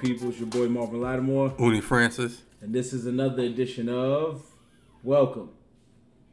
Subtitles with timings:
[0.00, 0.28] people?
[0.30, 2.42] It's your boy Marvin Lattimore, Uni Francis.
[2.60, 4.42] and this is another edition of
[5.02, 5.50] Welcome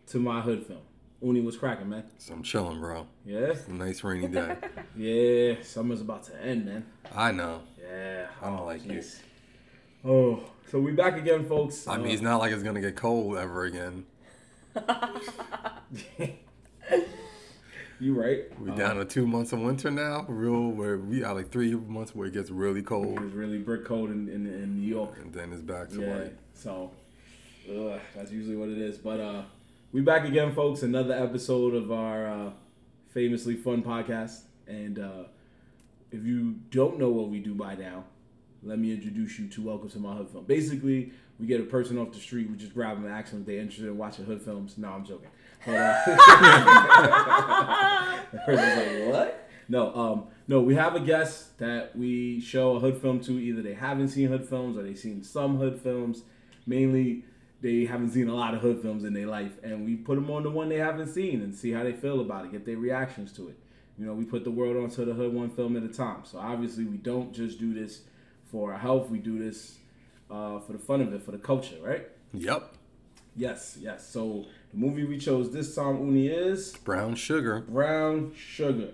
[0.07, 0.79] to My Hood Film.
[1.21, 2.03] Uni, what's cracking, man?
[2.17, 3.07] So I'm chilling, bro.
[3.25, 3.53] Yeah?
[3.67, 4.55] Nice rainy day.
[4.95, 6.85] Yeah, summer's about to end, man.
[7.13, 7.61] I know.
[7.79, 8.27] Yeah.
[8.41, 9.19] I don't like jeez.
[10.05, 10.39] Oh,
[10.71, 11.87] so we back again, folks.
[11.87, 14.05] I mean, Uh, it's not like it's gonna get cold ever again.
[17.99, 18.45] you right.
[18.59, 20.25] We're Uh, down to two months of winter now.
[20.27, 23.85] Real, where we are like three months where it gets really cold, It's really brick
[23.85, 25.17] cold in, in, in New York.
[25.21, 26.17] and then it's back to Yeah.
[26.17, 26.91] like So,
[27.69, 28.97] ugh, that's usually what it is.
[28.97, 29.43] But uh,
[29.91, 30.83] we back again, folks.
[30.83, 32.51] Another episode of our uh,
[33.09, 34.41] famously fun podcast.
[34.67, 35.23] And uh,
[36.11, 38.03] if you don't know what we do by now,
[38.63, 40.45] let me introduce you to Welcome to My Hood Film.
[40.45, 43.41] Basically, we get a person off the street, we just grab them and ask them
[43.41, 44.77] if they're interested in watching hood films.
[44.77, 45.29] No, I'm joking.
[45.67, 46.05] But, uh,
[48.31, 49.49] the person's like, what?
[49.67, 53.33] No, um, no, we have a guest that we show a hood film to.
[53.33, 56.23] Either they haven't seen hood films or they've seen some hood films.
[56.65, 57.25] Mainly,
[57.61, 60.31] they haven't seen a lot of hood films in their life, and we put them
[60.31, 62.77] on the one they haven't seen and see how they feel about it, get their
[62.77, 63.57] reactions to it.
[63.99, 66.21] You know, we put the world onto the hood one film at a time.
[66.23, 68.03] So obviously, we don't just do this
[68.45, 69.09] for our health.
[69.09, 69.79] We do this
[70.31, 72.07] uh, for the fun of it, for the culture, right?
[72.33, 72.73] yep,
[73.35, 74.07] Yes, yes.
[74.09, 78.89] So the movie we chose this time, Uni, is brown sugar, Brown Sugar,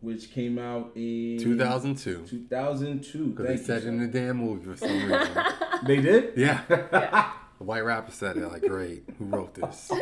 [0.00, 2.26] which came out in 2002.
[2.28, 3.26] 2002.
[3.26, 5.44] Because they Thank said it in the damn movie for some reason.
[5.86, 6.34] They did?
[6.36, 6.60] yeah.
[7.58, 8.46] The white rapper said it.
[8.48, 9.02] Like, great.
[9.18, 9.90] Who wrote this?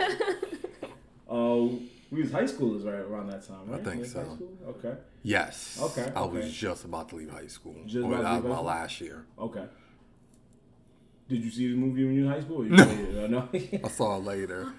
[1.29, 1.79] Oh,
[2.11, 3.83] we was high schoolers right around that time, right?
[3.85, 4.21] think We was so.
[4.21, 4.53] high school?
[4.69, 5.79] Okay, Yes.
[5.83, 6.39] Okay, I okay.
[6.39, 7.75] was just about to leave high school.
[7.85, 8.65] Just or about to that leave was high my school?
[8.65, 9.25] last year.
[9.39, 9.65] okay.
[11.29, 12.63] Did you see the movie when you were in high school?
[12.63, 12.83] Or you No.
[12.85, 13.25] it?
[13.25, 13.49] Uh, no.
[13.85, 14.73] I saw it later.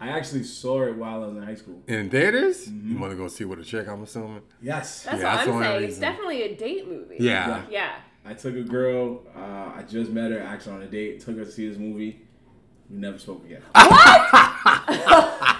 [0.00, 1.82] I actually saw it while I was in high school.
[1.86, 2.68] In theaters?
[2.68, 2.92] Mm-hmm.
[2.92, 4.42] You want to go see with a chick, I'm assuming?
[4.62, 5.04] Yes.
[5.04, 5.88] That's Yeah, that's what I'm only saying.
[5.90, 7.16] It's definitely a date movie.
[7.20, 7.62] Yeah.
[7.70, 7.96] Yeah.
[8.24, 9.22] I took a girl.
[9.36, 11.20] Uh, I just met her actually on a date.
[11.20, 12.22] Took her to see this movie.
[12.90, 13.62] We never spoke again.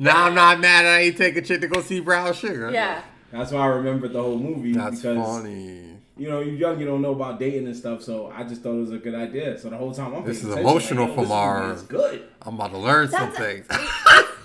[0.00, 2.70] Now I'm not mad I ain't take a chick to go see Brown Sugar.
[2.70, 3.02] Yeah.
[3.30, 5.98] That's why I remembered the whole movie That's because funny.
[6.20, 8.02] You know you're young, you don't know about dating and stuff.
[8.02, 9.58] So I just thought it was a good idea.
[9.58, 11.40] So the whole time I'm This paying is attention, emotional like, yo, from this movie
[11.40, 12.28] our- is good.
[12.42, 13.66] I'm about to learn some That's- things.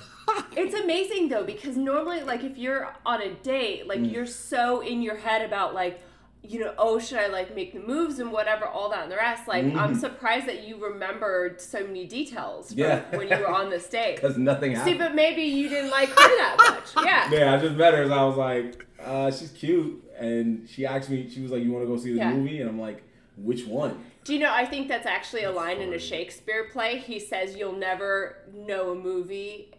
[0.58, 4.12] It's amazing though because normally like if you're on a date, like Mm.
[4.12, 6.02] you're so in your head about like
[6.48, 9.16] you know, oh, should I like make the moves and whatever, all that and the
[9.16, 9.48] rest.
[9.48, 13.02] Like, I'm surprised that you remembered so many details from Yeah.
[13.18, 14.18] when you were on this date.
[14.18, 15.00] Because nothing See, happened.
[15.00, 16.56] but maybe you didn't like her that
[16.96, 17.04] much.
[17.04, 17.32] Yeah.
[17.32, 20.04] Yeah, I just met her and I was like, uh, she's cute.
[20.20, 22.34] And she asked me, she was like, you want to go see the Yeah.
[22.34, 22.62] movie?
[22.62, 23.04] And I'm like,
[23.38, 24.04] which one?
[24.24, 24.52] Do you know?
[24.52, 26.98] I think that's actually a line in a Shakespeare play.
[26.98, 29.72] He says, "You'll never know a movie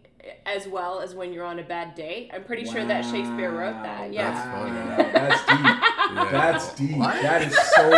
[0.45, 3.83] as well as when you're on a bad date." I'm pretty sure that Shakespeare wrote
[3.83, 4.13] that.
[4.13, 4.31] Yeah.
[4.31, 4.79] That's funny.
[4.79, 5.59] Wow, That's deep.
[6.07, 6.31] Yeah.
[6.31, 6.97] That's deep.
[6.97, 7.21] What?
[7.21, 7.89] That is so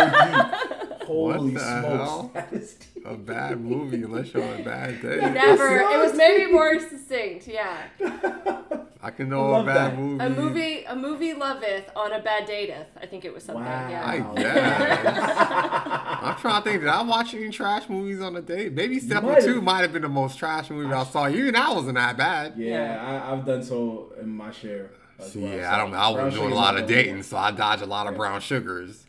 [0.98, 1.02] deep.
[1.06, 1.62] Holy smokes.
[1.62, 2.30] hell?
[2.34, 2.88] That is deep.
[3.04, 5.16] A bad movie unless you're on a bad day.
[5.32, 5.76] Never.
[5.78, 7.46] It was maybe more succinct.
[7.48, 7.88] Yeah.
[9.02, 9.98] I can know a bad that.
[9.98, 10.22] movie.
[10.24, 10.84] A movie.
[10.84, 12.84] A movie loveth on a bad dateth.
[13.00, 13.64] I think it was something.
[13.64, 14.34] I Wow.
[14.34, 15.16] guess.
[16.22, 16.80] I'm trying to think.
[16.82, 18.72] Did I watch any trash movies on a date?
[18.74, 19.62] Maybe Step might Two have.
[19.62, 21.28] might have been the most trash movie I saw.
[21.28, 22.54] Even that wasn't that bad.
[22.58, 23.22] Yeah, Yeah.
[23.24, 24.90] I, I've done so in my share.
[25.18, 25.50] As well.
[25.54, 25.94] Yeah, I don't.
[25.94, 29.06] I wasn't doing a lot of dating, so I dodge a lot of brown sugars.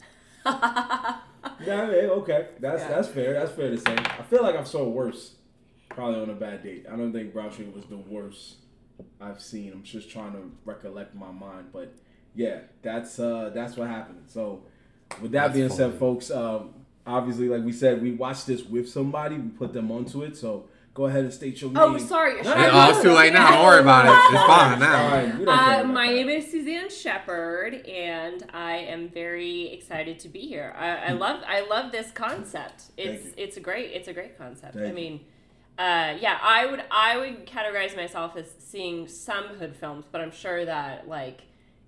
[1.66, 2.50] Yeah, yeah, okay.
[2.60, 2.88] That's Yeah.
[2.90, 3.34] that's fair.
[3.34, 3.96] That's fair to say.
[3.98, 5.36] I feel like I've saw worse,
[5.90, 6.86] probably on a bad date.
[6.92, 8.58] I don't think Brown Sugar was the worst
[9.20, 9.72] I've seen.
[9.74, 11.94] I'm just trying to recollect my mind, but
[12.36, 14.24] yeah, that's uh that's what happened.
[14.28, 14.64] So,
[15.22, 16.74] with that That's being said, folks, um,
[17.06, 19.38] obviously, like we said, we watched this with somebody.
[19.38, 20.38] We put them onto it.
[20.38, 21.82] So go ahead and state your name.
[21.82, 22.42] Oh, sorry.
[22.42, 23.52] No, no, I no, oh, do it's too late now.
[23.52, 24.34] Don't worry about it.
[24.34, 25.10] It's fine now.
[25.10, 30.20] Fine, we don't care Uh, my name is Suzanne Shepard, and I am very excited
[30.20, 30.74] to be here.
[30.78, 32.86] I, I love I love this concept.
[32.98, 34.74] It's it's a great it's a great concept.
[34.74, 34.96] Thank I you.
[34.96, 35.20] mean,
[35.78, 40.32] uh, yeah, I would I would categorize myself as seeing some hood films, but I'm
[40.32, 41.42] sure that like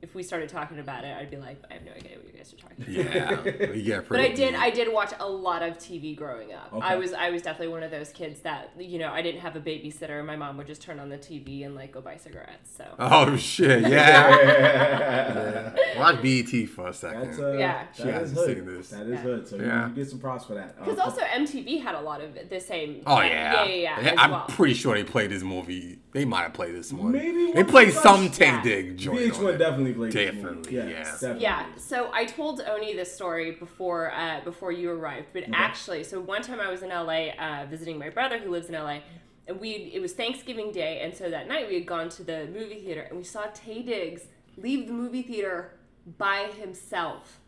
[0.04, 2.34] if we started talking about it, I'd be like, I have no idea what you
[2.38, 3.46] guys are talking about.
[3.46, 4.20] Yeah, you get But.
[4.20, 4.54] I did.
[4.54, 6.74] I did watch a lot of TV growing up.
[6.74, 6.86] Okay.
[6.86, 7.14] I was.
[7.14, 9.12] I was definitely one of those kids that you know.
[9.12, 10.24] I didn't have a babysitter.
[10.26, 12.70] My mom would just turn on the TV and like go buy cigarettes.
[12.78, 13.82] So Oh shit!
[13.94, 14.36] Yeah.
[14.44, 15.74] Yeah.
[15.76, 16.00] yeah.
[16.00, 17.22] Watch BET for a second.
[17.28, 17.86] That's uh, Yeah.
[17.94, 18.58] She that is hasn't hood.
[18.58, 18.90] seen this.
[18.90, 19.18] That is Yeah.
[19.18, 19.48] hood.
[19.48, 19.84] So Yeah.
[19.84, 20.78] you, you get some props for that.
[20.80, 23.02] because Uh, also MTV had a lot of the same.
[23.08, 23.64] Oh yeah.
[23.64, 24.12] Yeah, yeah, yeah.
[24.12, 24.46] as I'm well.
[24.50, 26.00] pretty sure they played this movie.
[26.12, 27.12] They might have played this one.
[27.12, 28.62] Maybe they played of some us- Taye Yeah.
[28.64, 29.20] Dig joint.
[29.34, 29.58] VH1 it.
[29.58, 30.34] definitely played this.
[30.36, 31.04] Definitely, Yes, yeah.
[31.04, 31.42] definitely.
[31.42, 36.19] Yeah, so I told Oni this story before uh, before you arrived, but actually, so
[36.19, 39.00] one time I was in LA uh, visiting my brother who lives in LA,
[39.48, 42.48] and we it was Thanksgiving Day, and so that night we had gone to the
[42.54, 44.24] movie theater and we saw Taye Diggs
[44.57, 45.74] leave the movie theater
[46.18, 47.39] by himself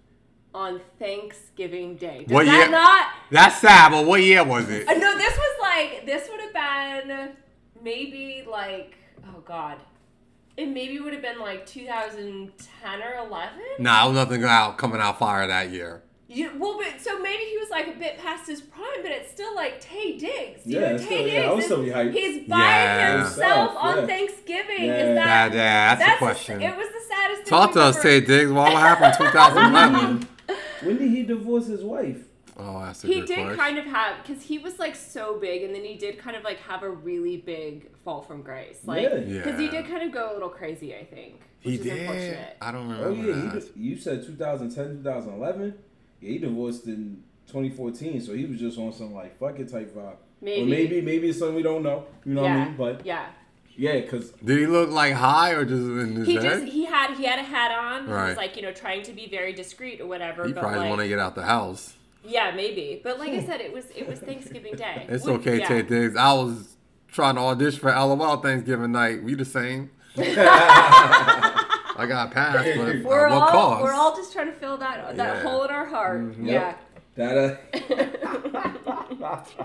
[0.53, 2.23] on Thanksgiving Day.
[2.27, 3.07] Does What that year- not?
[3.29, 4.87] That's sad, but what year was it?
[4.87, 6.53] Uh, no, this was like this would have
[7.07, 7.29] been
[7.83, 8.95] maybe like
[9.27, 9.77] oh god,
[10.57, 13.59] it maybe would have been like 2010 or 11.
[13.79, 16.01] Nah, it was nothing out coming out fire that year.
[16.27, 19.31] You, well, but so maybe he was like a bit past his prime, but it's
[19.31, 20.61] still like Taye Diggs.
[20.65, 21.65] You Yeah, know, it's Taye still- yeah, I would Diggs.
[21.65, 22.13] still is- hyped.
[22.13, 23.17] He's by Yeah.
[23.17, 24.07] himself Himself, on.
[24.07, 24.85] Thanksgiving.
[24.85, 24.97] Yeah.
[24.97, 25.51] Is that?
[25.53, 26.61] Yeah, yeah, that's the question.
[26.61, 27.45] it was the saddest.
[27.45, 28.51] Talk we've to us, Taye Diggs.
[28.51, 30.27] What happened in 2011?
[30.83, 32.17] When did he divorce his wife?
[32.57, 33.57] Oh, that's a He good did question.
[33.57, 36.43] kind of have because he was like so big, and then he did kind of
[36.43, 39.19] like have a really big fall from grace, like Yeah.
[39.19, 39.71] because he Yeah.
[39.71, 40.95] did kind of go a little crazy.
[40.95, 41.41] I think.
[41.63, 41.99] Which He is did.
[42.01, 42.57] Unfortunate.
[42.61, 43.03] I don't remember.
[43.05, 43.75] Oh remember yeah, he that.
[43.75, 45.73] di- you said 2010, 2011.
[46.21, 49.93] Yeah, he divorced in 2014, so he was just on some like fuck it type
[49.95, 50.15] vibe.
[50.41, 50.61] Maybe.
[50.61, 52.05] Or maybe maybe it's something we don't know.
[52.25, 52.55] You know yeah.
[52.57, 52.77] what I mean?
[52.77, 53.25] But yeah.
[53.75, 56.43] yeah, because Did he look like high or just in his He head?
[56.43, 58.05] just he had he had a hat on.
[58.05, 58.27] He Right.
[58.29, 60.45] was like you know trying to be very discreet or whatever.
[60.45, 61.95] he but probably like, want to get out the house.
[62.27, 63.01] Yeah, maybe.
[63.03, 65.05] But like I said, it was it was Thanksgiving Day.
[65.09, 65.67] It's Would- okay, yeah.
[65.67, 66.15] Taye Diggs.
[66.15, 66.75] I was
[67.07, 69.23] trying to audition for LOL Thanksgiving night.
[69.23, 69.91] We the same.
[70.17, 73.83] I got passed, but at We're what all cost?
[73.83, 75.35] we're all just trying to fill that that Yeah.
[75.39, 75.47] Mm-hmm.
[75.47, 76.35] hole in our heart.
[76.41, 76.79] Yep.
[77.15, 79.57] that uh, I'm trying to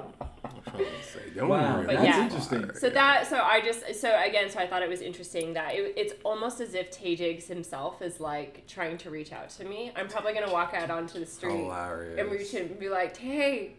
[0.78, 2.22] say, don't Wow, worry But yeah.
[2.24, 2.70] interesting.
[2.74, 5.94] So that so I just so again so I thought it was interesting that it,
[5.96, 9.92] it's almost as if Taye Diggs himself is like trying to reach out to me.
[9.96, 12.18] I'm probably gonna walk out onto the street Hilarious.
[12.20, 13.70] and reach him and be like, Taye,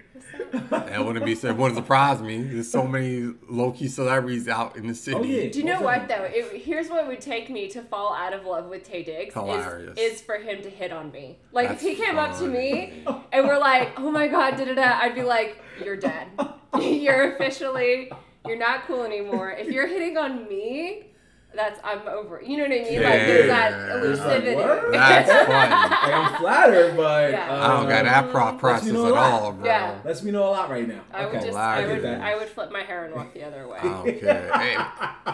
[0.69, 0.89] what's?
[0.91, 1.31] That wouldn't be.
[1.33, 2.41] It wouldn't surprise me.
[2.43, 5.17] There's so many low key celebrities out in the city.
[5.17, 5.49] Oh, yeah.
[5.49, 6.23] Do you know what though?
[6.29, 9.97] It, here's what would take me to fall out of love with Taye Diggs Hilarious.
[9.97, 11.37] is, is for him to hit on me.
[11.51, 14.65] Like That's if he came up to me and we're like, "Oh my god, da
[14.65, 16.27] da da," I'd be like, "You're dead.
[16.79, 18.11] you're officially,
[18.45, 19.51] you're not cool anymore.
[19.51, 21.07] If you're hitting on me."
[21.53, 22.41] That's I'm over.
[22.41, 23.03] You know what I mean?
[23.03, 23.95] Like there's that Yeah.
[23.97, 24.55] elusivity.
[24.55, 24.91] What?
[24.93, 25.51] That's funny.
[25.51, 27.51] Like, I'm flattered, but Yeah.
[27.51, 29.65] uh, I don't got that prop Lets process me know at all, bro.
[29.65, 29.99] Yeah.
[30.05, 31.01] Lets me know a lot right now.
[31.13, 31.45] I would okay.
[31.47, 32.03] just, I Hilarious.
[32.03, 32.21] would, Get that.
[32.25, 33.79] I would flip my hair and walk the other way.
[33.83, 34.49] Okay.
[34.53, 34.77] Hey,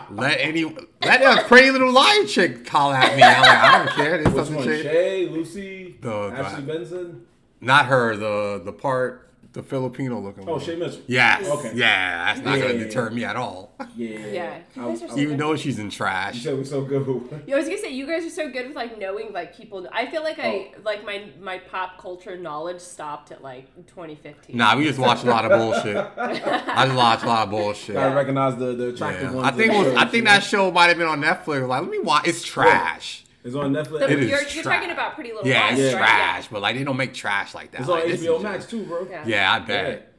[0.09, 0.63] let any
[1.03, 3.21] let a pretty little lion chick call at me.
[3.21, 4.17] I'm like, I don't care.
[4.23, 4.65] There's Which something one?
[4.65, 4.81] shade.
[4.81, 7.25] Shay, Lucy, The- Ashley the- Benson.
[7.61, 8.15] Not her.
[8.15, 9.26] The the part
[9.57, 10.47] the Filipino looking.
[10.47, 10.61] Oh, one.
[10.61, 11.01] Shay Mitchell.
[11.07, 11.43] Yes.
[11.47, 11.71] Oh, okay.
[11.75, 13.15] Yeah, that's not Yeah, gonna yeah, deter yeah.
[13.15, 13.73] me at all.
[13.95, 14.09] Yeah.
[14.19, 14.57] Yeah.
[14.75, 15.43] You I was, guys are I so was, Even good.
[15.45, 16.43] though she's in you trash.
[16.43, 16.97] said we're so good.
[17.47, 19.87] Yeah, I was gonna say you guys are so good with like knowing like people.
[19.91, 20.81] I feel like I Oh.
[20.85, 24.55] like my my pop culture knowledge stopped at like 2015.
[24.55, 25.97] Nah, we just watch a lot of bullshit.
[25.97, 27.95] I just watch a lot of bullshit.
[27.95, 29.35] Gotta recognize the the attractive Yeah.
[29.35, 29.47] ones.
[29.47, 31.67] I think it in the was, I think that show might have been on Netflix.
[31.67, 32.27] Like, let me watch.
[32.27, 33.23] It's trash.
[33.47, 33.99] It's on Netflix.
[33.99, 34.63] The- It is you're, you're trash.
[34.75, 35.99] talking about Pretty Little Yeah, Lies, it's right?
[36.01, 37.81] trash, but like they don't make trash like that.
[37.81, 39.07] It's on Like, this HBO is Max just- too, bro.
[39.09, 39.23] Yeah.
[39.25, 40.13] Yeah, I bet.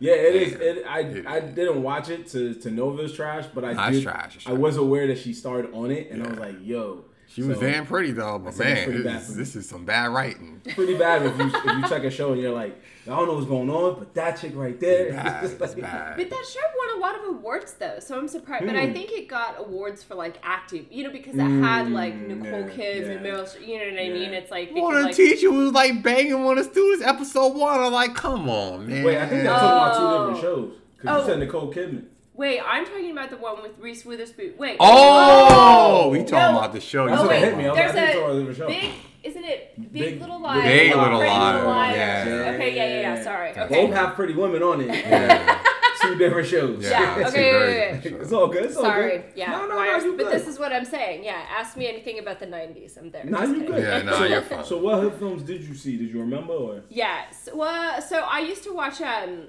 [0.00, 0.52] Yeah, it is.
[0.52, 0.58] Yeah.
[0.58, 3.64] It, I It I didn't watch it to to know if it was trash, but
[3.64, 4.02] I Nah, it's did.
[4.04, 7.04] trash, it's I was aware that she starred on it, and I was like, "Yo."
[7.34, 10.60] She was So, damn pretty though, but man, this, is- this is some bad writing.
[10.74, 13.34] Pretty bad if you if you check a show and you're like, I don't know
[13.34, 15.10] what's going on, but that chick right there.
[15.12, 15.42] Bad.
[15.44, 16.16] it's It's like- bad.
[16.16, 18.66] But that show won a lot of awards though, so I'm surprised.
[18.66, 18.92] But I Hmm.
[18.92, 22.60] think it got awards for like acting, you know, because it had like Mm, Nicole
[22.60, 23.26] yeah, Kidman and.
[23.26, 23.42] Meryl.
[23.48, 24.12] Streep, You know what I Yeah.
[24.14, 24.32] mean?
[24.34, 26.70] It's like they One could, of like, the teacher was like banging one of the
[26.70, 27.04] students.
[27.04, 29.02] Episode one, I'm like, come on, man.
[29.04, 30.18] Wait, I think they're talking about two Oh.
[30.34, 30.72] different shows.
[30.98, 31.20] Because Oh.
[31.20, 32.04] you said Nicole Kidman.
[32.36, 34.54] Wait, I'm talking about the one with Reese Witherspoon.
[34.58, 34.76] Wait.
[34.80, 36.58] Oh, we talking No.
[36.58, 37.06] about the show.
[37.08, 37.38] That's Oh, wait.
[37.40, 37.66] hit me.
[37.66, 38.66] I was There's a a.
[38.66, 38.90] Big,
[39.22, 39.74] isn't it?
[39.76, 40.64] Big, Big- Little Lies.
[40.64, 41.96] Big or Little Pretty Lies, Liars.
[41.96, 42.50] yeah.
[42.54, 43.22] Okay, yeah, yeah, yeah.
[43.22, 43.50] Sorry.
[43.50, 43.86] Okay.
[43.86, 44.88] Both have pretty women on it.
[44.88, 45.62] Yeah.
[46.02, 46.82] two different shows.
[46.82, 48.64] Yeah, Yeah, it's okay, a very yeah, yeah, it's all good.
[48.64, 49.10] It's all Sorry.
[49.18, 49.24] good.
[49.36, 49.52] Yeah.
[49.52, 50.32] No, no, Why no, are- you but good.
[50.34, 51.22] this is what I'm saying.
[51.24, 51.40] Yeah.
[51.56, 52.98] Ask me anything about the 90s.
[52.98, 53.24] I'm there.
[53.24, 53.66] Nah, you kidding.
[53.68, 53.82] good.
[53.84, 54.64] Yeah, nah, so, you're fine.
[54.64, 55.96] So what films did you see?
[55.96, 56.82] Did you remember or?
[56.90, 57.48] Yes.
[57.54, 59.46] Well, so I used to watch um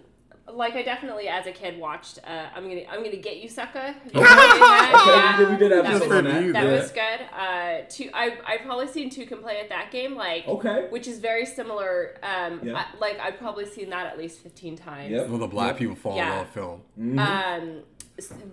[0.54, 3.38] like I definitely as a kid watched uh I'm going to I'm going to get
[3.38, 3.80] you sucker.
[3.80, 4.26] Have Okay.
[4.26, 5.48] seen that?
[5.50, 6.54] We did, That was- that.
[6.54, 7.20] That was good.
[7.36, 10.88] Uh two I I've probably seen two can play at that game like Okay.
[10.90, 12.78] which is very similar um Yeah.
[12.78, 15.12] I, like I've probably seen that at least 15 times.
[15.12, 15.30] Yep.
[15.30, 15.78] Well, the black Yep.
[15.80, 16.38] people fall in Yeah.
[16.38, 16.82] love film.
[17.00, 17.20] Mhm.
[17.20, 17.84] Um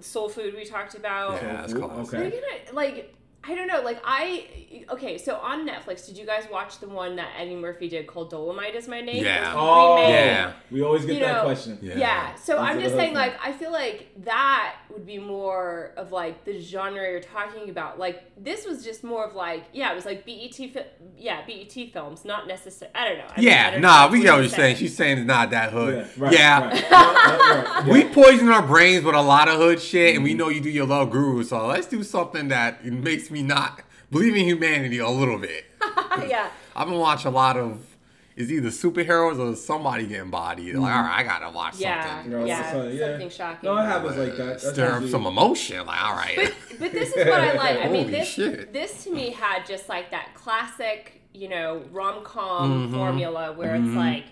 [0.00, 1.34] Soul Food we talked about.
[1.42, 1.84] Yeah, that's cool.
[1.84, 2.30] Okay.
[2.30, 4.46] gonna like I don't know, like I
[4.90, 8.30] okay, so on Netflix, did you guys watch the one that Eddie Murphy did called
[8.30, 9.24] Dolomite is my name?
[9.24, 9.52] Yeah.
[9.56, 10.14] Oh, remade.
[10.14, 10.52] Yeah.
[10.70, 11.78] We always get You that know, question.
[11.82, 11.96] Yeah.
[11.98, 12.34] Yeah.
[12.36, 16.44] So These I'm just saying, like, I feel like that would be more of like
[16.44, 17.98] the genre you're talking about.
[17.98, 20.86] Like, this was just more of like, yeah, it was like BET, fi-
[21.18, 22.94] yeah, BET films, not necessarily.
[22.94, 23.24] I don't know.
[23.28, 24.76] I mean, Yeah, don't nah, know we get what you're to saying.
[24.76, 26.06] She's saying it's not that hood.
[26.16, 26.24] Yeah.
[26.24, 26.64] Right, yeah.
[26.68, 26.90] right.
[26.92, 28.14] Right, right, We yeah.
[28.14, 30.16] poison our brains with a lot of hood shit, Mm-hmm.
[30.16, 31.42] and we know you do your love guru.
[31.42, 35.64] So let's do something that makes me not believe in humanity a little bit.
[36.28, 36.50] yeah.
[36.76, 37.84] I've been watching a lot of,
[38.36, 40.74] it's either superheroes or somebody getting bodied.
[40.74, 42.32] Like, all right, I gotta watch Yeah, something.
[42.32, 43.06] You know, yeah, so, yeah.
[43.10, 43.68] something shocking.
[43.68, 44.46] No, it happens like that.
[44.46, 45.84] That's Stir up some emotion.
[45.86, 46.36] Like, all right.
[46.36, 47.84] But but this is what I like.
[47.84, 48.72] I mean, this shit.
[48.72, 52.94] this to me had just like that classic, you know, rom com Mm-hmm.
[52.96, 54.24] formula where it's like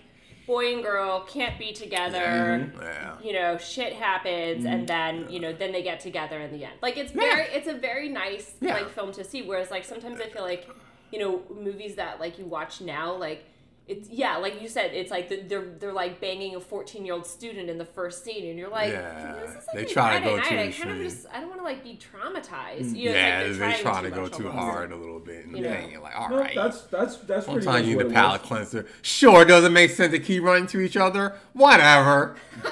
[0.51, 2.19] boy and girl can't be together.
[2.19, 2.81] Mm-hmm.
[2.81, 3.15] yeah.
[3.23, 4.85] You know, shit happens, and mm-hmm.
[4.85, 6.73] then you know, then they get together in the end.
[6.81, 8.73] Like it's very, it's a very nice Yeah.
[8.73, 9.41] like film to see.
[9.43, 10.67] Whereas like sometimes I feel like,
[11.11, 13.45] you know, movies that like you watch now, like
[13.91, 17.13] it's yeah, like you said, it's like the- they're they're like banging a fourteen year
[17.13, 19.35] old student in the first scene, and you're like, Yeah.
[19.41, 20.45] this is like They a try to go night.
[20.45, 21.03] too I kind of extreme.
[21.03, 22.95] just I don't want to like be traumatized.
[22.95, 25.19] You know, yeah, it's they like try they're trying to go too hard a little
[25.19, 25.69] bit and You know.
[25.69, 26.01] dang it.
[26.01, 26.55] Like, all No, right.
[26.55, 28.47] that's that's that's pretty Sometimes you much need what a palate was.
[28.47, 28.85] cleanser.
[29.01, 31.35] Sure, doesn't make sense to keep running to each other.
[31.53, 32.35] Whatever.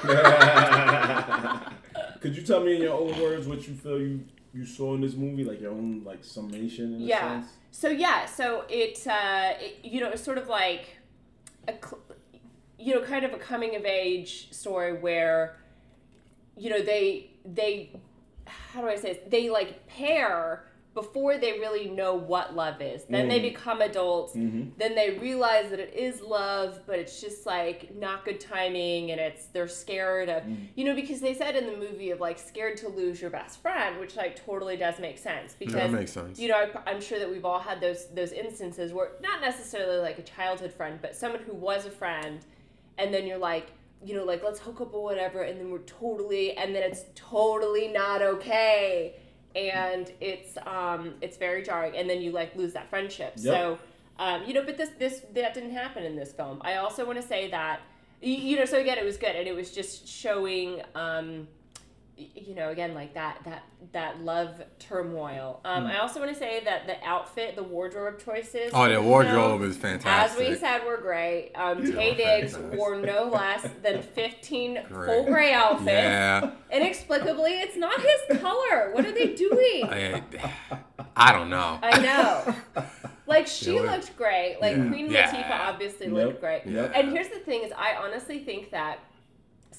[2.20, 5.00] Could you tell me in your own words what you feel you you saw in
[5.00, 7.40] this movie, like your own like summation in a Yeah.
[7.40, 7.52] sense?
[7.72, 10.96] So yeah, so it, uh, it you know it's sort of like
[11.68, 11.74] a
[12.78, 15.56] you know kind of a coming of age story where
[16.56, 17.90] you know they they
[18.46, 19.22] how do I say this?
[19.28, 23.04] They like pair before they really know what love is.
[23.04, 23.54] Then they mm.
[23.54, 24.34] become adults.
[24.34, 24.70] Mm-hmm.
[24.76, 29.20] Then they realize that it is love, but it's just like not good timing, and
[29.20, 30.66] it's they're scared of mm.
[30.74, 33.62] you know because they said in the movie of like scared to lose your best
[33.62, 36.40] friend, which like totally does make sense because makes sense.
[36.40, 39.98] you know I, I'm sure that we've all had those those instances where not necessarily
[39.98, 42.44] like a childhood friend, but someone who was a friend,
[42.98, 43.68] and then you're like
[44.04, 47.04] you know like let's hook up or whatever, and then we're totally and then it's
[47.14, 49.14] totally not okay
[49.54, 51.96] and it's um it's very jarring.
[51.96, 53.38] And then you like lose that friendship.
[53.38, 53.78] So
[54.18, 56.60] um you know but this this that didn't happen in this film.
[56.62, 57.80] I also want to say that
[58.20, 59.34] you, you know so again it was good.
[59.36, 61.48] And it was just showing um
[62.34, 66.60] you know again like that that that love turmoil um i also want to say
[66.64, 70.54] that the outfit the wardrobe choices Oh, the the wardrobe film, is fantastic as we
[70.56, 71.52] said, were great.
[71.54, 72.76] Um, Taye very Diggs nice.
[72.76, 75.06] wore no less than 15 Great.
[75.06, 75.86] full gray outfits.
[75.90, 76.50] Yeah.
[76.70, 78.90] Inexplicably, it's not his color.
[78.92, 79.84] What are they doing?
[79.84, 80.22] I,
[81.16, 81.78] I don't know.
[81.82, 82.84] I know.
[83.26, 84.58] Like she Yeah, looked great.
[84.60, 84.88] Like yeah.
[84.88, 85.30] Queen Yeah.
[85.32, 86.14] Latifah obviously Yep.
[86.14, 86.62] looked great.
[86.66, 86.92] Yep.
[86.94, 88.98] And here's the thing: is I honestly think that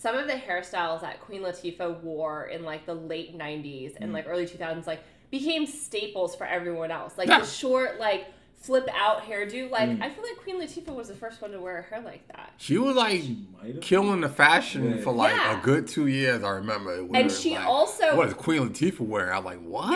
[0.01, 4.13] some of the hairstyles that Queen Latifah wore in like the late '90s and mm.
[4.13, 7.17] like early 2000s like became staples for everyone else.
[7.19, 7.39] Like Yeah.
[7.41, 8.25] the short like
[8.61, 9.69] flip out hairdo.
[9.71, 10.01] Like mm.
[10.01, 12.53] I feel like Queen Latifah was the first one to wear a hair like that.
[12.57, 13.23] She was like
[13.61, 13.81] Might have.
[13.81, 15.03] killing the fashion Yeah.
[15.03, 15.59] for like Yeah.
[15.59, 16.43] a good two years.
[16.43, 17.03] I remember.
[17.03, 19.33] We And she like, also- What is Queen Latifah wearing?
[19.33, 19.91] I'm like, what?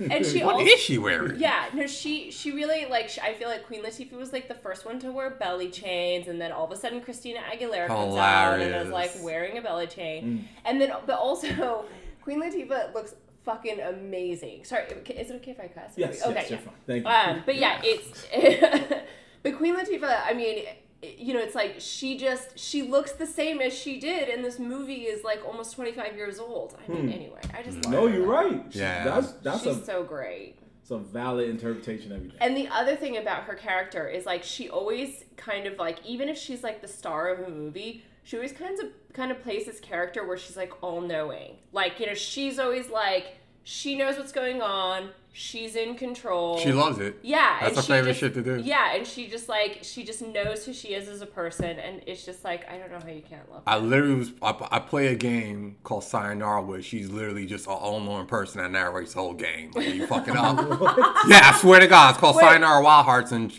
[0.00, 0.08] Yeah.
[0.10, 1.38] And she What also is she wearing?
[1.38, 3.08] Yeah, no, she she really like.
[3.08, 6.26] sh I feel like Queen Latifah was like the first one to wear belly chains,
[6.26, 9.62] and then all of a sudden Christina Aguilera comes out and is like wearing a
[9.62, 10.44] belly chain, mm.
[10.64, 11.84] and then but also
[12.22, 14.64] Queen Latifah looks fucking amazing.
[14.64, 15.92] Sorry, is it okay if I cuss?
[15.96, 16.34] Yes, Okay.
[16.34, 16.64] yes, you're yeah.
[16.64, 16.74] fine.
[16.86, 17.10] Thank you.
[17.10, 18.26] Um, but yeah, it's
[19.42, 20.20] but Queen Latifah.
[20.26, 20.64] I mean,
[21.02, 24.58] you know, it's like she just she looks the same as she did, and this
[24.58, 26.76] movie is like almost twenty five years old.
[26.86, 27.92] I mean, anyway, I just love Hmm.
[27.92, 28.14] no, her.
[28.14, 28.62] you're right.
[28.70, 29.04] She- Yeah.
[29.04, 30.56] That's that's She's a so great.
[30.90, 32.38] It's a valid interpretation of everything.
[32.40, 36.28] And the other thing about her character is like she always kind of like even
[36.28, 39.66] if she's like the star of a movie, she always kind of kind of plays
[39.66, 41.56] this character where she's like all knowing.
[41.72, 46.58] Like, you know, she's always like she knows what's going on, she's in control.
[46.58, 47.18] She loves it.
[47.22, 48.60] Yeah, That's and her favorite just- shit to do.
[48.64, 52.02] Yeah, and she just like she just knows who she is as a person, and
[52.06, 53.62] it's just like I don't know how you can't love.
[53.66, 53.72] Her.
[53.72, 54.32] I literally was.
[54.42, 58.70] I, I play a game called Sayonara where she's literally just an all-knowing person that
[58.70, 59.70] narrates the whole game.
[59.74, 60.56] Like, you fuck it up.
[61.28, 62.42] yeah, I swear to God, it's called Wait.
[62.42, 63.52] Sayonara Wild Hearts, and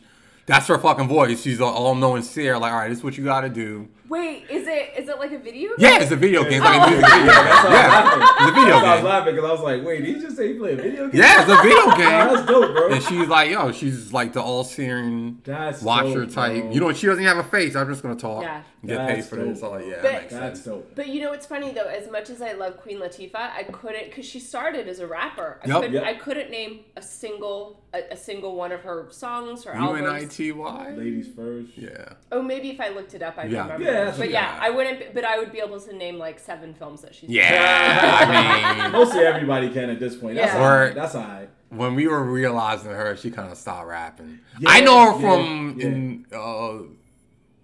[0.46, 1.42] that's her fucking voice.
[1.42, 2.58] She's an all-knowing seer.
[2.58, 3.88] Like, all right, this is what you got to do.
[4.12, 5.70] Wait, is it is it like a video?
[5.70, 5.76] game?
[5.80, 6.62] Yeah, it's a video game.
[6.62, 6.90] It's like a Oh.
[6.90, 7.26] music video.
[7.32, 8.22] That's why I was Yeah, laughing.
[8.22, 8.90] it's a video game.
[8.90, 10.82] I was laughing because I was like, wait, did he just say he played a
[10.84, 11.22] video game?
[11.22, 12.10] Yeah, it's a video Oh, game.
[12.10, 12.88] that's dope, bro.
[12.92, 16.62] And she's like, yo, she's like the all-seeing That's watcher dope, type.
[16.64, 16.72] bro.
[16.74, 17.74] You know, she doesn't even have a face.
[17.74, 18.44] I'm just gonna talk.
[18.44, 18.64] Yeah.
[18.82, 19.60] and Get paid That's for this.
[19.62, 19.72] dope.
[19.72, 20.66] So, yeah, But- that makes That's sense.
[20.66, 20.96] dope.
[20.96, 21.84] But you know what's funny though?
[21.88, 25.60] As much as I love Queen Latifah, I couldn't because she started as a rapper.
[25.64, 25.76] I, Yep.
[25.78, 26.04] couldn't, Yep.
[26.04, 30.00] I couldn't name a single a, a single one of her songs or albums.
[30.02, 30.94] U-N-I-T-Y?
[30.98, 31.78] Ladies first.
[31.78, 32.14] Yeah.
[32.32, 33.64] Oh, maybe if I looked it up, I'd Yeah.
[33.64, 33.84] remember.
[33.84, 35.14] Yeah, that's but yeah, I wouldn't.
[35.14, 37.30] But I would be able to name like seven films that she's.
[37.30, 38.76] Yeah.
[38.76, 40.36] I mean, Mostly everybody can at this point.
[40.36, 40.62] That's Yeah.
[40.64, 40.94] all right.
[40.96, 41.50] That's all right.
[41.70, 44.40] when we were realizing her, she kind of stopped rapping.
[44.60, 45.86] Yeah, I know her from yeah.
[45.88, 46.80] in uh,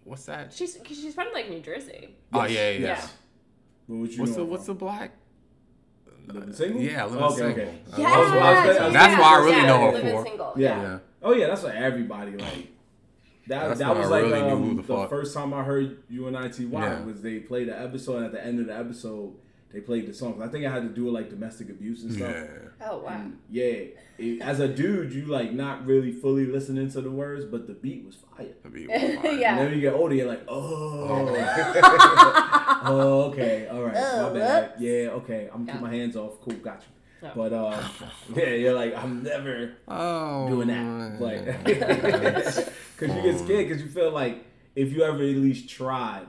[0.04, 0.54] what's that?
[0.54, 2.16] She's 'cause she's from like New Jersey.
[2.34, 2.80] Oh yeah, yeah.
[2.80, 3.08] Yeah.
[3.90, 5.12] But what you What's know the what's the black?
[6.28, 6.82] Living single?
[6.82, 7.52] Oh, Yeah, living okay, single.
[7.64, 7.74] Okay.
[7.98, 8.36] Yeah, I was- I
[8.68, 10.24] was- I was- That's why I really yeah, know her for.
[10.26, 10.54] Single.
[10.58, 10.82] Yeah.
[10.82, 11.00] Yeah.
[11.24, 12.68] Oh yeah, that's what everybody like.
[13.48, 16.70] That, That's that was I like really um, the, the first time I heard UNITY
[16.72, 17.02] Yeah.
[17.04, 19.34] was they played the episode and at the end of the episode
[19.74, 20.42] they played the songs.
[20.42, 22.32] I think I had to do with like domestic abuse and stuff.
[22.32, 22.46] Yeah.
[22.90, 23.10] Oh wow.
[23.10, 23.64] And yeah,
[24.18, 27.74] it- as a dude, you like not really fully listening to the words, but the
[27.74, 28.48] beat was fire.
[28.64, 29.40] That'd be fine.
[29.40, 29.58] Yeah.
[29.58, 31.28] And then you get older, you're like, oh,
[32.86, 34.70] oh, okay, all right, Oh, my bad.
[34.72, 34.82] whoops.
[34.82, 36.40] Yeah, okay, I'm gonna keep my hands off.
[36.42, 36.88] Cool, got you.
[37.22, 37.32] Yeah.
[37.36, 37.84] But uh,
[38.36, 42.68] yeah, you're like, I'm never Oh, doing that, like, because
[43.02, 44.46] you get scared because you feel like
[44.76, 46.28] if you ever at least tried.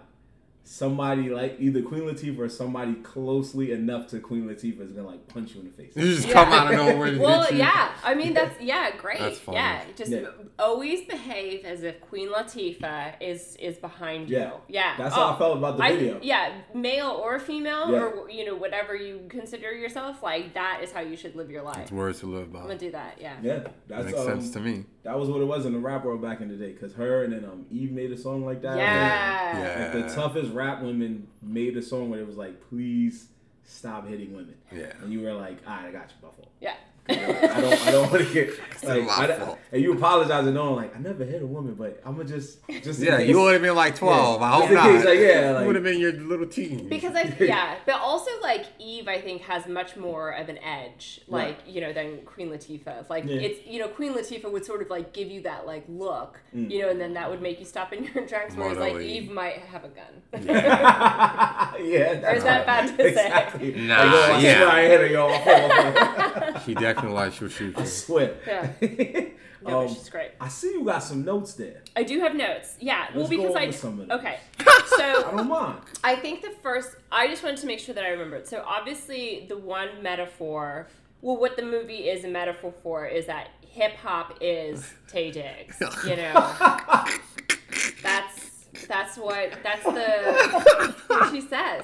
[0.70, 5.26] Somebody like either Queen Latifah or somebody closely enough to Queen Latifah is gonna like
[5.26, 5.96] punch you in the face.
[5.96, 6.34] You just Yeah.
[6.34, 7.08] come out of nowhere.
[7.08, 7.58] and Well, hit you.
[7.60, 7.92] yeah.
[8.04, 9.18] I mean, that's yeah, great.
[9.18, 9.56] That's funny.
[9.56, 10.26] Yeah, just Yeah.
[10.58, 14.38] always behave as if Queen Latifah is is behind Yeah.
[14.48, 14.52] you.
[14.68, 16.18] Yeah, That's how I Oh, felt about the I- video.
[16.22, 18.00] yeah, male or female, Yeah.
[18.02, 21.62] or you know whatever you consider yourself, like that is how you should live your
[21.62, 21.78] life.
[21.78, 22.58] It's words to live by.
[22.58, 23.16] I'm gonna do that.
[23.18, 23.36] Yeah.
[23.42, 24.84] Yeah, that's Makes um, sense to me.
[25.04, 26.74] That was what it was in the rap world back in the day.
[26.74, 28.76] Cause her and then um Eve made a song like that.
[28.76, 29.58] Yeah.
[29.58, 29.94] Yeah.
[29.94, 33.28] Like the toughest rap women made a song where it was like, please
[33.64, 34.56] stop hitting women.
[34.72, 34.92] Yeah.
[35.02, 36.48] And you were like, all right, I got you, Buffalo.
[36.60, 36.74] Yeah.
[37.08, 38.50] I don't, I don't want to get
[38.84, 39.58] like, my I, fault.
[39.72, 43.00] and you apologizing, knowing like I never hit a woman, but I'm gonna just, just
[43.00, 44.40] Yeah, you would have been like 12.
[44.40, 44.46] Yeah.
[44.46, 45.04] I hope not.
[45.04, 46.88] like, yeah, like- would have been your little teen.
[46.88, 51.20] Because I yeah, but also like Eve, I think has much more of an edge,
[51.28, 51.66] like Right.
[51.66, 53.08] you know, than Queen Latifah.
[53.08, 53.36] Like Yeah.
[53.40, 56.70] it's you know, Queen Latifah would sort of like give you that like look, Mm.
[56.70, 58.54] you know, and then that would make you stop in your tracks.
[58.54, 60.22] Whereas like Eve might have a gun.
[60.46, 63.08] yeah, that's is that bad to say?
[63.08, 63.72] exactly.
[63.72, 64.56] Nah, Like, I yeah.
[64.56, 64.82] swear I
[67.00, 67.16] hit her, yo.
[67.16, 67.78] I she definitely likes your shoot.
[67.78, 68.36] I swear.
[68.46, 69.20] Yeah.
[69.66, 70.30] No, Um, she's great.
[70.40, 71.82] I see you got some notes there.
[71.96, 72.76] I do have notes.
[72.80, 74.18] Yeah, well Let's go because I over some of them.
[74.20, 74.38] okay.
[74.60, 75.80] I So don't mind.
[76.04, 78.46] I think the first, I just wanted to make sure that I remembered.
[78.46, 80.86] So obviously, the one metaphor,
[81.22, 85.76] well, what the movie is a metaphor for is that hip hop is Taye Diggs.
[86.06, 86.54] You know,
[88.02, 91.82] that's that's what that's the what she says.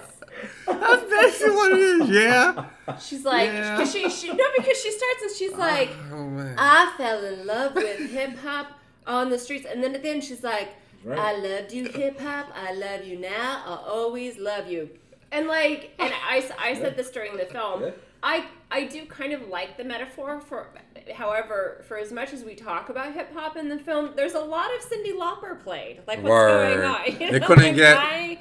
[0.66, 2.08] That's basically what it is.
[2.10, 2.66] Yeah.
[3.00, 3.76] She's like, Yeah.
[3.76, 6.54] cause she, she no, because she starts and she's like, Oh, oh man.
[6.58, 8.68] I fell in love with hip hop
[9.06, 10.68] on the streets, and then at the end she's like,
[11.04, 11.18] Right.
[11.18, 12.46] I loved you, hip hop.
[12.54, 13.62] I love you now.
[13.66, 14.88] I'll always love you.
[15.32, 17.82] And like, and I, I said this during the film.
[17.82, 17.90] Yeah.
[18.22, 20.68] I I do kind of like the metaphor for,
[21.14, 24.40] however, for as much as we talk about hip hop in the film, there's a
[24.40, 26.00] lot of Cyndi Lauper played.
[26.06, 26.76] Like what's Word.
[26.76, 27.04] going on?
[27.20, 28.38] You They couldn't like, get-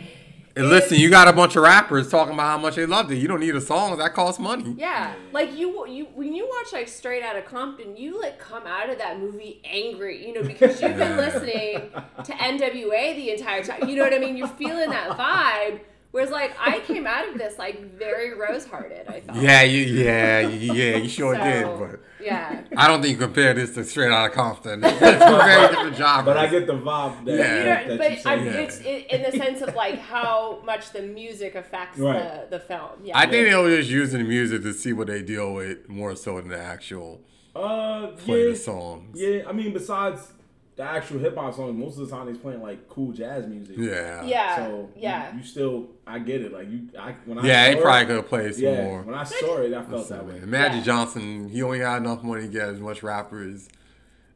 [0.55, 3.17] And listen, you got a bunch of rappers talking about how much they loved it.
[3.17, 4.75] You don't need a song that costs money.
[4.77, 8.89] Yeah, like you, you when you watch like Straight Outta Compton, you like come out
[8.89, 11.89] of that movie angry, you know, because you've been listening
[12.23, 13.89] to NWA the entire time.
[13.89, 14.37] You know what I mean?
[14.37, 15.79] You're feeling that vibe.
[16.13, 19.07] Whereas like I came out of this like very rose hearted.
[19.07, 19.35] I thought.
[19.35, 21.65] Yeah, you, yeah, yeah, you sure So, did.
[21.79, 22.61] But Yeah.
[22.77, 24.81] I don't think you compare this to Straight Outta Compton.
[24.81, 26.25] They're two very different genres.
[26.25, 27.57] But I get the vibe that, Yeah.
[27.57, 28.45] You know, that, that but you I, say.
[28.45, 28.51] Yeah.
[28.61, 32.47] it's it, in the sense of like how much the music affects Right.
[32.51, 32.91] the, the film.
[33.03, 33.17] Yeah.
[33.17, 36.15] I think they were just using the music to see what they deal with more
[36.15, 37.21] so than the actual
[37.55, 39.19] Uh, play yeah, the songs.
[39.19, 39.49] yeah.
[39.49, 40.31] I mean, besides
[40.75, 43.75] the actual hip hop songs, most of the time he's playing like cool jazz music.
[43.77, 44.23] Yeah.
[44.25, 44.55] Yeah.
[44.55, 45.31] So yeah.
[45.33, 46.51] you, you still, I get it.
[46.51, 48.83] Like you, I when I Yeah, saw they probably could have played some yeah.
[48.83, 49.01] more.
[49.03, 50.39] When I saw it, I felt So, that way.
[50.39, 50.83] man, Magic Yeah.
[50.83, 53.69] Johnson, he only got enough money to get as much rappers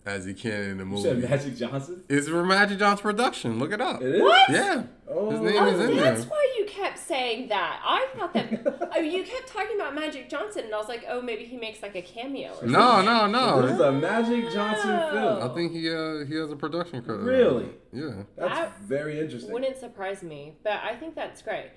[0.08, 1.28] as he can in the You said movie.
[1.28, 2.04] Magic Johnson.
[2.10, 3.60] It's from Magic Johnson production.
[3.60, 4.02] Look it up.
[4.02, 4.22] It is.
[4.22, 4.50] What?
[4.50, 4.84] Yeah.
[5.10, 6.30] Oh, His name Oh, is in that's there.
[6.30, 7.82] why you kept saying that.
[7.84, 11.22] I thought that oh, you kept talking about Magic Johnson, and I was like, oh,
[11.22, 12.54] maybe he makes like a cameo.
[12.62, 13.32] Or No, something.
[13.34, 15.12] no, This is a Magic Johnson Oh.
[15.40, 15.52] film.
[15.52, 17.24] I think he uh, he has a production credit.
[17.24, 17.70] Really?
[17.94, 18.24] Yeah.
[18.38, 19.52] That's That very interesting.
[19.52, 21.72] Wouldn't surprise me, but I think that's great.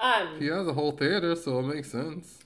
[0.00, 2.40] Um, He has a whole theater, so it makes sense.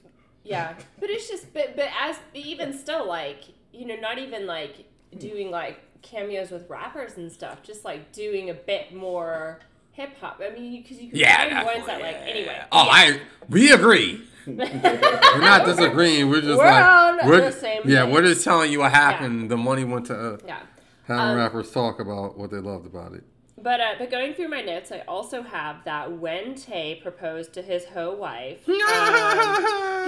[0.44, 3.40] yeah, but it's just, but but as even still, like
[3.72, 4.84] you know, not even like
[5.18, 9.60] doing like cameos with rappers and stuff, just like doing a bit more
[9.92, 10.40] hip hop.
[10.44, 11.54] I mean, because you can Yeah.
[11.64, 12.60] find ones that like anyway.
[12.72, 12.90] Oh, yeah.
[12.90, 14.22] I we agree.
[14.46, 16.28] We're not disagreeing.
[16.30, 18.04] We're just We're like on we're the same yeah.
[18.04, 18.14] page.
[18.14, 19.50] We're just telling you what happened.
[19.50, 20.60] The money went to uh, yeah.
[21.06, 23.24] having Um, rappers talk about what they loved about it.
[23.62, 27.62] But uh, but going through my notes, I also have that when Taye proposed to
[27.62, 28.74] his ho wife, um,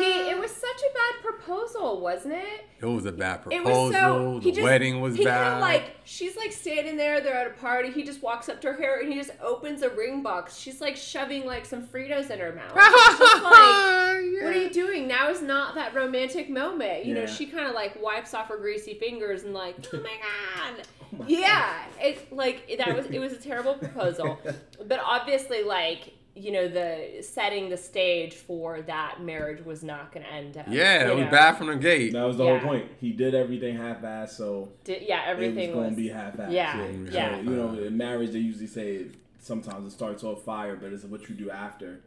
[0.03, 2.65] he it was such a bad proposal, wasn't it?
[2.81, 3.85] It was a bad It proposal.
[3.88, 4.41] was so.
[4.43, 5.61] the just, wedding was he bad.
[5.61, 7.21] Like she's like standing there.
[7.21, 7.91] They're at a party.
[7.91, 10.57] He just walks up to her and he just opens a ring box.
[10.59, 12.77] She's like shoving like some Fritos in her mouth.
[13.43, 15.07] Like, what are you doing?
[15.09, 17.05] Now is not that romantic moment.
[17.05, 20.03] You know, she kind of like wipes off her greasy fingers and like, oh my
[20.75, 20.87] god.
[21.03, 24.39] Oh my yeah, It's like that was it was a terrible proposal,
[24.87, 30.25] but obviously like you know the setting the stage for that marriage was not going
[30.25, 30.65] to end up.
[30.69, 31.31] Yeah, you it was know.
[31.31, 32.13] bad from the gate.
[32.15, 32.59] That was the Yeah.
[32.59, 32.87] whole point.
[33.01, 36.51] He did everything half-assed, so Di- yeah, it everything was going to be half-assed.
[36.53, 37.37] Yeah, So, yeah.
[37.41, 39.09] you know, in marriage they usually say
[39.41, 42.01] sometimes it starts off fire, but it's what you do after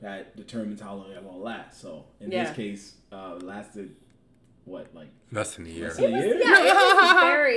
[0.00, 1.80] that determines how long it will last.
[1.80, 2.32] So in Mm-hmm.
[2.32, 2.44] Yeah.
[2.44, 3.96] this case, uh, it lasted
[4.64, 5.88] what like Less than a year.
[5.88, 6.38] less than a year?
[6.38, 7.55] Yeah, it was very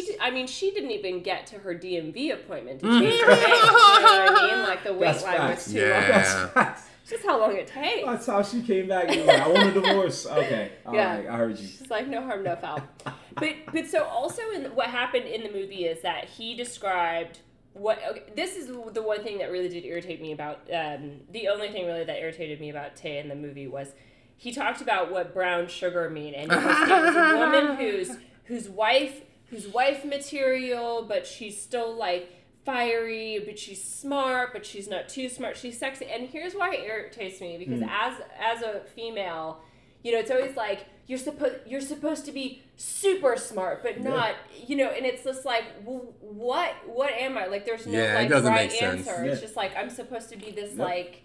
[0.00, 0.06] yeah.
[0.06, 0.06] Very fast.
[0.06, 3.14] she, did, I mean, she didn't even get to her DMV appointment to change.
[3.14, 4.62] You know what I mean?
[4.68, 5.66] Like the wait That's line facts.
[5.66, 6.40] was too Yeah.
[6.42, 6.50] long.
[6.54, 8.06] That's just how long it takes.
[8.06, 9.08] That's how she came back.
[9.08, 10.26] like, I want a divorce.
[10.26, 11.16] Okay, all Yeah.
[11.16, 11.66] right, I heard you.
[11.66, 12.80] She's like, no harm, no foul.
[13.36, 17.38] But but so also in what happened in the movie is that he described
[17.74, 21.46] what okay, this is the one thing that really did irritate me about um, the
[21.48, 23.92] only thing really that irritated me about Taye in the movie was
[24.36, 28.10] he talked about what brown sugar mean and it was, it was a woman who's
[28.44, 32.32] whose wife whose wife material but she's still like
[32.64, 36.06] fiery but she's smart but she's not too smart she's sexy.
[36.06, 37.88] And here's why it irritates me because hmm.
[37.88, 39.60] as as a female
[40.02, 44.34] you know it's always like you're supposed you're supposed to be super smart but not
[44.66, 47.46] you know and it's just like well, what what am i?
[47.46, 49.06] Like there's no Yeah, like right make sense.
[49.08, 49.24] answer.
[49.24, 50.78] It's just like i'm supposed to be this Yep.
[50.78, 51.22] like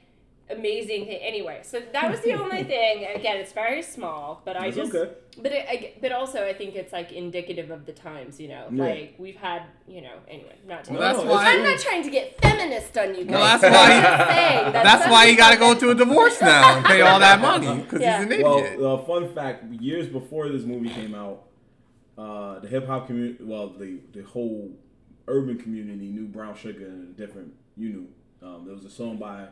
[0.49, 4.67] amazing thing anyway so that was the only thing again it's very small but i
[4.67, 5.11] It's just okay.
[5.41, 8.67] but it, I, but also I think it's like indicative of the times, you know.
[8.71, 8.83] Yeah.
[8.85, 10.13] Like we've had, you know.
[10.29, 10.93] Anyway, not to.
[10.93, 11.51] Well, that's why.
[11.51, 13.33] I'm not trying to get feminist on you guys.
[13.33, 16.39] Well, that's why- just saying that That's why you got to go to a divorce
[16.39, 18.17] now and pay all that money because Yeah.
[18.19, 18.79] he's an idiot.
[18.79, 21.37] Well, uh, fun fact: years before this movie came out,
[22.17, 24.71] uh, the hip hop community, well, the the whole
[25.27, 27.53] urban community knew Brown Sugar and a different.
[27.75, 28.07] You knew
[28.47, 29.47] um, there was a song by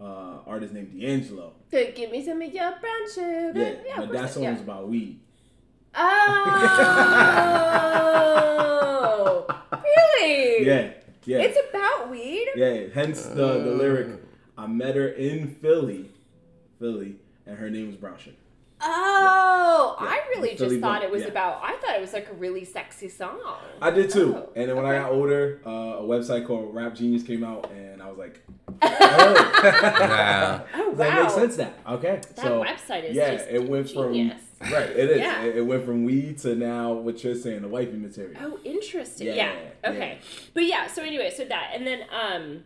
[0.00, 1.52] uh, artist named D'Angelo.
[1.70, 3.52] To give me some of your brown sugar.
[3.54, 4.52] Yeah, Yeah, but of that course, song yeah.
[4.52, 5.20] was about weed.
[8.46, 10.66] Oh, really?
[10.66, 10.90] Yeah,
[11.24, 12.48] yeah, It's about weed.
[12.56, 12.84] yeah.
[12.92, 14.20] Hence the the lyric.
[14.56, 16.10] I met her in Philly,
[16.78, 18.36] Philly, and her name was Brown Sugar.
[18.86, 20.06] Oh, Yeah.
[20.08, 21.28] I really just Philly thought Blunt, it was yeah.
[21.28, 21.60] about.
[21.62, 23.40] I thought it was like a really sexy song.
[23.80, 24.34] I did too.
[24.36, 27.70] Oh, and then when I got older, uh, a website called Rap Genius came out,
[27.72, 28.42] and I was like,
[28.82, 29.60] oh.
[29.64, 30.62] Yeah.
[30.74, 30.94] Oh wow.
[30.96, 31.72] That makes sense now.
[31.94, 32.20] Okay.
[32.36, 34.42] That so website is yeah, just it went from genius.
[34.60, 34.90] right.
[34.90, 35.18] It is.
[35.18, 35.42] Yeah.
[35.42, 38.36] It, it went from weed to now what you're saying, the wifey material.
[38.40, 39.28] Oh, interesting.
[39.28, 39.34] Yeah,
[39.82, 39.90] Yeah.
[39.90, 40.18] Okay.
[40.52, 40.86] But yeah.
[40.88, 42.64] So anyway, so that and then um,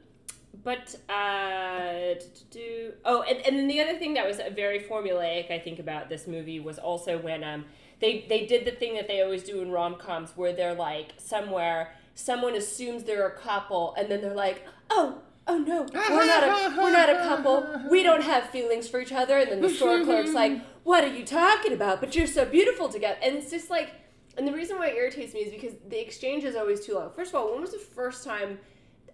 [0.64, 2.14] but uh,
[2.50, 6.26] do oh, and, and the other thing that was very formulaic, I think, about this
[6.26, 7.64] movie was also when um
[8.00, 11.12] they they did the thing that they always do in rom coms where they're like
[11.16, 15.18] somewhere someone assumes they're a couple and then they're like oh.
[15.50, 17.66] Oh no, we're not a we're not a couple.
[17.90, 19.38] We don't have feelings for each other.
[19.38, 22.00] And then the store clerk's like, "What are you talking about?
[22.00, 23.92] But you're so beautiful together." And it's just like,
[24.36, 27.10] and the reason why it irritates me is because the exchange is always too long.
[27.12, 28.58] First of all, when was the first time?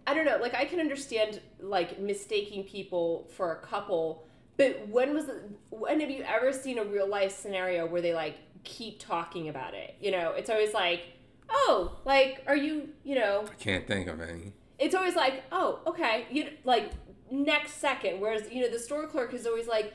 [0.07, 0.39] I don't know.
[0.41, 5.41] Like I can understand like mistaking people for a couple, but when was the,
[5.71, 9.75] when have you ever seen a real life scenario where they like keep talking about
[9.75, 9.97] it?
[10.01, 11.05] You know, it's always like,
[11.51, 14.53] oh, like are you, you know, I Can't think of any.
[14.79, 16.91] it's always like, oh, okay, you like
[17.31, 18.21] next second.
[18.21, 19.95] Whereas you know the store clerk is always like,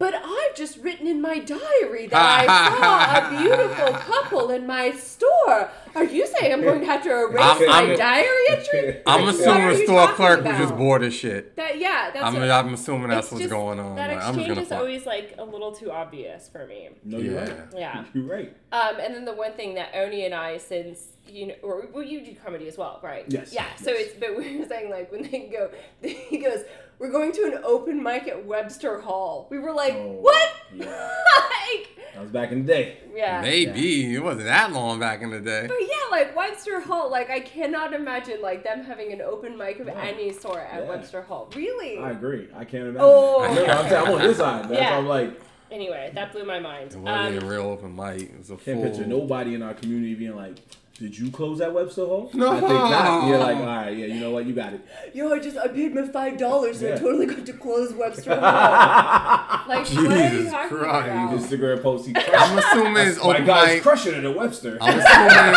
[0.00, 4.92] but I've just written in my diary that I saw a beautiful couple in my
[4.92, 5.70] store.
[5.94, 9.02] Are you saying I'm going to have to erase I'm- my I'm- diary entry?
[9.06, 11.54] I'm What assuming are the store talking clerk was just bored as shit.
[11.56, 13.96] That yeah, that's I'm, what, I'm assuming that's it's what's just- going on.
[13.96, 14.78] That Like, I'm just exchange is fuck.
[14.78, 16.88] always like a little too obvious for me.
[17.04, 17.40] No, you're Yeah.
[17.50, 17.58] right.
[17.76, 18.04] Yeah.
[18.14, 18.56] You're right.
[18.72, 22.02] Um, and then the one thing that Oni and I, since you know, or well,
[22.02, 23.24] you do comedy as well, right?
[23.28, 23.52] Yes.
[23.52, 23.66] Yeah.
[23.76, 24.06] So Yes.
[24.06, 25.70] it's, but we were saying like when they go,
[26.02, 26.60] he goes,
[27.00, 30.84] "We're going to an open mic at Webster Hall." We were like, Oh, "What?" Yeah.
[30.86, 32.98] like, That was back in the day.
[33.12, 33.40] yeah.
[33.40, 35.66] Maybe it wasn't that long back in the day.
[35.66, 39.80] But yeah, like Webster Hall, like I cannot imagine like them having an open mic
[39.80, 40.00] of Yeah.
[40.00, 40.88] any sort at Yeah.
[40.88, 41.50] Webster Hall.
[41.56, 41.98] Really?
[41.98, 42.48] I agree.
[42.54, 43.00] I can't imagine.
[43.00, 43.42] Oh.
[43.42, 43.48] that.
[43.50, 44.68] Remember, I'm, saying, I'm on this side.
[44.68, 44.98] That's Yeah.
[44.98, 45.40] I'm like,
[45.72, 46.90] Anyway, that blew my mind.
[46.92, 48.22] It wasn't Um, a real open mic.
[48.22, 48.82] It was a can't full.
[48.90, 50.56] picture nobody in our community being like,
[51.00, 52.52] "Did you close that Webster Hall?" No.
[52.52, 53.26] I think not.
[53.28, 54.80] You're like, all right, yeah, you know what, you got it.
[55.12, 57.00] Yo, I just I paid my five dollars and I Yeah.
[57.00, 58.40] totally got to close Webster Hall.
[59.68, 61.08] like, what are you Jesus talking Christ.
[61.08, 61.38] about?
[61.40, 63.82] Instagram post he I'm assuming it's My open guy's mic.
[63.82, 64.78] crushing it at Webster.
[64.80, 65.54] I'm assuming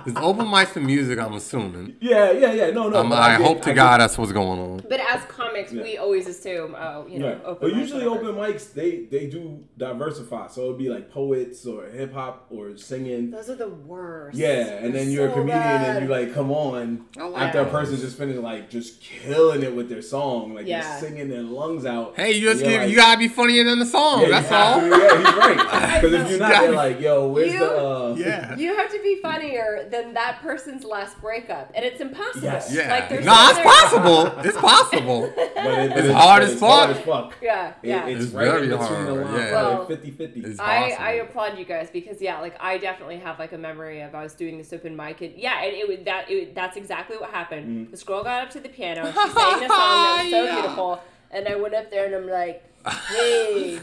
[0.06, 1.18] it's open mic to music.
[1.18, 1.96] I'm assuming.
[2.00, 2.70] yeah, yeah, yeah.
[2.70, 2.98] No, no.
[3.00, 4.82] Um, but I get- hope to I God get- that's what's going on.
[4.88, 5.82] But as comics, Yeah.
[5.82, 7.40] we always assume, oh, you know, Right.
[7.44, 7.58] open.
[7.60, 8.28] But mic, usually whatever.
[8.30, 10.48] open mics they they do diversify.
[10.48, 13.30] So it'd be like poets or hip hop or singing.
[13.30, 14.36] Those are the worst.
[14.36, 15.96] Yeah, and then They're you're a comedian bad.
[15.96, 17.72] and you like come on I like after a those.
[17.72, 20.82] person just finished like just killing it with their song, like Yeah.
[20.82, 22.14] they're singing their lungs out.
[22.16, 24.22] Hey, you just you're give, like, you gotta be funnier than the song.
[24.22, 24.80] yeah, that's all.
[24.80, 26.00] to- yeah, he's right.
[26.02, 26.60] Because if you're not, Yeah.
[26.62, 28.56] they're like, yo, where's You- the uh Yeah.
[28.56, 32.42] You have to be funnier than that person's last breakup, and it's impossible.
[32.44, 32.72] Yes.
[32.72, 32.90] Yeah.
[32.92, 34.40] Like, there's no, it's other- possible.
[34.44, 35.24] It's possible.
[35.36, 37.34] it- It's it- hard but as it's hard as fuck.
[37.42, 38.06] Yeah, It- yeah.
[38.06, 39.52] it's, It's right very in between hard, the line, yeah.
[39.52, 40.60] Well, like 50-50.
[40.60, 40.96] I.
[40.98, 44.22] I applaud you guys because yeah, like I definitely have like a memory of I
[44.22, 46.30] was doing this open mic and yeah, and it would that.
[46.30, 47.66] It, that's exactly what happened.
[47.66, 47.90] Mm-hmm.
[47.90, 50.54] This girl got up to the piano, she sang a song that was so Yeah.
[50.60, 51.00] beautiful,
[51.30, 52.62] and I went up there and I'm like,
[53.08, 53.80] hey.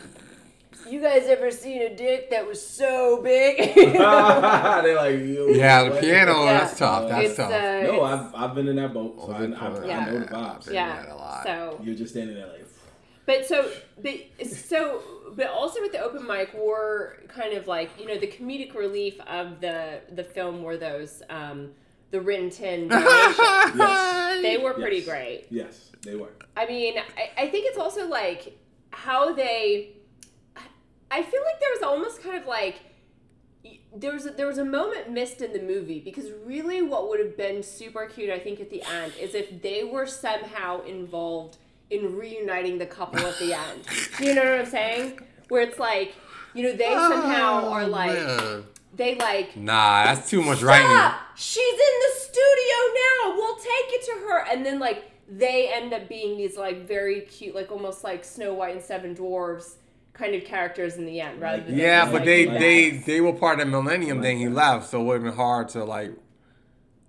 [0.89, 3.55] You guys ever seen a dick that was so big?
[3.75, 6.57] They're like, yo, Yeah, the piano, Yeah.
[6.59, 7.07] that's tough.
[7.07, 7.51] That's it's, tough.
[7.53, 10.05] uh, No, I've, I've been in that boat, so I, I, I, Yeah.
[10.05, 10.69] know the vibes.
[10.73, 11.13] yeah.
[11.13, 11.43] a lot.
[11.45, 12.62] So You're just standing there like,
[13.25, 14.13] But so, but
[14.45, 15.01] so,
[15.35, 19.19] but also with the open mic were kind of like you know the comedic relief
[19.21, 21.71] of the the film were those um,
[22.11, 25.05] the Rin Tin yes, they were pretty Yes.
[25.05, 25.45] great.
[25.49, 26.31] yes, they were.
[26.57, 28.57] I mean, I, I think it's also like
[28.91, 29.93] how they.
[31.09, 32.81] I feel like there was almost kind of like
[33.95, 37.19] there was a, there was a moment missed in the movie because really what would
[37.19, 41.57] have been super cute I think at the end is if they were somehow involved
[41.89, 43.85] in reuniting the couple at the end.
[44.19, 45.19] you know what I'm saying?
[45.49, 46.13] Where it's like
[46.53, 48.63] you know they somehow oh, are like Oh, Man.
[48.95, 50.67] they like Nah, that's too much Stop!
[50.69, 51.17] writing.
[51.35, 53.35] She's in the studio now.
[53.35, 54.45] We'll take it to her.
[54.51, 58.53] And then like they end up being these like very cute, like almost like Snow
[58.53, 59.75] White and Seven Dwarves
[60.13, 63.21] kind of characters in the end, rather than Yeah, but like, they the they they
[63.21, 64.37] were part of the Millennium thing.
[64.37, 66.11] He left, so it would have been hard to like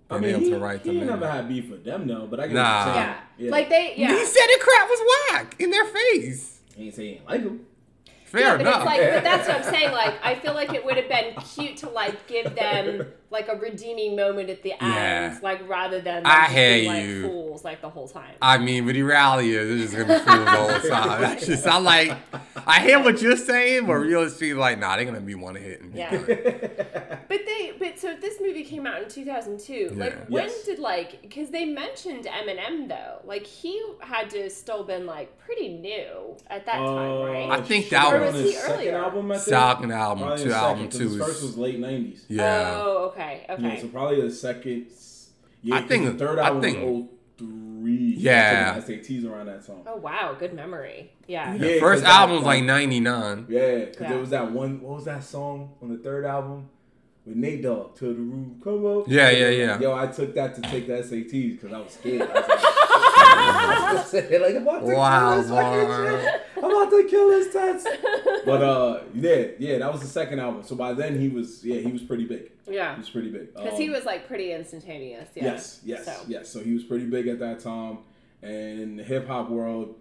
[0.09, 0.95] I been mean, able he, to write he them.
[0.97, 1.09] ain't in.
[1.09, 2.27] never had beef with them, though.
[2.27, 2.85] But I get Nah.
[2.85, 2.95] what
[3.37, 3.51] you're yeah.
[3.51, 4.07] like they yeah.
[4.11, 4.99] He said the crap was
[5.31, 6.59] whack in their face.
[6.75, 7.61] He ain't saying he like him.
[8.25, 8.75] Fair yeah, but enough.
[8.77, 9.91] it's like, but that's what I'm saying.
[9.93, 13.55] Like, I feel like it would have been cute to like give them like a
[13.55, 17.21] redeeming moment at the end, like rather than like, I just hear being, like you.
[17.23, 18.35] fools like the whole time.
[18.41, 21.21] I mean, but the reality is, it's just gonna be fools the whole time.
[21.21, 22.15] That's just, I like,
[22.67, 24.07] I hear what you're saying, but mm-hmm.
[24.09, 25.81] realistically, like, nah, they're gonna be one hit.
[25.81, 26.11] and Yeah.
[27.27, 29.95] But they, but so this movie came out in 2002.
[29.95, 30.63] Like, when Yes.
[30.63, 31.23] did like?
[31.23, 33.19] Because they mentioned Eminem though.
[33.23, 37.49] Like, he had to still been like pretty new at that time, oh, right?
[37.49, 38.97] I think shit, that on was- his Or he second earlier?
[39.03, 39.47] album, I think.
[39.47, 42.19] Second album, Probably two album two His first was late '90s.
[42.27, 42.73] Yeah.
[42.85, 43.45] Oh, okay, okay.
[43.49, 43.63] okay.
[43.75, 44.87] Yeah, so probably the second.
[45.63, 47.03] Yeah, I think- the third I album think- was
[47.37, 48.15] 03.
[48.17, 48.73] Yeah.
[48.75, 49.83] I took my SATs around that song.
[49.87, 51.11] oh wow, good memory.
[51.27, 51.51] Yeah.
[51.53, 51.57] Yeah.
[51.57, 53.45] The 'cause first album was like '99.
[53.49, 54.09] Yeah, because Yeah.
[54.09, 54.81] there was that one.
[54.81, 56.69] What was that song on the third album
[57.25, 57.95] with Nate Dogg?
[57.97, 59.05] To the roof, come up.
[59.07, 59.79] Yeah, yeah, yeah.
[59.79, 62.21] Yo, I took that to take the SATs because I was scared.
[62.21, 62.59] I was like,
[63.53, 66.41] like, I'm about to Wow, kill this fucking shit.
[66.57, 67.87] I'm about to kill this test.
[68.45, 70.63] But uh, yeah, yeah, that was the second album.
[70.63, 72.51] So by then he was, yeah, he was pretty big.
[72.67, 72.93] Yeah.
[72.95, 73.53] He was pretty big.
[73.53, 75.29] Because he Um, was like pretty instantaneous.
[75.35, 75.43] Yeah.
[75.45, 76.13] Yes, yes, So.
[76.27, 76.49] yes.
[76.49, 77.99] So he was pretty big at that time,
[78.41, 79.95] and in the hip hop world,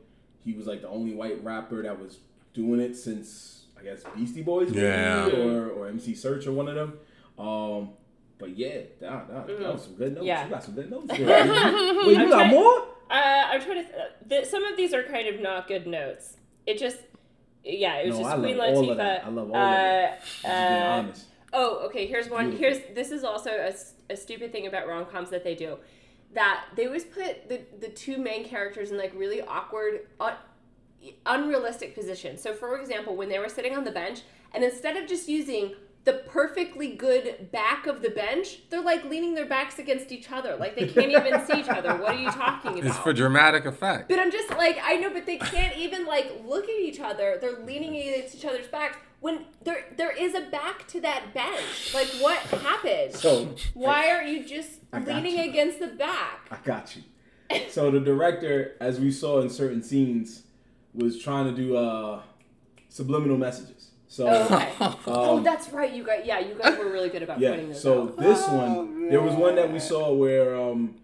[0.45, 2.19] he was like the only white rapper that was
[2.55, 5.27] doing it since I guess Beastie Boys, Yeah.
[5.29, 6.99] or or MC Serch or one of them.
[7.39, 7.91] Um,
[8.39, 10.27] but yeah, that, that, that was some good notes.
[10.27, 10.45] Yeah.
[10.45, 11.07] You got some good notes.
[11.09, 11.27] There.
[12.07, 12.87] Wait, you I'm got more?
[13.15, 13.93] Uh, I'm trying to.
[13.93, 16.37] Th- th- some of these are kind of not good notes.
[16.67, 16.99] It just.
[17.63, 19.25] Yeah, it was No, just I Queen Latifah.
[19.25, 20.21] I love all uh, of that.
[20.21, 21.25] Just being uh, honest.
[21.53, 22.07] Oh, okay.
[22.07, 22.51] Here's one.
[22.51, 22.81] Beautiful.
[22.81, 23.73] Here's this is also
[24.11, 25.79] a stupid thing about rom coms that they do,
[26.35, 30.35] that they always put the the two main characters in like really awkward, un,
[31.25, 32.43] unrealistic positions.
[32.43, 34.23] So, for example, when they were sitting on the bench,
[34.53, 35.75] and instead of just using
[36.05, 40.55] the perfectly good back of the bench, they're like leaning their backs against each other,
[40.57, 41.97] like they can't even see each other.
[41.97, 42.85] What are you talking about?
[42.85, 44.09] It's for dramatic effect.
[44.11, 47.39] But I'm just like I know, but they can't even like look at each other.
[47.41, 51.95] They're leaning against each other's backs when there there is a back to that bench.
[51.95, 53.15] Like what happened?
[53.15, 55.49] So Why are you just leaning you.
[55.49, 56.49] against the back?
[56.51, 57.03] I got you.
[57.71, 60.43] So the director, as we saw in certain scenes,
[60.93, 62.23] was trying to do uh,
[62.91, 63.93] subliminal messages.
[64.15, 64.73] So Oh, okay.
[65.09, 65.93] oh, um, that's right.
[65.93, 67.51] You guys, yeah, you guys were really good about yeah.
[67.51, 68.17] pointing those So out.
[68.17, 70.95] this Oh, one, there was one that we saw where um,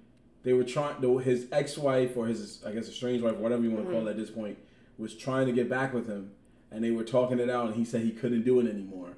[0.45, 1.03] they were trying.
[1.21, 4.17] His ex-wife or his, I guess, estranged wife, whatever you want to call it at
[4.17, 4.59] this point,
[4.97, 6.31] was trying to get back with him,
[6.71, 9.17] and they were talking it out, and he said he couldn't do it anymore,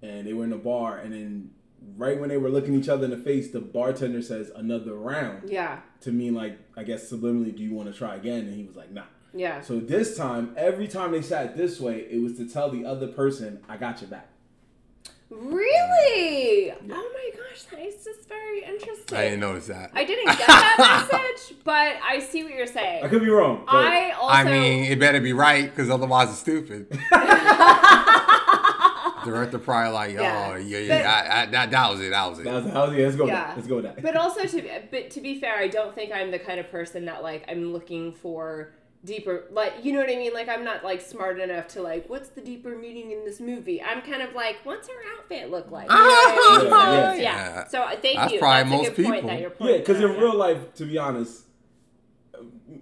[0.00, 1.50] and they were in a bar, and then
[1.96, 5.50] right when they were looking each other in the face, the bartender says another round
[5.50, 8.46] Yeah, to mean like I guess subliminally, do you want to try again?
[8.46, 9.02] And he was like, nah.
[9.38, 9.60] Yeah.
[9.60, 13.06] So this time, every time they sat this way, it was to tell the other
[13.08, 14.28] person, I got your back.
[15.28, 16.70] Really?
[16.72, 19.18] Oh my gosh, that is just very interesting.
[19.18, 19.90] I didn't notice that.
[19.92, 23.04] I didn't get that message, but I see what you're saying.
[23.04, 23.64] I could be wrong.
[23.66, 24.32] I also.
[24.32, 26.86] I mean, it better be right because otherwise it's stupid.
[29.24, 30.56] Director probably like, oh Yeah.
[30.58, 32.44] yeah, yeah, But- I, I, that, that was it, that was it.
[32.44, 33.46] that was, that was, yeah, let's go with Yeah.
[33.48, 33.56] that.
[33.56, 34.00] Let's go with that.
[34.02, 37.06] But also to but to be fair, I don't think I'm the kind of person
[37.06, 38.72] that like I'm looking for
[39.06, 40.34] deeper like you know what I mean?
[40.34, 43.80] Like I'm not like smart enough to like what's the deeper meaning in this movie?
[43.82, 45.88] I'm kind of like what's her outfit look like?
[45.88, 46.70] You know what I mean?
[46.70, 47.22] Yeah, So, yeah.
[47.22, 47.68] yeah.
[47.68, 48.38] So uh, thank That's you.
[48.40, 49.28] probably That's most a good point people.
[49.30, 51.42] that you're yeah, because out, in real life, to be honest,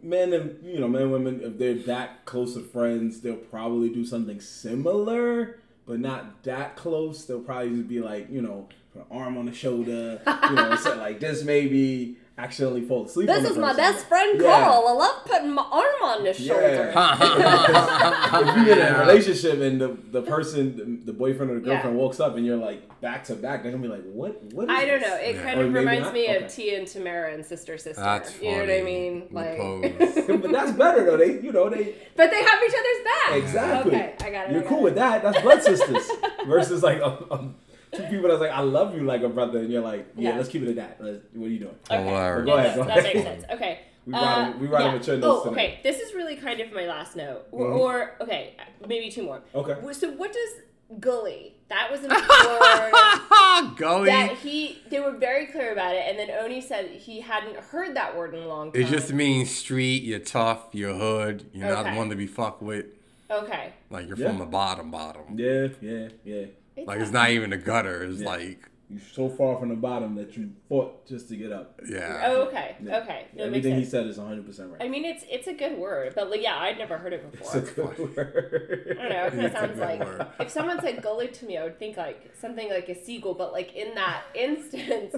[0.02, 3.88] men and you know men and women if they're that close of friends they'll probably
[3.88, 9.02] do something similar but not that close they'll probably just be like you know put
[9.02, 13.36] an arm on the shoulder you know something like this maybe accidentally fall asleep on
[13.36, 14.68] This the is my best friend Yeah.
[14.68, 16.92] I love putting my arm on his shoulder.
[16.94, 21.74] if you're in a relationship and the, the person the boyfriend or the Yeah.
[21.74, 24.64] girlfriend walks up and you're like back to back they're gonna be like what what
[24.64, 25.08] is I don't this?
[25.10, 25.16] know.
[25.16, 25.42] It Yeah.
[25.42, 26.14] kind Or of reminds not?
[26.14, 28.02] me of Tia and Tamera and Sister Sister.
[28.02, 29.28] That's you know what I mean?
[29.30, 30.26] Like, Repose.
[30.42, 33.36] but that's better though they you know they but they have each other's back.
[33.42, 33.94] Exactly.
[33.94, 34.52] Okay, I got it.
[34.52, 34.82] You're got cool it.
[34.84, 35.22] with that.
[35.22, 36.08] That's blood sisters.
[36.46, 37.54] Versus like um, um,
[37.96, 40.36] two people that's like, I love you like a brother, and you're like, yeah, Yeah.
[40.36, 40.96] let's keep it at that.
[41.00, 41.74] Let's, what are you doing?
[41.90, 42.02] Okay.
[42.04, 42.46] Hilarious.
[42.46, 43.14] Go ahead, No, go that ahead.
[43.14, 43.44] makes sense.
[43.52, 43.78] Okay.
[44.06, 45.62] We riding- we riding with your notes Oh, tonight.
[45.62, 45.80] okay.
[45.82, 47.78] This is really kind of my last note, or, Mhm.
[47.78, 48.54] or okay,
[48.86, 49.40] maybe two more.
[49.54, 49.76] Okay.
[49.94, 51.54] So what does gully?
[51.70, 52.08] That was a
[53.68, 54.10] word Gully.
[54.10, 54.78] that he.
[54.90, 58.34] They were very clear about it, and then Oni said he hadn't heard that word
[58.34, 58.82] in a long time.
[58.82, 61.96] It just means street, you're tough, you're hood, you're not Okay.
[61.96, 62.84] one to be fucked with.
[63.30, 63.72] okay.
[63.88, 64.28] Like you're Yeah.
[64.28, 65.22] from the bottom bottom.
[65.38, 66.44] Yeah, yeah, yeah.
[66.76, 68.02] Like it's not even a gutter.
[68.04, 68.26] It's Yeah.
[68.28, 71.80] like You're so far from the bottom that you fought just to get up.
[71.88, 72.24] yeah.
[72.26, 72.76] Oh, okay.
[72.82, 72.98] Yeah.
[72.98, 73.26] Okay.
[73.34, 74.82] No, it makes Everything he said is 100 percent right.
[74.82, 77.56] I mean, it's it's a good word, but like, yeah, I'd never heard it before.
[77.56, 77.94] It's a before.
[77.94, 78.98] good word.
[79.00, 79.24] I don't know.
[79.26, 80.26] It kind of a sounds good like word.
[80.40, 83.52] if someone said gully to me, I would think like something like a seagull, but
[83.52, 85.14] like in that instance,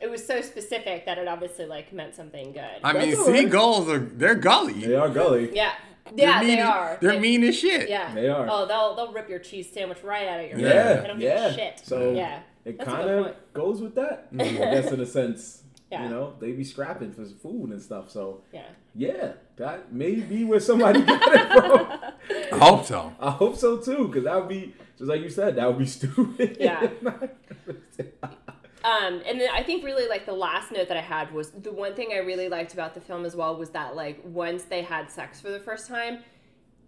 [0.00, 2.62] it was so specific that it obviously like meant something good.
[2.84, 3.38] I mean, That's all right.
[3.44, 4.74] seagulls are they're gully.
[4.74, 5.50] They are gully.
[5.54, 6.98] yeah, They're yeah, mean, they are.
[7.00, 7.88] They're They- mean as shit.
[7.88, 8.46] Yeah, They are.
[8.50, 11.02] Oh, they'll they'll rip your cheese sandwich right out of your Yeah, mouth.
[11.02, 11.52] They don't yeah.
[11.52, 11.80] shit.
[11.84, 14.32] So yeah, it That's a kind of goes with that.
[14.32, 14.62] Mm-hmm.
[14.62, 16.04] I guess in a sense, Yeah.
[16.04, 18.10] you know, they be scrapping for food and stuff.
[18.10, 18.62] So yeah.
[18.94, 22.02] yeah, that may be where somebody got it from.
[22.60, 23.12] I hope so.
[23.20, 25.86] I hope so too, because that would be just like you said, that would be
[25.86, 26.56] stupid.
[26.60, 26.88] Yeah.
[28.88, 31.72] Um, and then I think really like the last note that I had was the
[31.72, 34.82] one thing I really liked about the film as well was that like once they
[34.82, 36.20] had sex for the first time,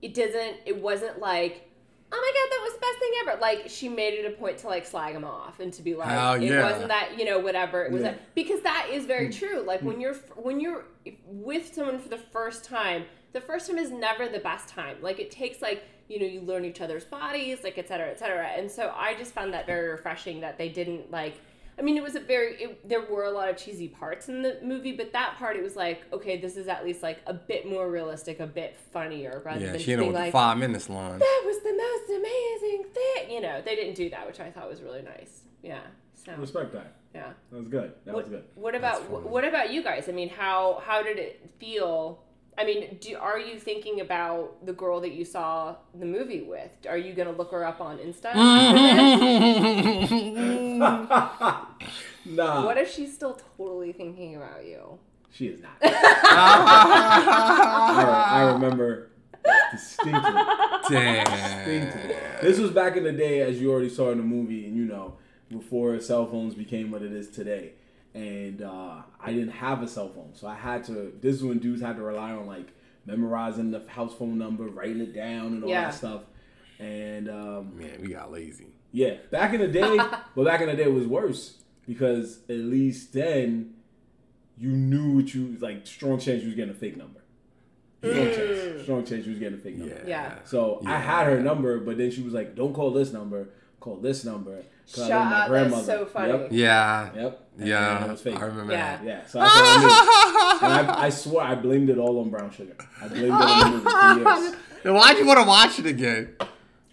[0.01, 1.67] it doesn't it wasn't like
[2.13, 3.41] oh my god that was the best thing ever.
[3.41, 6.09] Like she made it a point to like slag him off and to be like
[6.09, 8.13] Hell it wasn't that you know whatever it was Yeah.
[8.13, 9.61] that, because that is very true.
[9.61, 10.85] Like when you're when you're
[11.27, 14.97] with someone for the first time the first time is never the best time.
[15.03, 18.19] Like it takes like you know you learn each other's bodies like et cetera et
[18.19, 18.47] cetera.
[18.47, 21.35] And so i just found that very refreshing that they didn't like
[21.79, 24.43] i mean it was a very it, there were a lot of cheesy parts in
[24.43, 27.35] the movie but that part it was like okay this is at least like a
[27.35, 30.89] bit more realistic a bit funnier rather Yeah, than she know being like five minutes
[30.89, 31.19] long.
[31.19, 34.69] that was the most amazing thing you know they didn't do that which i thought
[34.69, 35.81] was really nice yeah
[36.15, 36.97] so Respect that.
[37.15, 37.93] yeah That was good.
[38.05, 38.45] That what, was good.
[38.55, 40.07] what about what about you guys?
[40.09, 42.23] I mean, how how did it feel?
[42.59, 46.71] I mean, do are you thinking about the girl that you saw the movie with?
[46.89, 48.33] Are you gonna look her up on Insta?
[48.33, 49.17] Mm-hmm.
[52.35, 54.99] nah, what if she's still totally thinking about you?
[55.33, 55.73] she is not.
[55.83, 55.93] I,
[58.31, 59.11] I remember
[59.73, 60.43] distinctly.
[60.83, 62.09] distinctly.
[62.09, 62.43] Damn.
[62.43, 64.85] This was back in the day, as you already saw in the movie, and you
[64.85, 65.15] know,
[65.49, 67.75] before cell phones became what it is today.
[68.15, 71.13] And uh, I didn't have a cell phone, so I had to.
[71.21, 72.69] This is when dudes had to rely on like
[73.07, 75.83] memorizing the house phone number, writing it down, and all Yeah.
[75.87, 76.23] that stuff.
[76.81, 78.67] And um, Man, we got lazy.
[78.91, 79.97] yeah, back in the day,
[80.35, 83.75] but back in the day it was worse because at least then
[84.59, 85.87] you knew what you like.
[85.87, 87.21] Strong chance you was getting a fake number.
[88.03, 88.83] Strong chance.
[88.83, 89.95] Strong chance you was getting a fake number.
[90.07, 90.09] Yeah.
[90.09, 90.35] Yeah.
[90.45, 93.51] So I had her number, but then she was like, "Don't call this number.
[93.79, 95.85] Call this number." 'cause I Shut know my up, that's grandmother.
[95.85, 96.29] so funny.
[96.33, 96.49] Yep.
[96.51, 97.15] Yeah.
[97.15, 97.49] Yep.
[97.61, 98.05] And Yeah.
[98.07, 98.41] it was fake.
[98.41, 98.97] I remember Yeah.
[98.97, 99.05] that.
[99.05, 99.27] Yeah.
[99.27, 100.67] So that's what I knew.
[100.67, 102.75] And I, I swore I blamed it all on brown sugar.
[103.03, 104.55] I blamed it on the movie for years.
[104.83, 106.35] Then why'd you want to watch it again?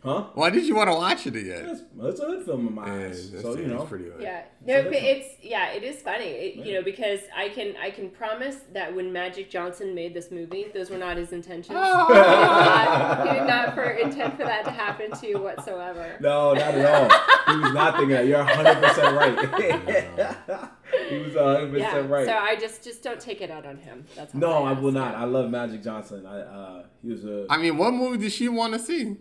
[0.08, 0.28] Huh?
[0.36, 1.66] Why did you want to watch it again?
[1.70, 3.30] It's, it's a hood film in my Yeah, eyes.
[3.32, 3.86] that's- So you that's know.
[3.86, 4.22] pretty good.
[4.22, 4.40] Yeah.
[4.40, 6.26] It's No, a but it's yeah, it is funny.
[6.26, 10.32] It, you know, because I can I can promise that when Magic Johnson made this
[10.32, 11.68] movie, those were not his intentions.
[11.68, 16.16] he, did not, he did not for intend for that to happen to you whatsoever.
[16.22, 17.54] No, not at all.
[17.56, 18.26] He was not thinking that.
[18.28, 19.38] You're 100 percent right.
[21.10, 21.90] he was 100 Yeah.
[21.90, 22.26] percent right.
[22.26, 24.06] So I just just don't take it out on him.
[24.16, 24.82] That's no, I ask.
[24.82, 25.16] will not.
[25.16, 26.26] I love Magic Johnson.
[26.26, 29.18] I uh, he was a I mean, what movie did she want to see?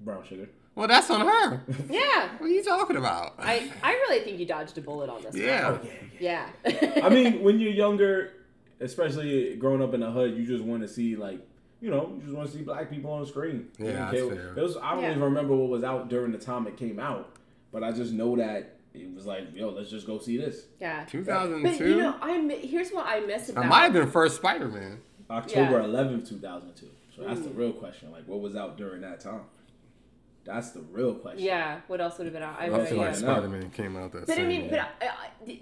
[0.00, 0.48] Brown sugar.
[0.74, 1.62] Well, that's on her.
[1.90, 2.28] Yeah.
[2.38, 3.34] What are you talking about?
[3.38, 5.34] I, I really think you dodged a bullet on this.
[5.36, 5.78] yeah.
[5.82, 5.86] Oh
[6.20, 6.70] yeah, yeah.
[6.82, 7.00] Yeah.
[7.04, 8.32] I mean, when you're younger,
[8.80, 11.40] especially growing up in the hood, you just want to see like,
[11.80, 13.68] you know, you just want to see black people on the screen.
[13.78, 14.54] Yeah, don't that's fair.
[14.56, 15.10] It was, I don't Yeah.
[15.10, 17.36] even remember what was out during the time it came out,
[17.72, 20.64] but I just know that it was like, yo, let's just go see this.
[20.80, 21.04] yeah.
[21.04, 21.62] 2002.
[21.78, 24.68] But you know, I here's what I miss about that might have been first Spider
[24.68, 25.00] Man.
[25.30, 25.86] October Yeah.
[25.86, 26.86] 11th, 2002.
[27.16, 28.10] So that's the real question.
[28.12, 29.42] Like, what was out during that time?
[30.44, 31.44] That's the real question.
[31.44, 31.80] Yeah.
[31.86, 32.56] What else would have been out?
[32.58, 33.06] I, I feel yeah.
[33.06, 34.70] like Spider Man came out that But same I mean, year.
[35.00, 35.60] but I, I,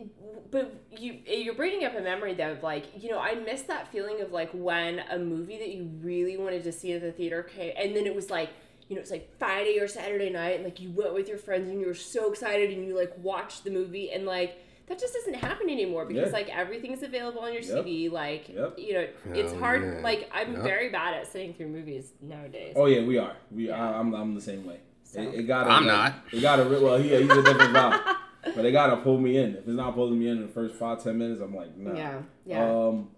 [0.50, 3.88] but you you're bringing up a memory though of like you know I miss that
[3.88, 7.42] feeling of like when a movie that you really wanted to see at the theater
[7.42, 8.50] came and then it was like
[8.88, 11.68] you know it's like Friday or Saturday night and like you went with your friends
[11.68, 14.56] and you were so excited and you like watched the movie and like
[14.88, 16.32] that just doesn't happen anymore because Yeah.
[16.32, 17.84] like everything's available on your Yep.
[17.84, 18.78] TV like Yep.
[18.78, 20.00] you know it's Hell hard yeah.
[20.02, 20.62] like I'm Yep.
[20.62, 22.74] very bad at sitting through movies nowadays.
[22.76, 23.36] Oh yeah, we are.
[23.50, 23.82] We Yeah.
[23.90, 24.80] I, I'm I'm the same way.
[25.04, 25.20] So.
[25.20, 25.70] It, it gotta.
[25.70, 26.14] I'm like, not.
[26.32, 26.64] It gotta.
[26.64, 28.14] Well, he, he's a different vibe.
[28.54, 29.50] But they gotta pull me in.
[29.56, 31.92] If it's not pulling me in in the first five ten minutes, I'm like, nah.
[31.94, 32.64] Yeah, yeah.
[32.70, 33.10] Um,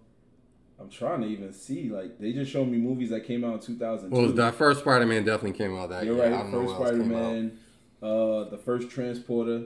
[0.79, 1.89] I'm trying to even see.
[1.89, 4.09] Like they just showed me movies that came out in 2002.
[4.19, 6.25] well, that first Spider Man definitely came out that You're year.
[6.25, 6.51] I right.
[6.51, 7.57] don't First what Spider-Man.
[8.01, 9.65] uh, the first Transporter,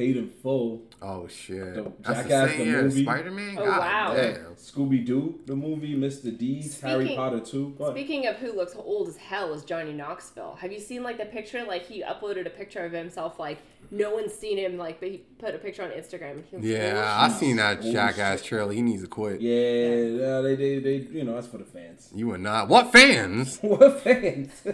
[0.00, 1.74] Paid in Full, Oh shit!
[1.74, 3.02] The That's Jackass, the same the movie.
[3.02, 3.56] Spider Man.
[3.58, 4.14] Oh, wow.
[4.14, 4.54] Damn.
[4.54, 6.36] Scooby Doo, the movie, Mr.
[6.36, 7.76] Deeds, Harry Potter 2.
[7.90, 10.56] Speaking of who looks old as hell is Johnny Knoxville.
[10.58, 11.64] Have you seen like the picture?
[11.64, 13.38] Like he uploaded a picture of himself.
[13.38, 13.58] Like
[13.90, 14.76] no one's seen him.
[14.78, 16.42] Like but he put a picture on Instagram.
[16.50, 18.72] He looks Yeah, old I seen that Holy Jackass trailer.
[18.72, 19.40] He needs to quit.
[19.40, 19.52] Yeah,
[19.94, 22.10] yeah, they, they, they, you know, that's for the fans.
[22.14, 22.68] You are not.
[22.68, 23.58] What fans?
[23.62, 24.50] what fans?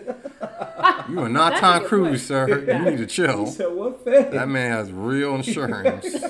[1.08, 2.20] You are not That's Tom Cruise, point.
[2.20, 2.64] sir.
[2.66, 2.78] Yeah.
[2.84, 3.46] You need to he chill.
[3.46, 4.32] said, what fans?
[4.32, 6.04] That man has real insurance.
[6.04, 6.28] you were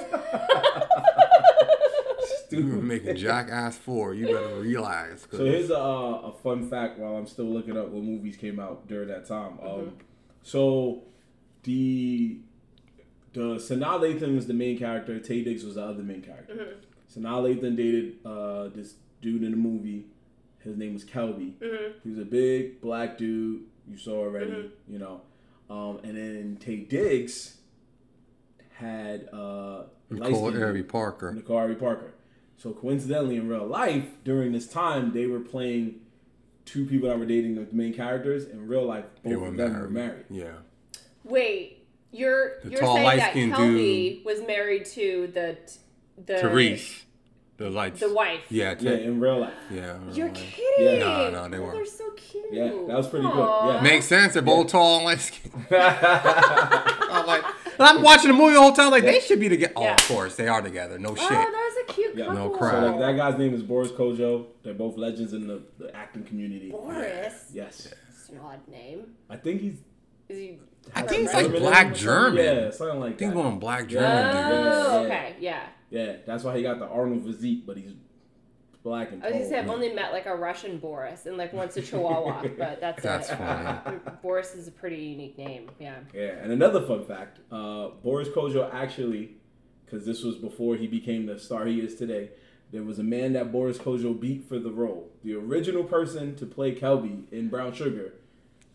[2.47, 2.85] Stupid.
[2.85, 4.15] making Jackass 4.
[4.15, 5.27] You better realize.
[5.27, 8.61] 'cause- So here's a, a fun fact while I'm still looking up what movies came
[8.61, 9.53] out during that time.
[9.59, 9.67] Mm-hmm.
[9.81, 9.93] Um,
[10.43, 11.03] so
[11.65, 12.39] the
[13.37, 15.19] the Sanaa Lathan was the main character.
[15.19, 16.55] Taye Diggs was the other main character.
[16.55, 17.21] Mm-hmm.
[17.27, 20.07] Sanaa Lathan dated uh, this dude in the movie.
[20.61, 21.53] His name was Kelby.
[21.59, 21.93] Mhm.
[22.03, 23.63] He was a big black dude.
[23.89, 24.93] You saw already, Mm-hmm.
[24.93, 25.21] you know.
[25.71, 27.59] Um, and then Taye Diggs
[28.75, 30.83] had uh, Nicole light-skinned Ari.
[30.83, 31.33] Parker.
[31.33, 32.15] Nicole Ari Parker.
[32.59, 35.97] So coincidentally, in real life, during this time, they were playing
[36.65, 38.47] two people that were dating the main characters.
[38.47, 39.81] In real life, both They of them married.
[39.83, 40.25] were married.
[40.31, 40.53] Yeah.
[41.25, 41.76] Wait,
[42.17, 45.59] you're The you're tall, saying that light-skinned Kelby was married to the
[46.25, 47.03] the Therese.
[47.59, 48.01] The lights.
[48.01, 48.45] the wife.
[48.51, 48.75] Yeah.
[48.79, 49.55] Yeah, in real life.
[49.71, 49.97] yeah.
[50.13, 50.35] You're right.
[50.35, 50.99] kidding.
[50.99, 50.99] Yeah.
[50.99, 51.75] No, no, they oh, weren't.
[51.77, 52.45] They're so cute.
[52.53, 53.67] Yeah, that was pretty good.
[53.67, 53.81] Yeah.
[53.81, 54.35] Makes sense.
[54.35, 55.55] They're both tall and light skinned.
[55.71, 57.45] I'm like,
[57.79, 58.91] and I'm watching the movie the whole time.
[58.91, 59.73] Like they should be together.
[59.77, 60.99] Oh, of course they are together.
[60.99, 61.25] No shit.
[61.25, 61.31] Oh, shit.
[61.31, 62.27] that was a cute Yeah.
[62.27, 62.51] couple.
[62.51, 64.47] No So like, that guy's name is Boris Kodjoe.
[64.63, 66.71] They're both legends in the, the acting community.
[66.71, 67.51] Boris.
[67.53, 67.93] Yes.
[68.11, 69.15] It's an odd name.
[69.31, 69.79] I think he's.
[70.29, 70.59] Is he?
[70.95, 71.95] I think it's like black.
[71.95, 72.45] German.
[72.45, 73.39] Yeah, something like I think that.
[73.41, 74.07] one black German.
[74.37, 75.07] Oh, Yeah.
[75.07, 75.67] okay, yeah.
[75.91, 77.93] Yeah, that's why he got the Arnold physique, but he's
[78.83, 81.53] black and I was gonna say I've only met like a Russian Boris and like
[81.53, 83.37] once a Chihuahua, but that's, That's it.
[83.37, 83.99] funny.
[84.23, 85.71] Boris is a pretty unique name.
[85.81, 85.97] Yeah.
[86.15, 89.37] Yeah, and another fun fact: uh, Boris Kodjoe actually,
[89.85, 92.31] because this was before he became the star he is today.
[92.73, 95.11] There was a man that Boris Kodjoe beat for the role.
[95.23, 98.15] The original person to play Kelby in Brown Sugar.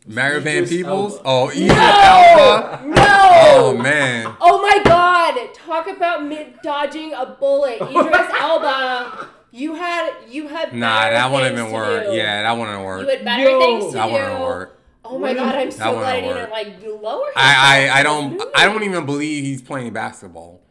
[0.08, 1.14] Mario Van Idris Peebles.
[1.18, 1.24] Elba.
[1.26, 2.82] Oh, Idris Elba.
[2.88, 2.96] No.
[3.54, 4.36] Oh man.
[4.42, 5.54] Oh my God!
[5.54, 9.28] Talk about mid dodging a bullet, Idris Elba.
[9.52, 12.06] You had you had Nah, that wouldn't things even work.
[12.06, 12.14] do.
[12.14, 13.08] Yeah, that wouldn't You work.
[13.10, 13.60] had better Yo.
[13.60, 14.14] things to That do.
[14.14, 14.80] wouldn't work.
[15.06, 15.56] Oh my God!
[15.56, 17.26] I'm so wouldn't glad I didn't like lower.
[17.28, 18.44] him I, I, I don't movie.
[18.56, 20.62] I don't even believe he's playing basketball.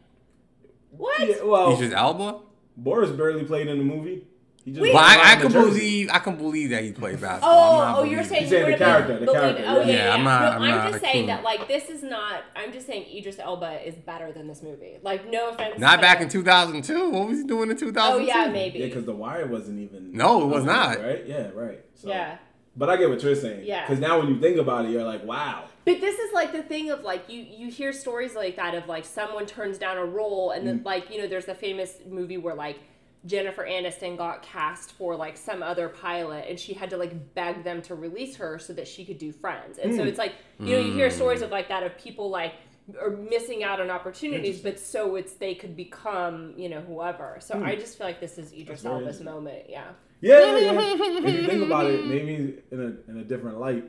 [0.91, 1.19] What?
[1.27, 2.39] Yeah, well, Idris Elba.
[2.77, 4.25] Boris barely played in the movie.
[4.63, 5.69] He just Well, I, I can jersey.
[5.69, 7.49] believe I can believe that he played basketball.
[7.51, 9.91] Oh, oh, you're saying saying you the would've character, the character, Oh yeah, yeah.
[9.93, 10.13] Yeah, yeah.
[10.13, 12.43] I'm not- no, I'm I'm not just saying that like this is not.
[12.55, 14.97] I'm just saying Idris Elba is better than this movie.
[15.01, 15.79] Like no offense.
[15.79, 17.09] Not to- back in 2002.
[17.09, 17.99] What was he doing in 2002?
[17.99, 18.79] Oh yeah, maybe.
[18.79, 20.11] Yeah, because The Wire wasn't even.
[20.13, 20.99] No, it was not.
[20.99, 21.25] Right?
[21.25, 21.83] Yeah, right.
[21.95, 22.37] So, yeah.
[22.77, 23.65] But I get what you're saying.
[23.65, 23.81] Yeah.
[23.85, 25.65] Because now when you think about it, you're like, wow.
[25.83, 28.87] But this is like the thing of like you you hear stories like that of
[28.87, 30.65] like someone turns down a role and Mm.
[30.67, 32.77] then like you know there's the famous movie where like
[33.25, 37.63] Jennifer Aniston got cast for like some other pilot and she had to like beg
[37.63, 39.77] them to release her so that she could do Friends.
[39.77, 39.97] And Mm.
[39.97, 42.53] so it's like you know you hear stories of like that of people like
[42.99, 47.37] are missing out on opportunities but so it's they could become you know whoever.
[47.39, 48.87] So I just feel like this is Idris Hmm.
[48.87, 49.65] Elba's moment.
[49.69, 49.85] Yeah.
[50.23, 53.85] Yeah, yeah, if you think about it, maybe in a in a different light,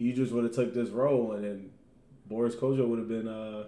[0.00, 1.70] Idris would have took this role, and then
[2.26, 3.64] Boris Kodjoe would have been uh,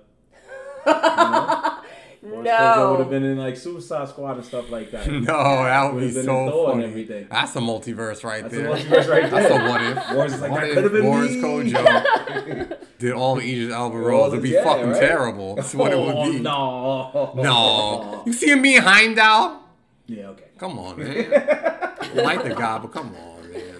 [2.22, 5.06] Boris Kodjoe would have been in like Suicide Squad and stuff like that.
[5.10, 5.24] No,
[5.64, 7.02] that would be so funny.
[7.30, 8.68] That's a multiverse right That's a there.
[8.76, 9.66] multiverse right That's there.
[9.66, 10.32] a what if.
[10.34, 11.42] Is like, what that could have been Boris me.
[11.42, 14.32] Kodjoe did all the Idris Elba roles?
[14.34, 15.00] It'd be yeah, fucking right?
[15.00, 15.54] terrible.
[15.54, 16.40] That's what it Oh, would be.
[16.40, 18.22] No, No.
[18.26, 19.62] You see him being Heimdall?
[20.06, 20.44] Yeah, okay.
[20.58, 21.14] Come on, man.
[22.14, 23.76] Like the guy, but come on, man.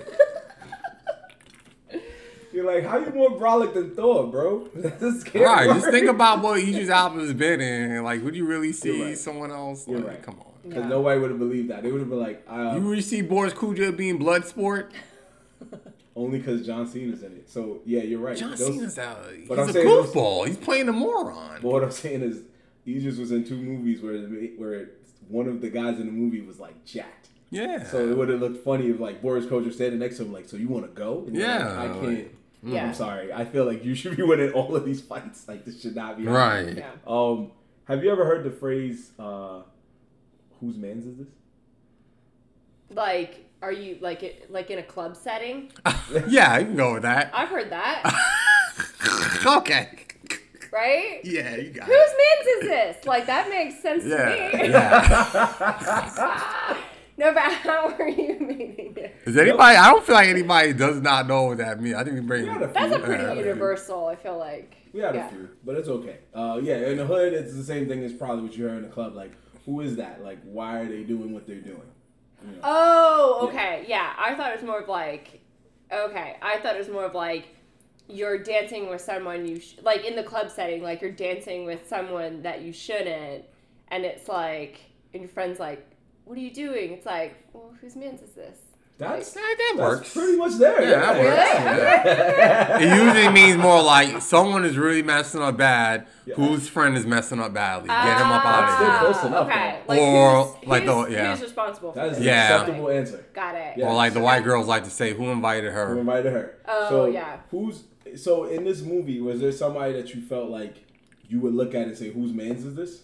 [2.52, 4.68] You're like, how you more brolic than Thor, bro?
[4.74, 5.76] this can't Right, work.
[5.78, 8.02] just think about what Idris Elba's been in.
[8.02, 9.16] Like, would you really see right.
[9.18, 9.86] someone else?
[9.86, 10.22] You're Like, right.
[10.22, 10.46] Come on.
[10.64, 10.88] Because Yeah.
[10.88, 11.82] nobody would have believed that.
[11.84, 14.90] They would have been like, uh, You really see Boris Kodjoe being Bloodsport?
[16.16, 17.48] only because John Cena's in it.
[17.48, 18.36] So yeah, you're right.
[18.36, 19.18] John Those- Cena's out.
[19.34, 20.46] He's But a I'm saying those- goofball.
[20.46, 21.60] He's playing a moron.
[21.62, 22.42] But what I'm saying is,
[22.86, 24.18] Idris was in two movies where
[24.58, 24.90] where
[25.28, 27.28] one of the guys in the movie was like jacked.
[27.50, 27.84] Yeah.
[27.84, 30.48] So it would have looked funny if like Boris Kodjoe standing next to him, like,
[30.48, 32.74] "So you want to go?" And you're like, Yeah, I like- can't.
[32.74, 32.86] Yeah.
[32.86, 33.32] I'm sorry.
[33.32, 35.46] I feel like you should be winning all of these fights.
[35.48, 36.66] Like this should not be happening.
[36.66, 36.76] right.
[36.78, 36.90] Yeah.
[37.06, 37.52] Um,
[37.86, 39.62] have you ever heard the phrase, uh,
[40.60, 41.28] "Whose man's is this"?
[42.92, 45.70] Like, are you like it like in a club setting?
[46.28, 47.30] yeah, I can go with that.
[47.34, 48.02] I've heard that,
[49.58, 49.88] okay.
[50.72, 51.20] right?
[51.24, 52.18] Yeah, you got Whose it.
[52.18, 52.60] man's is
[52.96, 53.06] this?
[53.06, 54.50] Like that makes sense Yeah.
[54.50, 54.68] to me.
[54.70, 56.76] yeah.
[57.20, 59.14] No, but how are you meaning it?
[59.26, 59.76] Is anybody?
[59.76, 61.94] I don't feel like anybody does not know what that means.
[61.94, 62.42] I think we bring.
[62.44, 62.66] We had a.
[62.68, 63.44] That's a pretty we had a few.
[63.44, 64.06] universal.
[64.06, 64.76] I feel like.
[64.94, 65.26] We had yeah.
[65.26, 66.18] a few, but it's okay.
[66.34, 68.82] Uh, yeah, in the hood, it's the same thing as probably what you heard in
[68.82, 69.14] the club.
[69.14, 69.32] Like,
[69.66, 70.24] who is that?
[70.24, 71.82] Like, why are they doing what they're doing?
[72.42, 72.58] You know?
[72.64, 73.84] Oh, okay.
[73.86, 74.14] Yeah.
[74.18, 75.42] I thought it was more of like,
[75.92, 76.36] okay.
[76.40, 77.54] I thought it was more of like,
[78.08, 80.82] you're dancing with someone you sh- like in the club setting.
[80.82, 83.44] Like you're dancing with someone that you shouldn't,
[83.88, 84.80] and it's like,
[85.12, 85.86] and your friend's like,
[86.30, 88.56] "What are you doing?" It's like, well, whose man's is this?
[88.98, 90.12] That's, That, that that's works.
[90.12, 90.82] pretty much there.
[90.82, 92.78] Yeah, that yeah.
[92.84, 96.06] It usually means more like someone is really messing up bad.
[96.26, 96.34] Yeah.
[96.34, 97.88] Whose friend is messing up badly?
[97.88, 98.88] Get him up out of here.
[98.90, 99.78] Ah, close enough, Okay.
[99.88, 101.30] Like Or, who's, like the- who's, yeah.
[101.32, 102.60] who's responsible for That is an Yeah.
[102.60, 103.24] acceptable answer.
[103.32, 103.78] Got it.
[103.78, 103.86] Yeah.
[103.86, 106.58] Or like the white girls like to say, "Who invited Who her?" invited her?
[106.68, 107.38] Oh, so yeah.
[107.50, 107.84] Who's
[108.16, 109.18] so in this movie?
[109.22, 110.74] Was there somebody that you felt like
[111.26, 113.00] you would look at and say, "Whose man's is this"?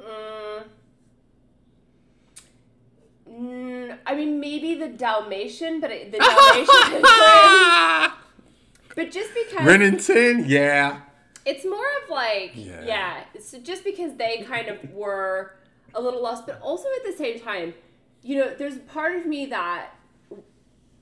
[0.00, 0.04] Mm.
[3.36, 8.10] Mm, I mean, maybe the Dalmatian, but it, the Dalmatian is Ren.
[8.94, 11.00] But just because Rennington, yeah.
[11.44, 12.82] it's more of like, Yeah.
[12.84, 13.24] yeah.
[13.42, 15.56] so just because they kind of were
[15.94, 17.74] a little lost, but also at the same time,
[18.22, 19.90] you know, there's part of me that.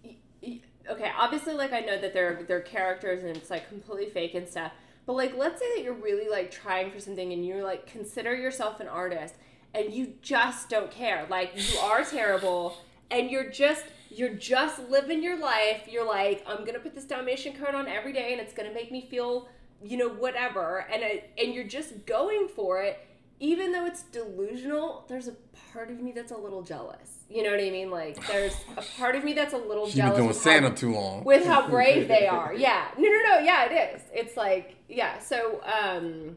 [0.05, 0.61] y- y-
[0.91, 4.47] Okay, obviously, like I know that they're they're characters and it's like completely fake and
[4.47, 4.73] stuff.
[5.07, 8.35] But like, let's say that you're really like trying for something and you're like consider
[8.35, 9.35] yourself an artist
[9.75, 11.27] and you just don't care.
[11.31, 12.77] Like you are terrible
[13.11, 15.89] and you're just you're just living your life.
[15.91, 18.93] You're like, I'm gonna put this Dalmatian coat on every day and it's gonna make
[18.93, 19.49] me feel,
[19.83, 20.87] you know, whatever.
[20.93, 23.05] And it, and you're just going for it,
[23.41, 25.05] even though it's delusional.
[25.09, 25.35] There's a
[25.73, 27.11] part of me that's a little jealous.
[27.29, 27.91] You know what I mean?
[27.91, 30.71] Like there's a part of me that's a little She's been doing with how- Santa
[30.71, 31.25] too long.
[31.25, 32.55] with how brave they are.
[32.55, 32.87] Yeah.
[32.97, 33.39] No, no, no.
[33.41, 34.03] Yeah, it is.
[34.13, 35.19] It's like, yeah.
[35.19, 36.37] So, um,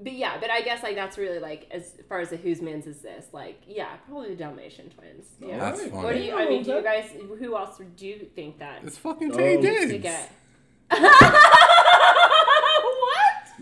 [0.00, 2.86] but yeah, but I guess like that's really like as far as the whose man's
[2.86, 3.26] is this?
[3.32, 5.26] Like, yeah, probably the Dalmatian twins.
[5.42, 5.58] Oh, yeah.
[5.58, 5.92] That's funny.
[5.92, 6.36] What do you?
[6.36, 7.10] I mean, do you guys?
[7.38, 9.36] Who else do you think that It's fucking Oh.
[9.36, 10.02] Taye To to Diggs.
[10.02, 10.30] get?
[10.90, 11.02] what?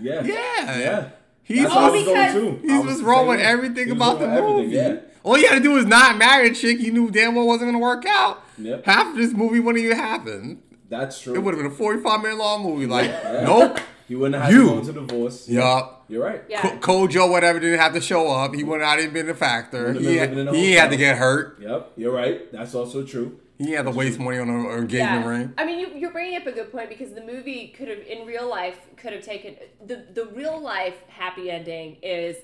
[0.01, 0.23] Yeah.
[0.23, 0.79] Yeah.
[0.79, 1.09] Yeah.
[1.43, 2.63] He's That's Oh, what was because- going to.
[2.63, 4.79] He's I was what's wrong with saying, everything was about the movie.
[4.79, 7.47] everything, All you had to do was not marry a chick you knew damn well
[7.47, 8.43] wasn't gonna work out.
[8.59, 8.85] Yep.
[8.85, 10.63] Half of this movie wouldn't even happen.
[10.89, 11.35] That's true.
[11.35, 12.87] It would have been a 45 minute long movie.
[12.87, 13.43] Like, Yeah.
[13.45, 13.79] nope.
[14.09, 14.63] He wouldn't have You.
[14.63, 15.49] to go into divorce.
[15.49, 16.05] Yup.
[16.09, 16.43] You're right.
[16.49, 16.61] Yeah.
[16.79, 18.55] Co- Kodjoe, whatever, didn't have to show up.
[18.55, 19.87] He would not even been a factor.
[19.89, 21.59] Wouldn't have He, been had, living in a he had to get hurt.
[21.61, 21.93] Yep.
[21.97, 22.53] You're right.
[22.53, 23.41] That's also true.
[23.59, 24.93] He had to waste money on an engagement
[25.25, 25.29] Yeah.
[25.29, 25.55] ring.
[25.59, 28.27] I mean, you, you're bringing up a good point because the movie could have, in
[28.27, 32.37] real life, could have taken the the real life happy ending is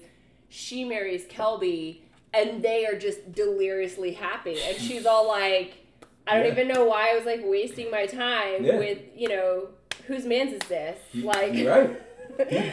[0.48, 1.98] she marries Kelby
[2.34, 5.74] and they are just deliriously happy, and she's all like,
[6.26, 6.52] I don't Yeah.
[6.52, 8.78] even know why I was like wasting my time Yeah.
[8.78, 9.68] with you know
[10.07, 11.53] whose man's is this like.
[11.66, 12.01] Right.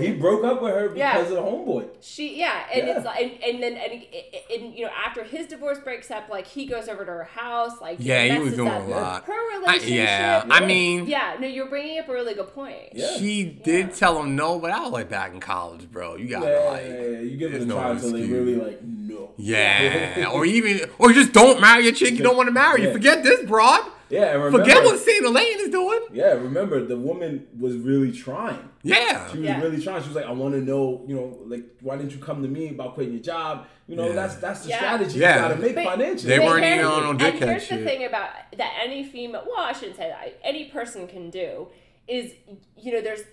[0.00, 1.18] He broke up with her because Yeah.
[1.20, 1.88] of the homeboy.
[2.00, 2.96] She yeah, and Yeah.
[2.96, 4.02] it's like, and, and then and,
[4.50, 7.80] and you know after his divorce breaks up, like he goes over to her house,
[7.82, 9.24] like Yeah, he was messes doing up a lot.
[9.24, 10.54] Her relationship, yeah, Yeah.
[10.54, 12.76] I mean, yeah, no, you're bringing up a really good point.
[12.94, 13.14] Yeah.
[13.18, 16.16] she did tell him no, but I was like back in college, bro.
[16.16, 18.18] You gotta Yeah, like, yeah, yeah, you give it there's a no try until they
[18.20, 18.38] excuse.
[18.38, 19.30] really like no.
[19.36, 22.82] yeah, or even, or just don't marry a chick you don't want to marry.
[22.82, 23.90] You forget this, broad.
[24.14, 26.00] Yeah, and remember, Forget what Saint Elaine is doing.
[26.12, 28.68] Yeah, remember the woman was really trying.
[28.82, 29.60] Yeah, She was Yeah.
[29.60, 30.02] really trying.
[30.02, 32.48] She was like, I want to know, you know, like why didn't you come to
[32.48, 33.66] me about quitting your job?
[33.88, 34.12] You know, Yeah.
[34.14, 34.76] that's that's the Yeah.
[34.76, 35.34] strategy Yeah.
[35.34, 36.28] you gotta make But- financially.
[36.28, 37.78] They weren't even on no And here's shit.
[37.80, 40.38] the thing about that any female, well, I shouldn't say that.
[40.44, 41.68] Any person can do
[42.06, 42.34] is,
[42.80, 43.24] you know, there's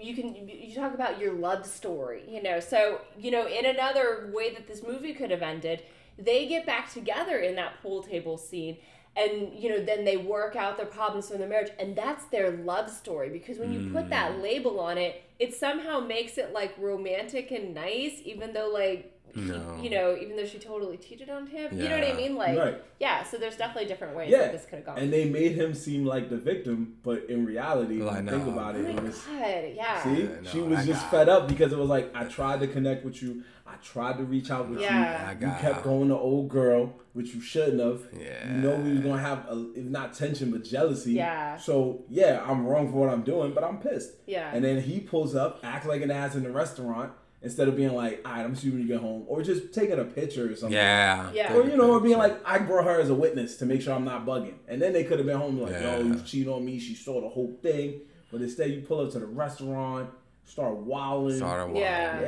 [0.00, 2.60] you can you talk about your love story, you know.
[2.60, 5.82] So you know, in another way that this movie could have ended,
[6.18, 8.76] they get back together in that pool table scene.
[9.16, 12.50] And you know, then they work out their problems from their marriage, and that's their
[12.50, 13.28] love story.
[13.30, 14.10] Because when you put Mm.
[14.10, 19.12] that label on it, it somehow makes it like romantic and nice, even though like
[19.36, 19.78] No.
[19.82, 21.76] you know, even though she totally cheated on him.
[21.76, 22.36] You know what I mean?
[22.36, 22.82] Like, Right.
[23.00, 23.22] yeah.
[23.24, 24.98] So there's definitely different ways Yeah, that this could have gone.
[24.98, 28.46] and they made him seem like the victim, but in reality, Like, when you think
[28.46, 28.52] no.
[28.52, 30.02] about oh it, my it was god, yeah.
[30.02, 32.24] See, Yeah, no, she was I just got- fed up because it was like I
[32.24, 35.24] tried to connect with you, I tried to reach out with Yeah.
[35.26, 35.38] I you.
[35.40, 38.02] You got kept going to old girl, which you shouldn't have.
[38.18, 38.54] Yeah.
[38.54, 41.14] You know we was gonna have a, if not tension but jealousy.
[41.14, 41.56] Yeah.
[41.56, 44.12] So yeah, I'm wrong for what I'm doing, but I'm pissed.
[44.26, 44.50] Yeah.
[44.54, 47.12] And then he pulls up, acts like an ass in the restaurant
[47.44, 49.42] instead of being like, "All right, I'm gonna see you when you get home," or
[49.42, 50.76] just taking a picture or something.
[50.76, 51.30] Yeah.
[51.32, 51.54] Yeah.
[51.54, 53.94] Or you know, or being like, I brought her as a witness to make sure
[53.94, 55.98] I'm not bugging, and then they could have been home like, Yeah.
[55.98, 56.78] yo, you cheated on me.
[56.80, 58.00] She saw the whole thing,
[58.32, 60.10] but instead you pull up to the restaurant,
[60.44, 61.38] start wilding.
[61.38, 62.20] Sort of Yeah.
[62.20, 62.26] Yeah.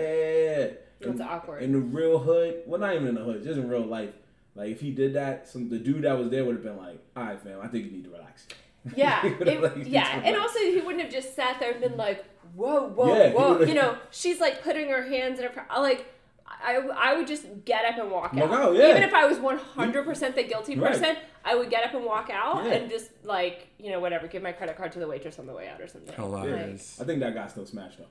[0.98, 1.62] It's In- awkward.
[1.62, 4.10] In the real hood, well, not even in the hood, just in real life.
[4.54, 6.98] Like if he did that, some the dude that was there would have been like,
[7.14, 8.46] "All right, fam, I think you need to relax."
[8.96, 12.24] Yeah, it- like, yeah, and also he wouldn't have just sat there and been like,
[12.56, 13.96] "Whoa, whoa, Yeah, whoa," you know.
[14.10, 16.06] She's like putting her hands in her, fr- like,
[16.46, 18.52] I, I would just get up and walk Walk out.
[18.62, 18.90] out, yeah.
[18.90, 20.92] Even if I was one hundred percent the guilty Right.
[20.92, 22.72] person, I would get up and walk out Yeah.
[22.74, 25.52] and just like, you know, whatever, give my credit card to the waitress on the
[25.52, 26.14] way out or something.
[26.14, 26.98] Hilarious.
[27.00, 28.06] I think that guy still smashed though.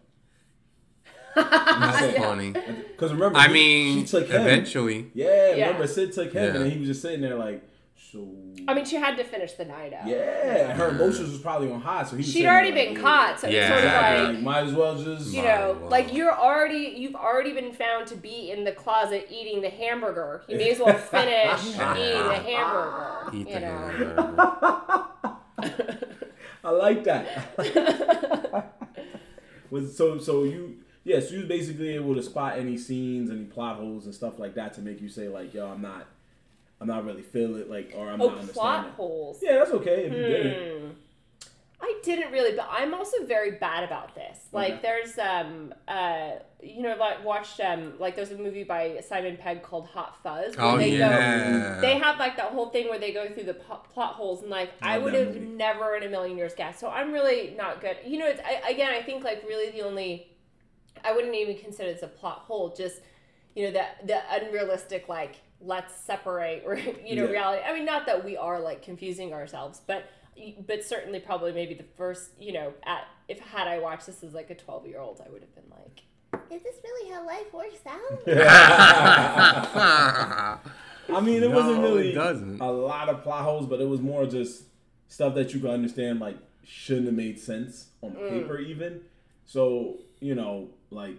[1.36, 2.22] That's Yeah.
[2.22, 2.52] funny.
[2.52, 4.42] Because remember, I he- mean, she took him.
[4.42, 5.12] eventually.
[5.14, 5.66] Yeah, Yeah.
[5.68, 6.62] remember Sid took him, Yeah.
[6.62, 7.62] and he was just sitting there like,
[8.16, 8.32] so.
[8.68, 10.08] I mean, she had to finish the night out.
[10.08, 12.32] Yeah, her emotions was probably on high, so he was.
[12.32, 13.60] She'd already there been like, caught, so Yeah.
[13.60, 13.94] it's sort of
[14.28, 15.34] like Like, might as well just.
[15.34, 15.90] you know, well.
[15.92, 20.44] like you're already you've already been found to be in the closet eating the hamburger.
[20.48, 23.30] You may as well finish eating the hamburger.
[23.34, 23.78] Eat you the know.
[23.88, 25.06] hamburger.
[26.64, 27.58] I like that.
[29.70, 33.44] Was so so you yeah so you was basically able to spot any scenes, any
[33.46, 36.08] plot holes and stuff like that to make you say like yo I'm not
[36.82, 38.92] I'm not really feel it like or I'm Oh, not plot understanding.
[38.94, 39.40] holes.
[39.42, 40.82] Yeah, that's okay if you didn't.
[40.82, 40.92] Hmm.
[41.82, 44.48] I didn't really, but I'm also very bad about this.
[44.52, 44.82] Like, Okay.
[44.82, 46.32] there's um uh
[46.64, 50.58] you know like watched um like there's a movie by Simon Pegg called Hot Fuzz.
[50.58, 51.76] where Oh they yeah.
[51.76, 54.42] Go, they have like that whole thing where they go through the po- plot holes
[54.42, 55.40] and like I Love would have movie.
[55.42, 56.80] never in a million years guessed.
[56.80, 57.98] So I'm really not good.
[58.06, 60.28] You know, it's I, again I think like really the only
[61.04, 62.74] I wouldn't even consider this a plot hole.
[62.76, 63.02] Just
[63.56, 66.64] you know that the unrealistic like let's separate
[67.06, 67.30] you know Yeah.
[67.32, 67.64] reality.
[67.66, 70.06] I mean, not that we are like confusing ourselves, but
[70.68, 74.34] but certainly probably maybe the first you know at if had I watched this as
[74.34, 76.02] like a twelve year old, I would have been like,
[76.52, 78.28] is this really how life works out?
[81.08, 82.60] I mean, it No, wasn't it really doesn't.
[82.62, 84.64] a lot of plot holes, but it was more just
[85.08, 88.30] stuff that you could understand, like shouldn't have made sense on Mm.
[88.30, 89.02] paper, even.
[89.46, 91.16] So you know, like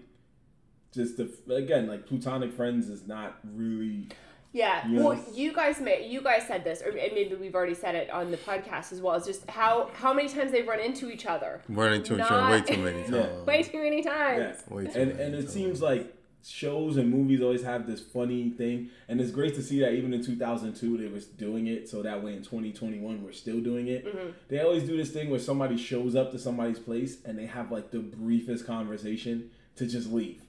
[0.96, 4.08] just the again, like platonic friends is not really.
[4.52, 4.88] Yeah.
[4.88, 5.02] Yes.
[5.02, 8.08] Well, you guys may you guys said this, or and maybe we've already said it
[8.10, 9.14] on the podcast as well.
[9.14, 11.60] Is just how how many times they've run into each other.
[11.68, 13.26] Running to each other way too many Yeah.
[13.26, 13.46] times.
[13.46, 14.56] Way too many times.
[14.68, 14.74] Yeah.
[14.74, 15.52] Way too and many and it times.
[15.52, 16.12] seems like
[16.48, 20.14] shows and movies always have this funny thing, and it's great to see that even
[20.14, 21.88] in 2002 they was doing it.
[21.88, 24.06] So that way in 2021 we're still doing it.
[24.06, 24.30] Mm-hmm.
[24.48, 27.70] They always do this thing where somebody shows up to somebody's place and they have
[27.72, 30.40] like the briefest conversation to just leave.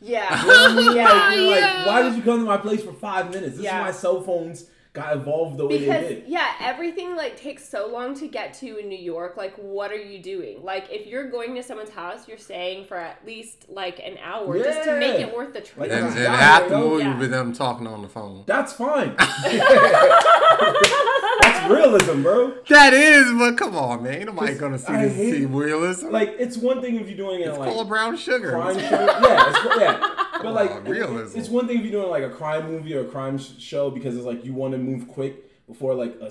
[0.00, 0.40] Yeah.
[0.42, 0.96] You know what I mean?
[0.96, 1.74] Yeah, like, you're yeah.
[1.76, 3.56] like, why did you come to my place for five minutes?
[3.56, 3.80] This Yeah.
[3.80, 4.64] is my cell phones
[4.98, 6.24] got evolved the way because they did.
[6.28, 9.36] yeah, everything like takes so long to get to in New York.
[9.36, 10.62] Like, what are you doing?
[10.64, 14.58] Like, if you're going to someone's house, you're staying for at least like an hour
[14.58, 15.78] just to make it worth the trip.
[15.78, 17.18] Like, And, It's and down half the movie Yeah.
[17.18, 18.44] with them talking on the phone.
[18.46, 19.14] That's fine.
[21.40, 22.54] That's realism, bro.
[22.68, 24.14] That is, but come on, man.
[24.14, 26.10] Ain't nobody gonna see I this hate- see realism.
[26.10, 28.50] Like it's one thing if you're doing it it's like called brown sugar.
[28.52, 29.06] crime show.
[29.06, 30.24] Yeah, it's, yeah.
[30.42, 31.38] But like, on, it- realism.
[31.38, 33.90] it's one thing if you're doing like a crime movie or a crime sh- show
[33.90, 36.30] because it's like you want to move quick before like a,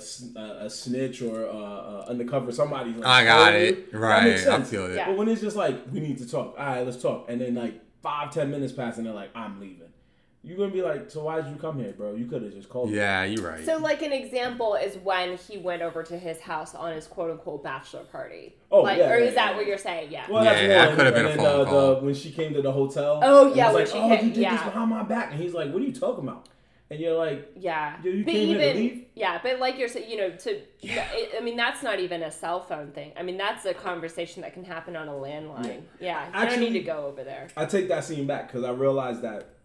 [0.65, 2.91] a snitch or uh, uh, undercover somebody.
[2.93, 3.67] Like, I got calling you.
[3.67, 3.91] it.
[3.91, 4.23] That Right.
[4.23, 4.69] makes I sense.
[4.69, 4.95] feel it.
[4.95, 5.07] Yeah.
[5.07, 7.53] But when it's just like we need to talk, all right, let's talk, and then
[7.55, 9.86] like five ten minutes pass and they're like, I'm leaving.
[10.47, 12.15] You're gonna be like, so why did you come here, bro?
[12.15, 12.89] You could have just called.
[12.89, 12.95] me.
[12.95, 13.65] Yeah, you're right.
[13.65, 17.31] So, like an example is when he went over to his house on his quote
[17.31, 18.55] unquote bachelor party.
[18.71, 19.57] Oh, like, yeah, or yeah, is that yeah.
[19.57, 20.09] what you're saying?
[20.09, 20.25] Yeah.
[20.29, 20.95] Well, Yeah, that's that one.
[20.95, 21.95] could have been and a then phone uh, the, call.
[21.95, 23.19] The, when she came to the hotel.
[23.21, 24.55] Oh, yeah, when like, she oh, hit- you did yeah.
[24.55, 26.47] this behind my back, and he's like, what are you talking about?
[26.89, 27.97] And you're like, Yeah.
[28.01, 29.05] Yo, you but came here even to leave?
[29.15, 32.31] yeah, but like you're saying, you know, to it, I mean, that's not even a
[32.31, 33.11] cell phone thing.
[33.19, 35.81] I mean, that's a conversation that can happen on a landline.
[35.99, 37.49] Yeah, you don't need to go over there.
[37.57, 39.56] I take that scene back because I realized that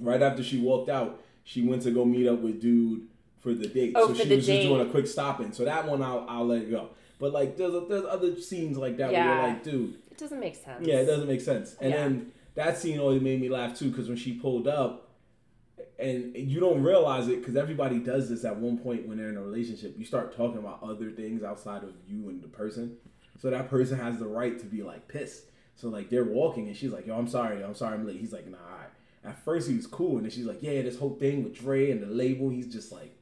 [0.00, 3.06] right after she walked out, she went to go meet up with dude
[3.40, 3.92] for the date.
[3.94, 4.56] Oh, so she was date.
[4.62, 5.52] just doing a quick stop in.
[5.52, 6.90] So that one I'll, I'll let it go.
[7.18, 10.38] But like there's a, there's other scenes like that where you're like, dude, It doesn't
[10.40, 10.86] make sense.
[10.86, 11.76] yeah, it doesn't make sense.
[11.80, 11.96] And Yeah.
[11.96, 15.04] then that scene always made me laugh too because when she pulled up,
[15.98, 19.36] and you don't realize it because everybody does this at one point when they're in
[19.36, 19.94] a relationship.
[19.98, 22.96] You start talking about other things outside of you and the person,
[23.40, 25.46] so that person has the right to be like pissed.
[25.74, 28.32] So like they're walking and she's like, "Yo, I'm sorry, I'm sorry, I'm late." He's
[28.32, 28.90] like, "Nah." all right."
[29.24, 31.90] At first he was cool, and then she's like, yeah, this whole thing with Dre
[31.90, 33.14] and the label, he's just like.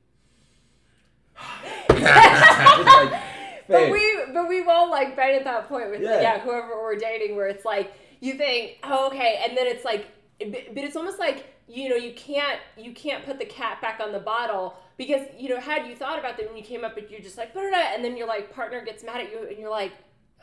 [1.88, 3.22] Like,
[3.68, 6.20] But we, but we've all like been at that point with Yeah.
[6.20, 6.38] yeah.
[6.40, 10.06] whoever we're dating, where it's like you think, oh, okay, and then it's like,
[10.38, 14.12] but it's almost like you know you can't you can't put the cat back on
[14.12, 17.10] the bottle because you know had you thought about that when you came up, but
[17.10, 19.92] you're just like, and then your like partner gets mad at you, and you're like,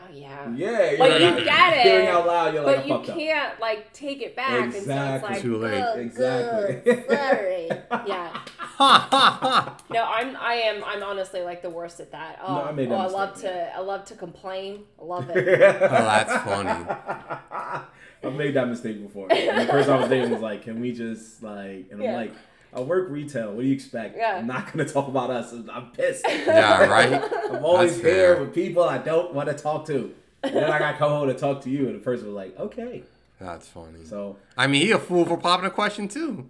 [0.02, 2.92] oh yeah, Yeah, you're Like, you not- get it, Hearing out loud, you're like, but
[2.92, 5.16] I you can't like take it back, and so Exactly.
[5.16, 5.84] it's like, Too late.
[5.86, 6.82] "Oh, Exactly.
[6.94, 7.68] good, sorry,
[8.08, 8.38] yeah.
[8.58, 9.78] Ha ha ha.
[9.92, 12.40] No, I'm I am I'm honestly like the worst at that.
[12.44, 14.84] Oh, No, I oh, made that oh, I love to I love to complain.
[15.00, 15.48] I love it.
[15.62, 16.70] Oh, that's funny.
[18.24, 19.28] I've made that mistake before.
[19.32, 22.34] And the person I was dating was like, "Can we just like?" And I'm like,
[22.76, 23.54] "I work retail.
[23.54, 24.18] What do you expect?
[24.18, 24.38] Yeah.
[24.38, 25.54] I'm not gonna talk about us.
[25.54, 26.26] I'm pissed.
[26.28, 27.22] Yeah, right.
[27.52, 28.40] I'm always That's here fair.
[28.44, 30.14] with people I don't want to talk to.
[30.44, 33.04] And then I got Coho to talk to you, and the person was like, "Okay."
[33.40, 34.04] That's funny.
[34.06, 36.48] So I mean, he a fool for popping a question too.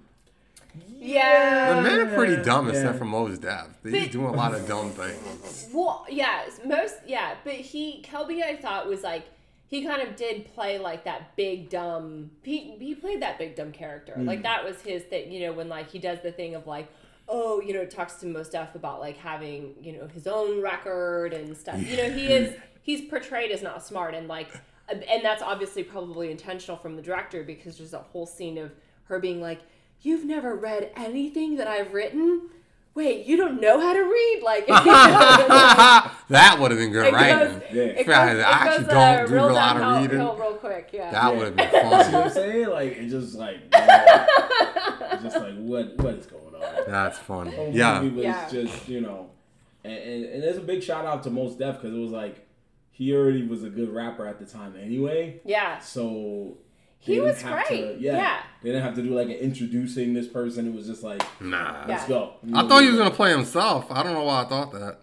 [1.00, 1.76] Yeah.
[1.76, 2.74] The men are pretty dumb, Yeah.
[2.74, 3.68] except for Mos Def.
[3.84, 5.70] They But- just doing a lot of dumb things.
[5.74, 9.26] Well, yeah, most yeah, but he Kelby I thought was like
[9.74, 13.72] he kind of did play like that big dumb he he played that big dumb
[13.72, 14.14] character.
[14.16, 14.28] Mm.
[14.28, 16.88] Like that was his thing, you know, when like he does the thing of like
[17.28, 21.34] oh, you know, talks to most stuff about like having, you know, his own record
[21.34, 21.82] and stuff.
[21.82, 24.50] You know, he is he's portrayed as not smart and like
[24.90, 28.72] and that's obviously probably intentional from the director because there's a whole scene of
[29.06, 29.62] her being like,
[30.04, 32.50] "You've never read anything that I've written?"
[32.96, 34.42] Wait, you don't know how to read?
[34.44, 37.38] Like, that would have been good It writing.
[37.60, 37.84] goes, Yeah.
[37.84, 40.18] it goes, I actually goes, don't do a lot of downhill- reading.
[40.20, 41.12] hill real quick, yeah.
[41.12, 42.16] That would have been See what.
[42.16, 42.68] I'm saying?
[42.70, 46.62] Like it just like it's just like what what is going on?
[46.88, 47.52] That's funny.
[47.56, 48.02] whole Yeah.
[48.02, 48.50] movie was Yeah.
[48.50, 49.30] just you know,
[49.84, 52.48] and, and, and there's a big shout out to Mos Def because it was like
[52.92, 55.80] he already was a good rapper at the time anyway, yeah.
[55.80, 56.56] so He
[57.06, 57.68] they didn't was great.
[57.68, 58.38] To, yeah, Yeah.
[58.62, 60.68] they didn't have to do like an introducing this person.
[60.68, 61.86] It was just like Nah.
[61.88, 62.08] let's Yeah.
[62.10, 62.34] go.
[62.54, 63.88] I thought he was gonna play himself.
[63.92, 64.98] I don't know why I thought that.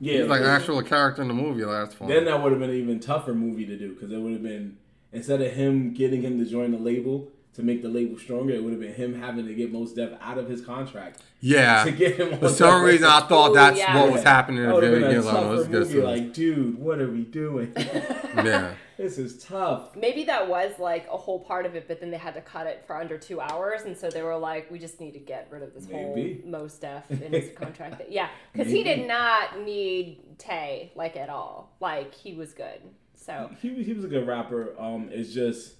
[0.00, 1.64] yeah, He's like an because actual character in the movie.
[1.64, 2.12] Like, that's funny.
[2.14, 4.42] Then that would have been an even tougher movie to do because it would have
[4.42, 4.76] been
[5.12, 8.62] instead of him getting him to join the label to make the label stronger, it
[8.62, 11.84] would have been him having to get Mos Def out of his contract yeah.
[11.86, 12.38] to get him.
[12.38, 14.00] For some reason, I thought Ooh, that's yeah.
[14.00, 15.22] what was happening in That the would have been a.
[15.22, 16.00] Like, tougher let's get movie.
[16.02, 17.72] Like, dude, what are we doing?
[17.76, 18.74] yeah.
[18.98, 19.96] this is tough.
[19.96, 22.66] Maybe that was like a whole part of it, but then they had to cut
[22.66, 25.48] it for under two hours, and so they were like, "We just need to get
[25.50, 26.40] rid of this Maybe.
[26.42, 31.28] whole Mos Def in his contract." yeah, because he did not need Taye like at
[31.30, 31.74] all.
[31.80, 32.80] Like he was good.
[33.14, 34.74] So He, was- he was a good rapper.
[34.78, 35.74] Um, it's just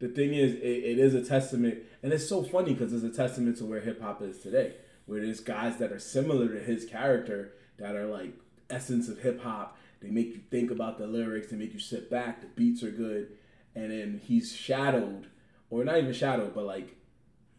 [0.00, 3.16] the thing is, it, it is a testament, and it's so funny because it's a
[3.16, 4.74] testament to where hip hop is today,
[5.06, 8.32] where there's guys that are similar to his character that are like
[8.70, 9.76] essence of hip hop.
[10.00, 11.48] They make you think about the lyrics.
[11.48, 12.40] They make you sit back.
[12.40, 13.32] The beats are good,
[13.74, 15.26] and then he's shadowed,
[15.68, 16.96] or not even shadowed, but like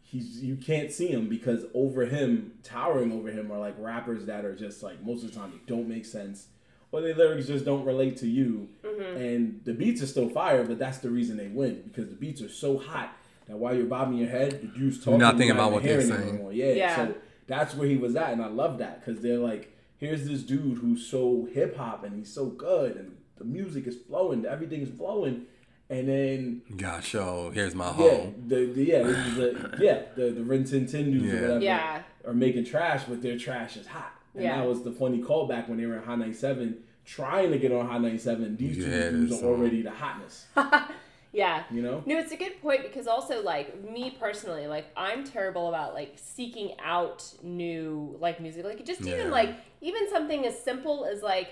[0.00, 4.44] he's you can't see him because over him, towering over him, are like rappers that
[4.44, 6.48] are just like most of the time they don't make sense,
[6.92, 9.16] or the lyrics just don't relate to you, mm-hmm.
[9.20, 12.40] and the beats are still fire, but that's the reason they win because the beats
[12.42, 13.10] are so hot
[13.48, 15.18] that while you're bobbing your head, the dude's talking.
[15.18, 16.28] not thinking about even what they're saying.
[16.28, 16.52] anymore.
[16.52, 16.96] Yeah, Yeah.
[16.96, 17.14] so
[17.48, 20.78] that's where he was at, and I love that because they're like, here's this dude
[20.78, 25.46] who's so hip hop and he's so good, and the music is flowing, everything's flowing,
[25.90, 27.50] and then Gosh, show.
[27.52, 31.10] Here's my yeah, the, the yeah, this is the yeah, the the Rin Tin Tin
[31.10, 31.32] dudes Yeah.
[31.32, 32.02] or whatever Yeah.
[32.26, 34.12] are making trash, but their trash is hot.
[34.34, 34.56] And Yeah.
[34.60, 37.86] that was the funny callback when they were in Hot 97, trying to get on
[37.86, 38.56] Hot 97.
[38.56, 40.46] These two dudes are already the hotness.
[41.32, 41.64] yeah.
[41.70, 42.02] You know?
[42.06, 46.12] No, it's a good point because also like me personally, like I'm terrible about like
[46.16, 48.64] seeking out new like music.
[48.64, 49.14] Like just Yeah.
[49.14, 51.48] even like even something as simple as like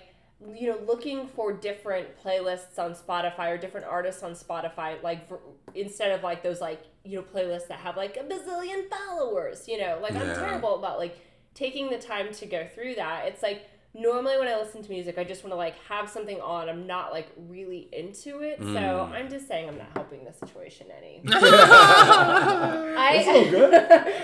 [0.55, 5.39] you know looking for different playlists on Spotify or different artists on Spotify like for,
[5.75, 9.79] instead of like those like you know playlists that have like a bazillion followers, you
[9.79, 9.99] know.
[10.03, 11.19] Like I'm terrible about like
[11.61, 13.27] taking the time to go through that.
[13.29, 13.61] It's like
[13.93, 16.69] normally when I listen to music, I just want to like have something on.
[16.73, 19.13] I'm not like really into it, so Mm.
[19.17, 21.21] I'm just saying I'm not helping the situation any.
[21.25, 21.35] It's
[23.29, 23.75] all I good.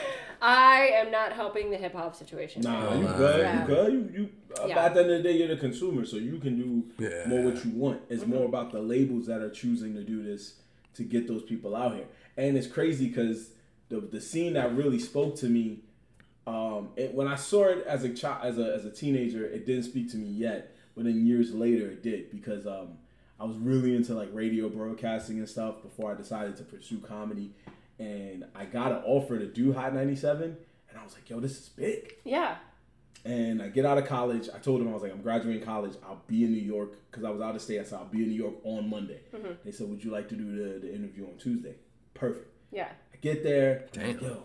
[0.42, 2.62] I am not helping the hip hop situation.
[2.62, 3.00] Nah, any.
[3.00, 3.40] you Oh, good.
[3.40, 3.60] yeah.
[3.60, 3.92] You good.
[3.92, 4.28] You, you
[4.62, 4.84] uh, Yeah.
[4.84, 7.26] At the end of the day, you're the consumer, so you can do Yeah.
[7.26, 8.02] more what you want.
[8.08, 8.34] It's Mm-hmm.
[8.34, 10.54] more about the labels that are choosing to do this
[10.94, 12.06] to get those people out here.
[12.36, 13.50] And it's crazy because
[13.88, 15.78] the the scene that really spoke to me,
[16.46, 19.66] um, it, when I saw it as a child, as a as a teenager, it
[19.66, 20.76] didn't speak to me yet.
[20.94, 22.98] But then years later, it did because um,
[23.38, 27.52] I was really into like radio broadcasting and stuff before I decided to pursue comedy.
[27.98, 30.56] And I got an offer to do Hot 97,
[30.90, 32.14] and I was like, yo, this is big.
[32.24, 32.56] Yeah.
[33.24, 34.48] And I get out of college.
[34.54, 35.94] I told them I was like, I'm graduating college.
[36.06, 37.80] I'll be in New York because I was out of state.
[37.80, 39.20] I said I'll be in New York on Monday.
[39.64, 41.74] They said, Would you like to do the, the interview on Tuesday?
[42.14, 42.48] Perfect.
[42.70, 42.88] Yeah.
[43.12, 43.86] I get there.
[43.92, 44.08] Damn.
[44.08, 44.44] Like, yo,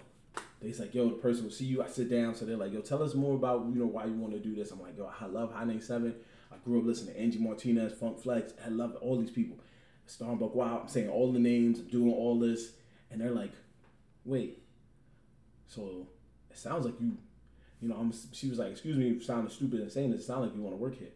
[0.62, 1.82] they's like, yo, the person will see you.
[1.82, 4.14] I sit down, so they're like, yo, tell us more about you know why you
[4.14, 4.72] want to do this.
[4.72, 6.16] I'm like, yo, I love Hot 97.
[6.52, 8.54] I grew up listening to Angie Martinez, Funk Flex.
[8.64, 9.58] I love all these people.
[10.06, 10.82] Starbuck Wow.
[10.84, 11.80] I'm saying all the names.
[11.80, 12.74] Doing all this,
[13.10, 13.54] and they're like,
[14.26, 14.62] wait.
[15.68, 16.08] So
[16.50, 17.18] it sounds like you,
[17.82, 17.96] you know.
[17.96, 18.14] I'm.
[18.34, 20.22] She was like, excuse me, for sounding stupid and saying this.
[20.22, 21.12] It sounds like you want to work here.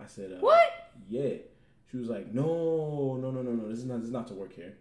[0.00, 0.92] I said, uh, What?
[1.08, 1.34] Yeah.
[1.90, 3.68] She was like, no, no, no, no, no.
[3.68, 3.98] This is not.
[3.98, 4.74] This is not to work here.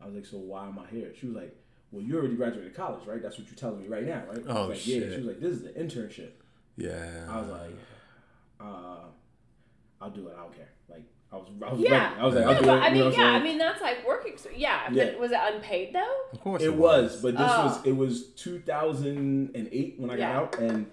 [0.00, 1.12] I was like, so why am I here?
[1.18, 1.56] She was like,
[1.92, 3.22] well, you already graduated college, right?
[3.22, 4.38] That's what you're telling me right now, right?
[4.48, 4.98] I Oh, was like, Yeah.
[5.00, 5.10] shit.
[5.12, 6.30] She was like, this is the internship.
[6.76, 7.26] Yeah.
[7.28, 7.76] I was like,
[8.60, 9.04] uh,
[10.00, 10.34] I'll do it.
[10.36, 10.68] I don't care.
[10.88, 11.90] Like, I was, I was Yeah.
[12.10, 12.20] ready.
[12.20, 12.82] I was like, No, I'll do but it.
[12.82, 14.24] I you know mean, what I'm yeah, I mean that's like work.
[14.26, 15.04] Ex- yeah, Yeah.
[15.10, 16.16] but was it unpaid though?
[16.32, 17.64] of course It was, but this Oh.
[17.66, 20.90] was it was 2008 when I got out, and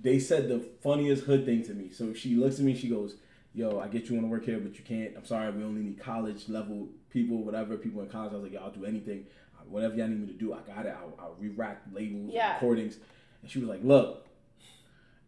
[0.00, 1.90] they said the funniest hood thing to me.
[1.90, 3.16] So she looks at me, she goes,
[3.54, 5.16] "Yo, I get you want to work here, but you can't.
[5.16, 8.52] I'm sorry, we only need college level people, whatever people in college." I was like,
[8.52, 9.26] "Yo, I'll do anything,
[9.70, 10.52] whatever y'all need me to do.
[10.54, 10.94] I got it.
[10.98, 12.54] I'll, I'll re-rack labels, Yeah.
[12.54, 12.96] recordings."
[13.42, 14.26] And she was like, "Look,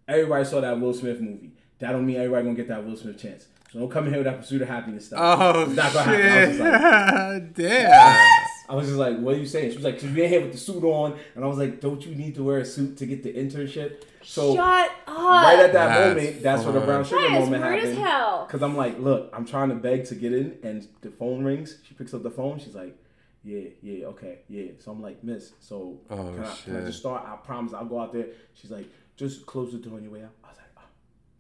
[0.09, 1.53] everybody saw that Will Smith movie.
[1.79, 3.47] That don't mean everybody gonna get that Will Smith chance.
[3.73, 5.21] So don't come in here with that pursuit of happiness stuff.
[5.23, 6.59] Oh It's not gonna happen." I was shit!
[6.59, 8.47] just like, Damn.
[8.69, 9.71] I was just like, what are you saying?
[9.71, 11.19] She was like, because we ain't here with the suit on.
[11.35, 14.05] And I was like, don't you need to wear a suit to get the internship?
[14.23, 15.19] So Shut up.
[15.19, 17.19] right at that That's moment, that's where the brown fun.
[17.19, 17.99] sugar that is moment rude as happened.
[17.99, 18.45] hell.
[18.47, 21.79] Because I'm like, look, I'm trying to beg to get in, and the phone rings.
[21.89, 22.61] She picks up the phone.
[22.61, 22.97] She's like,
[23.45, 24.73] yeah, yeah, okay, yeah.
[24.79, 27.25] So I'm like, miss, so Oh, can, I, can I just start?
[27.27, 28.27] I promise I'll go out there.
[28.55, 28.87] She's like,
[29.17, 30.31] just close the door on your way out.
[30.45, 30.83] I was like, oh,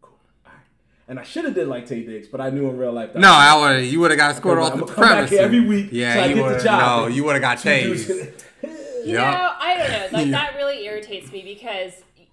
[0.03, 0.63] cool, all right.
[1.09, 3.13] And I should have did like Taye Diggs, but I knew in real life.
[3.13, 3.85] that No, I would.
[3.87, 5.33] You would have got scored I'm off the premise.
[5.33, 7.01] every week Yeah, till I you get the would've- job.
[7.03, 8.45] No, you would have got Two dudes- tased.
[8.63, 9.31] You Yeah.
[9.31, 10.19] know, I don't know.
[10.19, 10.33] Like Yeah.
[10.33, 11.93] that really irritates me because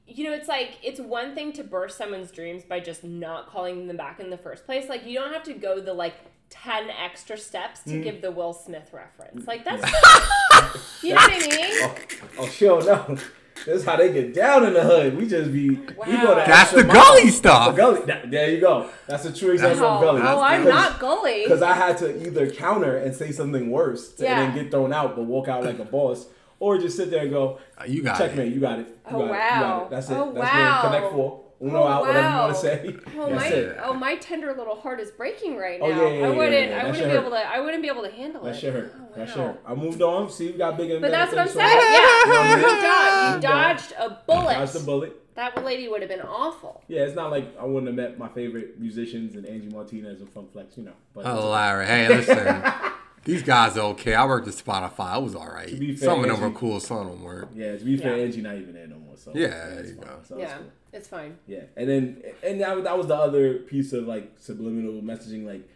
[0.09, 3.87] you know, it's like it's one thing to burst someone's dreams by just not calling
[3.87, 4.87] them back in the first place.
[4.89, 6.15] Like you don't have to go the like
[6.49, 7.91] ten extra steps Mm.
[7.91, 9.47] to give the Will Smith reference.
[9.47, 9.83] Like that's
[11.03, 11.75] you know what I mean?
[11.83, 11.95] Oh,
[12.39, 13.17] oh, sure, no.
[13.65, 15.17] This is how they get down in the hood.
[15.17, 16.43] We just be, we go to Wow.
[16.45, 16.93] That's the mile.
[16.95, 17.75] gully stuff.
[17.75, 18.01] The gully.
[18.05, 18.87] that- there you go.
[19.07, 20.21] That's a true example Oh, of gully.
[20.23, 21.41] oh, I'm not gully.
[21.43, 24.39] Because I had to either counter and say something worse to, Yeah.
[24.41, 26.27] and then get thrown out, but walk out like a boss,
[26.59, 28.53] or just sit there and go, Uh, You got checkmate, it.
[28.53, 28.87] you got it.
[28.87, 29.25] You Oh, got it.
[29.25, 29.59] You wow.
[29.59, 29.89] got it.
[29.89, 30.13] That's it.
[30.13, 30.77] Oh, That's wow.
[30.77, 30.81] it.
[30.91, 31.43] Connect four.
[31.59, 32.43] Uno Oh, out, whatever you wow.
[32.45, 32.95] want to say.
[33.17, 33.47] Oh That's my!
[33.47, 33.77] it.
[33.83, 34.15] Oh my!
[34.17, 36.01] Tender little heart is breaking right oh, now.
[36.01, 36.53] Oh, yeah, yeah, I wouldn't.
[36.53, 36.75] yeah, yeah.
[36.75, 37.19] I wouldn't shit be hurt.
[37.21, 37.37] able to.
[37.37, 38.59] I wouldn't be able to handle That it.
[38.59, 38.93] shit hurt.
[38.95, 39.61] Oh, That shit hurt.
[39.65, 40.29] I moved on.
[40.29, 41.81] See, we got bigger and But better that's what I'm things saying.
[41.81, 42.81] Yeah, You know what I mean?
[42.83, 43.25] dodged.
[43.25, 44.53] You Moved dodged a bullet.
[44.53, 45.35] Dodged a bullet.
[45.35, 46.83] That lady would have been awful.
[46.87, 50.29] Yeah, it's not like I wouldn't have met my favorite musicians and Angie Martinez and
[50.29, 50.93] Funk Flex, you know.
[51.13, 51.85] But Oh, Larry.
[51.85, 52.63] Hey, listen.
[53.23, 54.13] These guys are okay.
[54.15, 54.99] I worked at Spotify.
[55.11, 55.67] I was all right.
[55.79, 56.79] be fair, Some of them were cool.
[56.79, 57.49] Some of them weren't.
[57.55, 58.23] yeah, to be fair, Yeah.
[58.23, 59.06] Angie not even there no more.
[59.17, 60.05] So Yeah, it's there you fine.
[60.07, 60.19] go.
[60.23, 60.65] So it's yeah, cool.
[60.93, 61.37] it's fine.
[61.47, 65.45] Yeah, and then and that, that was the other piece of like subliminal messaging.
[65.45, 65.67] Like,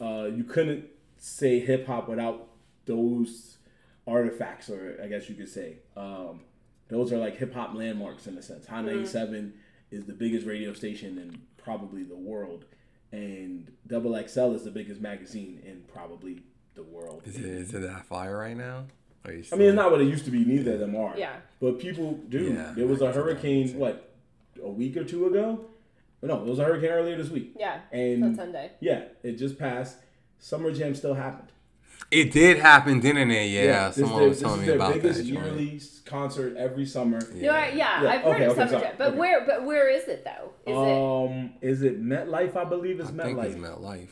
[0.00, 0.86] uh, you couldn't
[1.16, 2.48] say hip hop without
[2.86, 3.58] those
[4.06, 6.40] artifacts, or I guess you could say, um,
[6.88, 8.66] those are like hip hop landmarks in a sense.
[8.66, 9.54] Hot ninety seven
[9.90, 12.64] is the biggest radio station in probably the world,
[13.12, 16.42] and Double XL is the biggest magazine in probably
[16.74, 17.22] the world.
[17.26, 18.84] Is it, is it that fire right now?
[19.24, 20.44] Are you I mean, it's not what it used to be.
[20.44, 21.14] Neither of them are.
[21.16, 21.34] Yeah.
[21.60, 22.38] But people do.
[22.54, 23.76] Yeah, there was a hurricane.
[23.78, 24.10] What?
[24.62, 25.66] A week or two ago?
[26.22, 27.52] No, there was a hurricane earlier this week.
[27.58, 27.80] Yeah.
[27.92, 28.72] And on Sunday.
[28.80, 29.96] yeah, it just passed.
[30.40, 31.48] Summer Jam still happened.
[32.10, 33.46] It did happen, didn't it?
[33.50, 35.26] Yeah, this someone is was their, telling this me is their about biggest that.
[35.26, 35.44] joint.
[35.44, 37.20] yearly concert every summer.
[37.34, 39.18] No, I, yeah, Yeah, I've heard okay, of okay, Summer sorry, Jam, but okay.
[39.18, 39.46] where?
[39.46, 40.52] But where is it though?
[40.66, 41.32] Is it?
[41.36, 42.56] Um, is it MetLife?
[42.56, 43.78] I believe it's I think it's MetLife.
[43.80, 44.08] MetLife.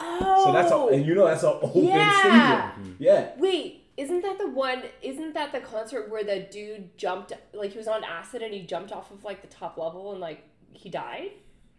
[0.00, 0.44] Oh.
[0.46, 2.72] So that's a, and you know that's an open Yeah.
[2.72, 2.96] stadium.
[3.00, 3.30] Yeah.
[3.38, 4.82] Wait, isn't that the one?
[5.02, 7.32] Isn't that the concert where the dude jumped?
[7.52, 10.20] Like he was on acid and he jumped off of like the top level and
[10.20, 10.40] like
[10.72, 11.30] he died.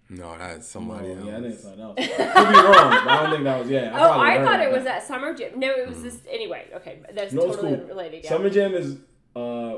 [0.09, 1.25] No, that's somebody Oh, else.
[1.25, 1.95] yeah, I think it's something else.
[1.95, 3.69] Could be wrong, but I don't think that was.
[3.69, 3.91] Yeah.
[3.95, 4.97] oh, I thought of it was that.
[4.97, 5.57] at Summer Jam.
[5.57, 6.19] No, it was this.
[6.29, 7.87] Anyway, okay, that's No, totally cool.
[7.87, 8.23] related.
[8.25, 8.29] Yeah.
[8.29, 8.97] Summer Jam is
[9.37, 9.77] uh,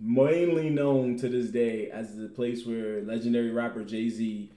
[0.00, 4.52] mainly known to this day as the place where legendary rapper Jay Z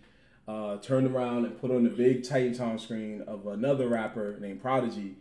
[0.48, 5.16] uh, turned around and put on the big Titan screen of another rapper named Prodigy,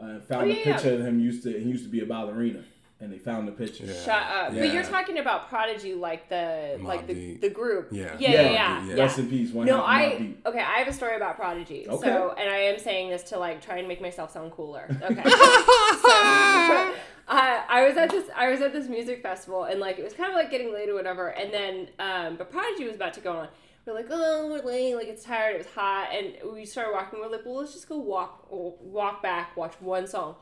[0.00, 0.72] uh, and found Oh, a yeah, yeah.
[0.74, 2.64] picture of him used to he used to be a ballerina,
[3.00, 3.84] and they found the picture.
[3.84, 3.92] Yeah.
[3.94, 4.54] Shut up!
[4.54, 7.40] But you're talking about Prodigy, like the Mobb like the, Deep.
[7.40, 7.88] the group.
[7.90, 8.16] Yeah.
[8.18, 8.86] yeah, Yeah, yeah, yeah.
[8.94, 9.02] yeah.
[9.02, 9.50] Rest in peace.
[9.52, 10.46] One No, Mobb I Deep.
[10.46, 10.60] okay.
[10.60, 11.86] I have a story about Prodigy.
[11.88, 12.06] Okay.
[12.06, 14.86] So, and I am saying this to like try and make myself sound cooler.
[15.02, 15.22] Okay.
[15.22, 16.94] so,
[17.26, 18.28] uh, I was at this.
[18.36, 20.88] I was at this music festival, and like it was kind of like getting late
[20.90, 21.28] or whatever.
[21.28, 23.48] And then, um, but Prodigy was about to go on.
[23.86, 24.94] We're like, oh, we're late.
[24.94, 25.56] Like it's tired.
[25.56, 27.20] It was hot, and we started walking.
[27.20, 30.36] We're like, well, let's just go walk, oh, walk back, watch one song.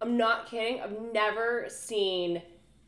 [0.00, 0.80] I'm not kidding.
[0.80, 2.42] I've never seen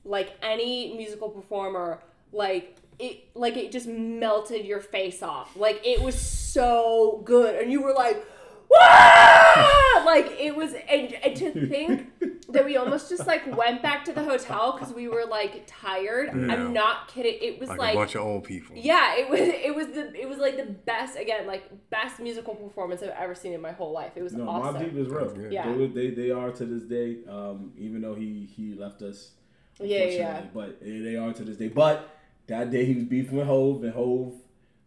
[0.04, 2.00] like any musical performer
[2.32, 5.56] like it like it just melted your face off.
[5.56, 8.24] Like it was so good, and you were like,
[8.70, 10.74] "Wah!" like it was.
[10.88, 12.06] And, and to think
[12.52, 16.28] that we almost just like went back to the hotel because we were like tired.
[16.34, 16.52] Yeah.
[16.54, 17.36] I'm not kidding.
[17.40, 18.76] It was Like, like, a bunch of old people.
[18.76, 22.54] yeah, it was it was the it was like the best again like best musical
[22.54, 24.12] performance I've ever seen in my whole life.
[24.16, 24.76] It was No, awesome.
[24.82, 25.52] Mobb Deep is real.
[25.52, 25.70] Yeah.
[25.70, 27.18] They, were- they they are to this day.
[27.28, 29.32] Um, even though he he left us.
[29.80, 30.42] Yeah, yeah.
[30.52, 31.68] But they they are to this day.
[31.68, 32.08] But
[32.48, 34.34] that day he was beefing with Hove, and Hove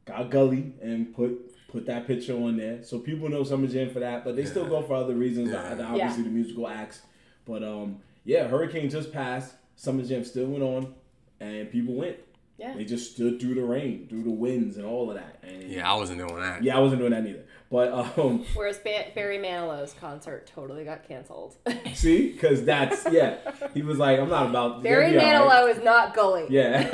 [0.06, 4.00] got gully and put put that picture on there, so people know Summer Jam for
[4.00, 4.24] that.
[4.24, 5.52] But they still go for other reasons.
[5.52, 5.78] Yeah.
[5.88, 7.02] Obviously, the musical acts.
[7.46, 9.54] But um, yeah, Hurricane just passed.
[9.76, 10.94] Summer Jam still went on,
[11.40, 12.18] and people went.
[12.58, 12.76] Yeah.
[12.76, 15.40] They just stood through the rain, through the winds, and all of that.
[15.42, 16.64] And Yeah, I wasn't doing that.
[16.64, 17.44] yeah, I wasn't doing that neither.
[17.72, 21.56] But um, Whereas ba- Barry Manilow's concert totally got canceled.
[21.96, 23.38] see, because that's yeah,
[23.74, 25.68] he was like, I'm not about Barry they'll be all right.
[25.70, 26.46] Manilow is not gully.
[26.50, 26.88] Yeah.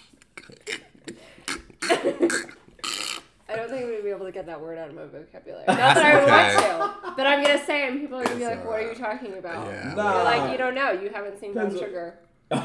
[1.90, 5.64] I don't think I'm gonna be able to get that word out of my vocabulary.
[5.68, 6.56] Not that I want
[7.04, 8.88] to, but I'm gonna say it, and people are gonna be It's like, "What are
[8.88, 9.94] you talking about?" Yeah.
[9.96, 10.14] Nah.
[10.16, 10.92] You're like, you don't know.
[10.92, 12.20] You haven't seen Brown Sugar.
[12.52, 12.60] they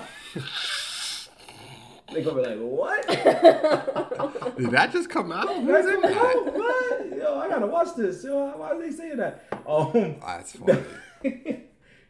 [2.22, 3.06] gonna be like, what?
[4.58, 5.48] Did that just come out?
[5.48, 6.16] Who's That's in what, that?
[6.16, 7.16] oh, what?
[7.16, 8.22] Yo, I gotta watch this.
[8.22, 9.42] Yo, why are they saying that?
[9.66, 10.82] Um, That's funny.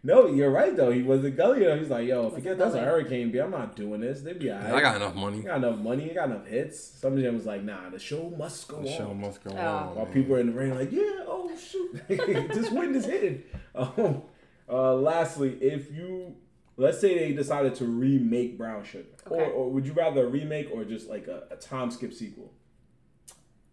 [0.04, 0.90] No, you're right though.
[0.92, 1.60] He wasn't gully.
[1.64, 1.76] Though.
[1.78, 2.86] He's like, yo, forget that's a gully.
[2.90, 3.30] hurricane.
[3.32, 3.38] B.
[3.40, 4.20] I'm not doing this.
[4.20, 4.72] They be alright.
[4.74, 5.38] I got enough money.
[5.40, 6.10] I got enough money.
[6.10, 6.78] I got enough hits.
[6.78, 8.96] Some of them was like, nah, the show must go The on.
[8.98, 9.56] show must go Oh.
[9.58, 9.94] on.
[9.96, 10.14] While man.
[10.14, 13.42] people are in the rain, like, yeah, oh shoot, this wind is hitting.
[13.76, 14.22] Um,
[14.68, 16.36] uh, lastly, if you
[16.76, 19.50] let's say they decided to remake Brown Sugar, or, Okay.
[19.52, 22.52] or would you rather a remake or just like a, a time skip sequel,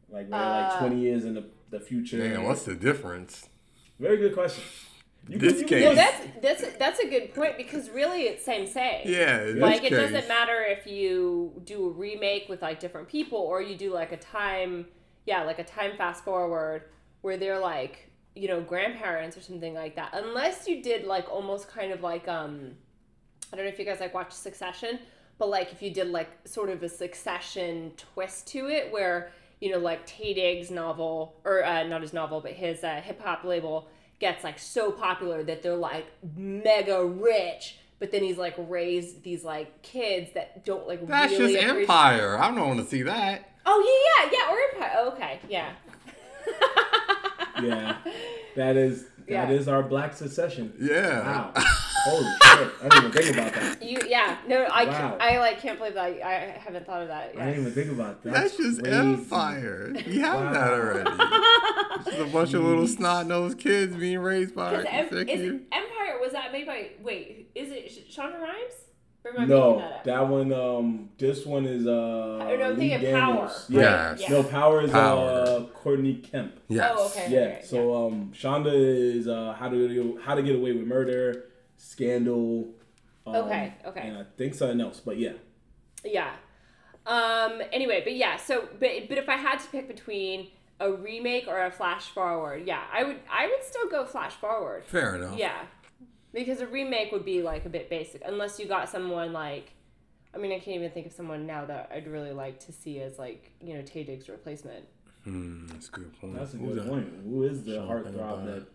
[0.09, 2.17] like where like Uh, twenty years in the, the future?
[2.17, 3.47] Man, what's the difference?
[3.99, 4.63] Very good question.
[5.28, 6.22] You This you case- No, Yes.
[6.41, 9.01] that's that's that's a good point because really it's same same.
[9.05, 13.38] Yeah, Like this it doesn't matter if you do a remake with like different people
[13.38, 14.88] or you do like a time,
[15.26, 16.84] yeah, like a time fast forward
[17.22, 20.11] where they're like you know grandparents or something like that.
[20.13, 22.72] Unless you did like almost kind of like um,
[23.53, 24.99] I don't know if you guys like watch Succession,
[25.38, 29.72] but like if you did like sort of a Succession twist to it where you
[29.72, 33.43] know like Taye Diggs' novel or uh, not his novel but his uh, hip hop
[33.43, 33.88] label
[34.22, 36.05] gets like so popular that they're like
[36.38, 41.53] mega rich but then he's like raised these like kids that don't like That's really
[41.53, 42.38] just appreciate- Empire.
[42.38, 43.49] I don't want to see that.
[43.65, 44.91] Oh yeah, yeah, yeah, or Empire.
[44.97, 45.69] Oh, okay, yeah.
[47.61, 47.97] Yeah,
[48.55, 49.49] that is that Yeah.
[49.51, 50.74] is our black succession.
[50.80, 51.19] Yeah.
[51.53, 51.53] Wow.
[52.03, 52.71] Holy shit!
[52.81, 53.83] I didn't even think about that.
[53.83, 54.91] You yeah no I Wow.
[54.91, 56.33] can't, I like can't believe that I, I
[56.63, 57.33] haven't thought of that.
[57.35, 57.41] Yet.
[57.43, 58.33] I didn't even think about that.
[58.33, 58.85] That's just.
[58.85, 59.93] Empire.
[60.07, 60.53] We have Wow.
[60.53, 61.09] that already.
[62.01, 65.11] It's just a bunch of little snot nosed kids being raised by our em- is
[65.11, 65.61] executive.
[65.71, 68.73] Empire was that made by wait is it Shonda Rhimes?
[69.23, 70.51] Or am I making No, that that one.
[70.51, 71.91] Um, this one is uh.
[71.91, 73.33] Oh, no, I'm Lee thinking Power.
[73.35, 73.65] Daniels.
[73.69, 74.15] Yeah.
[74.17, 74.29] Yeah.
[74.29, 75.29] No, Power is Power.
[75.29, 76.59] uh Courtney Kemp.
[76.67, 76.91] Yes.
[76.95, 77.27] Oh, okay.
[77.29, 77.63] Yeah.
[77.63, 81.45] So um, Shonda is uh how to how to get away with murder,
[81.82, 82.69] Scandal.
[83.25, 84.01] Um, Okay, okay.
[84.07, 85.34] And I think something else, but yeah.
[86.05, 86.32] Yeah.
[87.07, 87.61] Um.
[87.73, 88.38] Anyway, but yeah.
[88.38, 92.67] So, but but if I had to pick between a remake or a flash forward,
[92.67, 94.86] yeah, I would I would still go flash forward.
[94.86, 95.38] Fair enough.
[95.38, 95.65] Yeah,
[96.34, 99.73] because a remake would be like a bit basic unless you got someone like.
[100.34, 102.99] I mean, I can't even think of someone now that I'd really like to see
[103.01, 104.86] as like you know Taye Diggs' replacement.
[105.23, 106.36] Hmm, that's a good point.
[106.36, 106.89] That's a Who's good that?
[106.89, 107.09] point.
[107.25, 108.67] Who is the heartthrob that?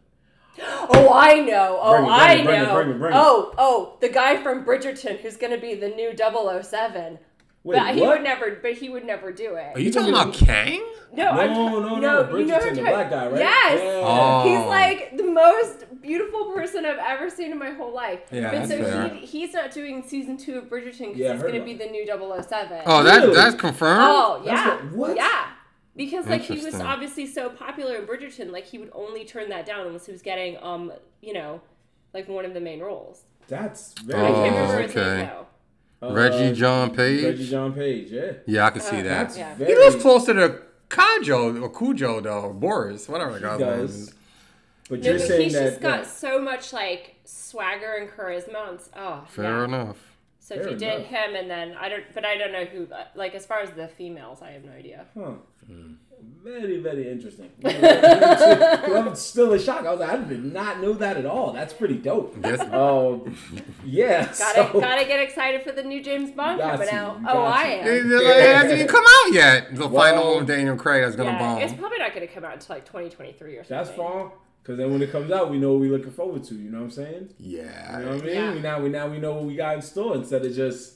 [0.59, 1.79] Oh, I know.
[1.83, 2.75] Oh, Bring it, bring I it, bring it, know.
[2.75, 3.17] bring it, bring it.
[3.19, 7.19] Oh, oh, the guy from Bridgerton who's gonna be the new 007.
[7.65, 8.19] Wait, but he what?
[8.19, 8.55] would never.
[8.63, 9.73] But he would never do it.
[9.75, 10.81] Are you talking about Kang?
[11.13, 13.39] No, I'm, No, no, no, you know who Bridgerton, I'm the black guy, right?
[13.41, 13.81] Yes.
[13.83, 14.03] Yeah.
[14.05, 14.43] Oh.
[14.45, 18.21] He's like the most beautiful person I've ever seen in my whole life.
[18.31, 19.09] Yeah, but that's so fair.
[19.09, 21.87] he, he's not doing season two of Bridgerton because Yeah, he's going to be the
[21.87, 22.83] new 007.
[22.87, 23.35] Oh, that Really?
[23.35, 24.01] that's confirmed.
[24.05, 24.75] Oh, That's yeah.
[24.77, 25.17] what- what?
[25.17, 25.47] Yeah.
[25.97, 29.65] Because like he was obviously so popular in Bridgerton, like he would only turn that
[29.65, 30.93] down unless he was getting um,
[31.23, 31.61] you know,
[32.13, 33.23] like one of the main roles.
[33.49, 34.21] That's very.
[34.21, 35.17] Oh, can't remember his okay.
[35.17, 35.47] name though.
[36.09, 37.25] Uh, Regé-Jean Page.
[37.39, 38.11] Regé-Jean Page.
[38.11, 38.33] Yeah.
[38.47, 39.37] Yeah, I can see Uh, that.
[39.37, 39.55] Yeah.
[39.55, 39.73] very.
[39.73, 44.15] He lives closer to Kodjoe or Cujo though, Boris, whatever the guy's name is.
[44.91, 45.71] But No, you're but saying he's that.
[45.71, 48.69] just got that- so much like swagger and charisma.
[48.69, 49.65] And, oh, Fair yeah.
[49.65, 49.97] enough.
[50.47, 51.07] So if Fair you did enough.
[51.09, 52.87] him and then I don't, but I don't know who.
[53.17, 55.05] Like as far as the females, I have no idea.
[55.19, 55.33] Huh.
[55.67, 55.95] Hmm.
[56.45, 57.51] Very, very interesting.
[57.65, 59.85] I'm still in shock.
[59.85, 61.53] I was like, I did not know that at all.
[61.53, 62.37] That's pretty dope.
[62.45, 62.61] Yes.
[62.73, 63.37] Um,
[63.85, 64.27] yeah.
[64.39, 67.19] Gotta so, gotta get excited for the new James Bond coming out.
[67.27, 67.71] Oh, I to.
[67.81, 67.87] am.
[67.89, 69.75] It, it hasn't even come out yet.
[69.75, 72.55] The Well- final one Daniel Craig is gonna Yeah, it's probably not gonna come out
[72.55, 73.77] until like 2023 or something.
[73.77, 74.31] That's fine.
[74.67, 76.57] Because then when it comes out, we know what we're looking forward to.
[76.57, 77.35] You know what I'm saying?
[77.39, 78.01] Yeah.
[78.01, 78.35] You know what I mean?
[78.35, 78.53] Yeah.
[78.55, 80.95] We now we now we know what we got in store instead of just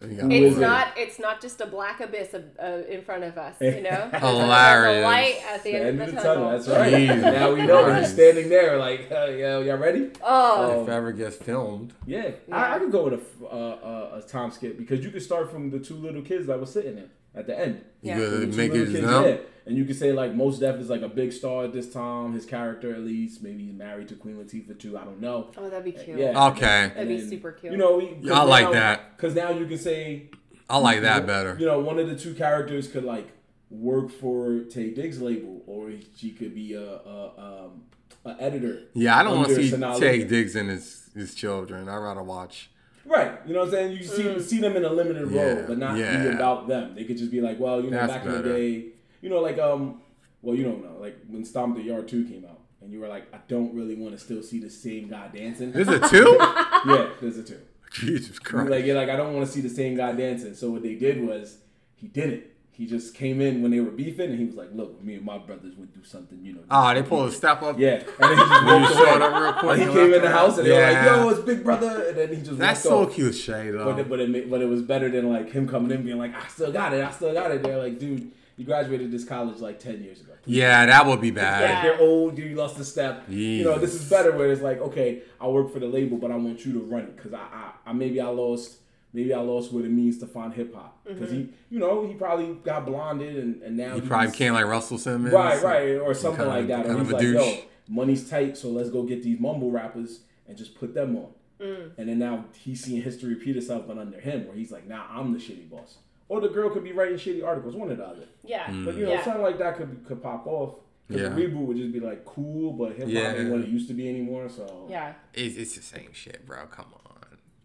[0.00, 0.86] You got- Who It's not.
[0.96, 3.56] It's not just a black abyss of, uh, in front of us.
[3.60, 4.84] You know, Hilarious.
[4.84, 6.50] There's a light at the The end, of the, tunnel.
[6.50, 6.90] That's right.
[6.94, 10.10] Jesus now we know we're standing there like, uh, yeah, y'all ready?
[10.22, 11.94] Oh, If ever gets filmed.
[12.06, 12.56] Yeah, Yeah.
[12.56, 15.22] I, I could go with a, f- uh, uh, a time skip because you could
[15.22, 17.84] start from the two little kids that were sitting there at the end.
[18.02, 18.18] Yeah.
[18.18, 19.38] You From the could two make it kids them.
[19.66, 22.34] And you could say like Mos Def is like a big star at this time.
[22.34, 24.98] His character at least, maybe he's married to Queen Latifah too.
[24.98, 25.50] I don't know.
[25.56, 26.18] oh, that'd be cute.
[26.18, 26.48] Yeah.
[26.48, 26.92] Okay.
[26.94, 27.72] That'd be super cute.
[27.72, 29.16] You know, we, I like that.
[29.16, 30.28] because now you can say
[30.68, 31.56] I like that better.
[31.58, 33.28] You know, one of the two characters could like
[33.70, 37.82] work for Taye Diggs' label, or she could be a a, um,
[38.26, 38.82] a editor.
[38.92, 40.28] Yeah, I don't want to see Sanaa Taye Lathan.
[40.28, 41.88] Diggs and his his children.
[41.88, 42.70] I'd rather watch.
[43.06, 43.38] Right.
[43.46, 43.92] You know what I'm saying?
[43.92, 46.94] You see see them in a limited role, Yeah, but not be about them.
[46.94, 48.86] They could just be like, well, you know, That's back in the day,
[49.20, 50.00] you know, like um,
[50.42, 53.08] well, you don't know, like when Stomp the Yard Two came out, and you were
[53.08, 55.72] like, I don't really want to still see the same guy dancing.
[55.72, 56.36] Is it two?
[56.40, 57.60] yeah, there's a two.
[57.92, 58.70] Jesus He's Christ.
[58.70, 60.54] like, yeah, like I don't want to see the same guy dancing.
[60.54, 61.58] So what they did was
[61.94, 62.44] he didn't.
[62.76, 65.24] He just came in when they were beefing, and he was like, "Look, me and
[65.24, 67.78] my brothers would do something, you know." Oh, they pulled a step up.
[67.78, 69.10] Yeah, and then he just walked away.
[69.26, 69.78] up real quick.
[69.78, 71.16] And he came in the house, and they were like, Yeah.
[71.22, 73.14] "Yo, it's Big Brother," and then he just That's so off.
[73.14, 73.84] cliche though.
[73.84, 76.34] But it, but it but it was better than like him coming in being like,
[76.34, 79.60] "I still got it, I still got it." They're like, "Dude, you graduated this college
[79.60, 81.60] like ten years ago." yeah, that would be bad.
[81.62, 81.84] Yeah.
[81.92, 82.36] You're old.
[82.36, 83.22] You lost a step.
[83.28, 84.32] You know, this is better.
[84.36, 87.02] Where it's like, okay, I work for the label, but I want you to run
[87.04, 88.78] it because I, I, I maybe I lost,
[89.14, 91.52] maybe I lost what it means to find hip hop because he, mm-hmm.
[91.70, 94.98] you know, he probably got blonded and and now he he's- probably can't like Russell
[94.98, 95.32] Simmons.
[95.32, 96.80] right, right, or something Kind of- like that.
[96.86, 97.56] Or kind he's of a like, douche.
[97.56, 101.28] yo, money's tight, so let's go get these mumble rappers and just put them on.
[101.60, 101.92] Mm.
[101.96, 105.06] And then now he's seeing history repeat itself, but under him, where he's like, now
[105.08, 105.98] I'm the shitty boss.
[106.28, 108.24] Or the girl could be writing shitty articles, one or the other.
[108.42, 108.64] yeah.
[108.66, 108.84] Mm.
[108.84, 109.24] But you know, Yeah.
[109.24, 110.74] something like that could could pop off.
[111.06, 111.28] 'Cause Yeah.
[111.28, 113.34] the reboot would just be like cool, but hip hop Yeah.
[113.34, 114.48] ain't what it used to be anymore.
[114.48, 115.12] So Yeah.
[115.34, 116.64] It's, it's the same shit, bro.
[116.66, 117.00] Come on.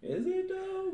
[0.04, 0.94] is it though?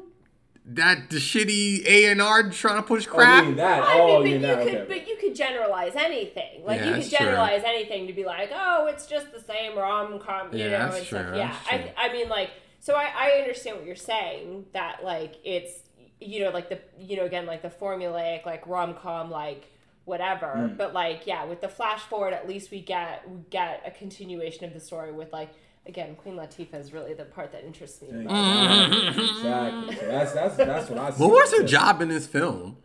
[0.68, 3.43] That the shitty A and R trying to push Oh, crap.
[3.43, 3.84] you mean that?
[3.84, 4.66] I oh, mean, you but that?
[4.66, 4.99] you could, Okay.
[4.99, 6.63] but you could generalize anything.
[6.66, 7.26] Like Yeah, you that's could true.
[7.28, 10.78] generalize anything to be like, oh, it's just the same rom com, you Yeah, know,
[10.86, 11.28] that's and stuff.
[11.28, 12.09] true, Yeah, that's I.
[12.09, 12.49] I mean, like,
[12.80, 14.66] so I, I understand what you're saying.
[14.74, 15.72] That like it's,
[16.20, 19.66] you know, like the, you know, again, like the formulaic, like rom com, like
[20.05, 20.47] whatever.
[20.47, 20.78] Mm.
[20.78, 24.66] But like, yeah, with the flash forward, at least we get we get a continuation
[24.66, 25.51] of the story with like.
[25.88, 28.07] Again, Queen Latifah is really the part that interests me.
[28.11, 28.33] the most.
[28.33, 29.19] Mm-hmm.
[29.19, 29.95] exactly.
[29.95, 31.11] So that's that's that's what I.
[31.11, 31.19] See.
[31.21, 32.77] Well, what's her job in this film?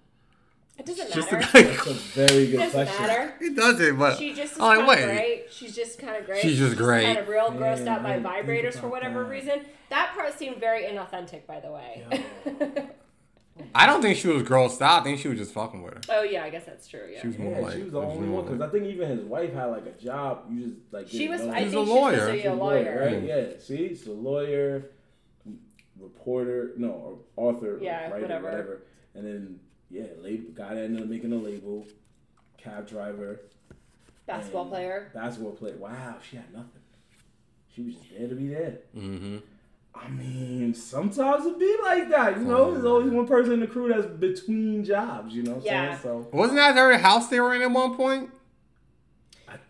[0.79, 1.47] It doesn't Just matter.
[1.59, 3.07] a- That's a very good doesn't question.
[3.07, 3.35] matter.
[3.41, 5.15] it doesn't, but She just is I'm kind like, of wait.
[5.17, 5.47] great.
[5.53, 6.41] She's just kind of great.
[6.41, 7.05] She's just great.
[7.05, 9.29] Kind of real grossed Yeah, out by I didn't think vibrators for whatever that.
[9.29, 9.61] reason.
[9.91, 12.25] That part seemed very inauthentic, by the way.
[13.75, 15.01] I don't think she was grossed out.
[15.01, 16.01] I think she was just fucking with her.
[16.11, 17.09] oh yeah, I guess that's true.
[17.11, 17.21] Yeah.
[17.21, 19.21] She was more Yeah, like she was the only one because I think even his
[19.25, 20.45] wife had like a job.
[20.51, 21.43] You just like She was.
[21.43, 21.53] know.
[21.53, 22.13] I She's think a lawyer.
[22.15, 23.01] supposed to be She's a lawyer.
[23.05, 23.23] right?
[23.23, 23.59] Yeah.
[23.59, 24.91] See, she's a lawyer,
[25.99, 28.45] reporter, no, author, Yeah, writer, whatever.
[28.51, 28.83] whatever.
[29.15, 31.87] And then yeah, label guy that ended up making a label,
[32.59, 33.41] cab driver,
[34.27, 35.11] Basketball player.
[35.15, 35.77] basketball player.
[35.77, 36.71] Wow, she had nothing.
[37.75, 38.79] She was just there to be there.
[38.97, 39.39] Mm-hmm.
[39.95, 42.73] I mean, sometimes it be like that, you know.
[42.73, 45.55] There's always one person in the crew that's between jobs, you know.
[45.55, 45.91] What Yeah.
[45.99, 46.03] saying?
[46.03, 48.31] So Wasn't that her house they were in at one point?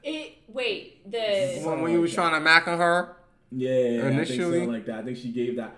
[0.02, 0.34] It.
[0.48, 1.10] Wait.
[1.10, 1.60] The.
[1.64, 3.16] When, when you was trying to mac on her?
[3.50, 4.38] Yeah, I think Initially?
[4.42, 4.98] something like that.
[5.00, 5.74] I think she gave that.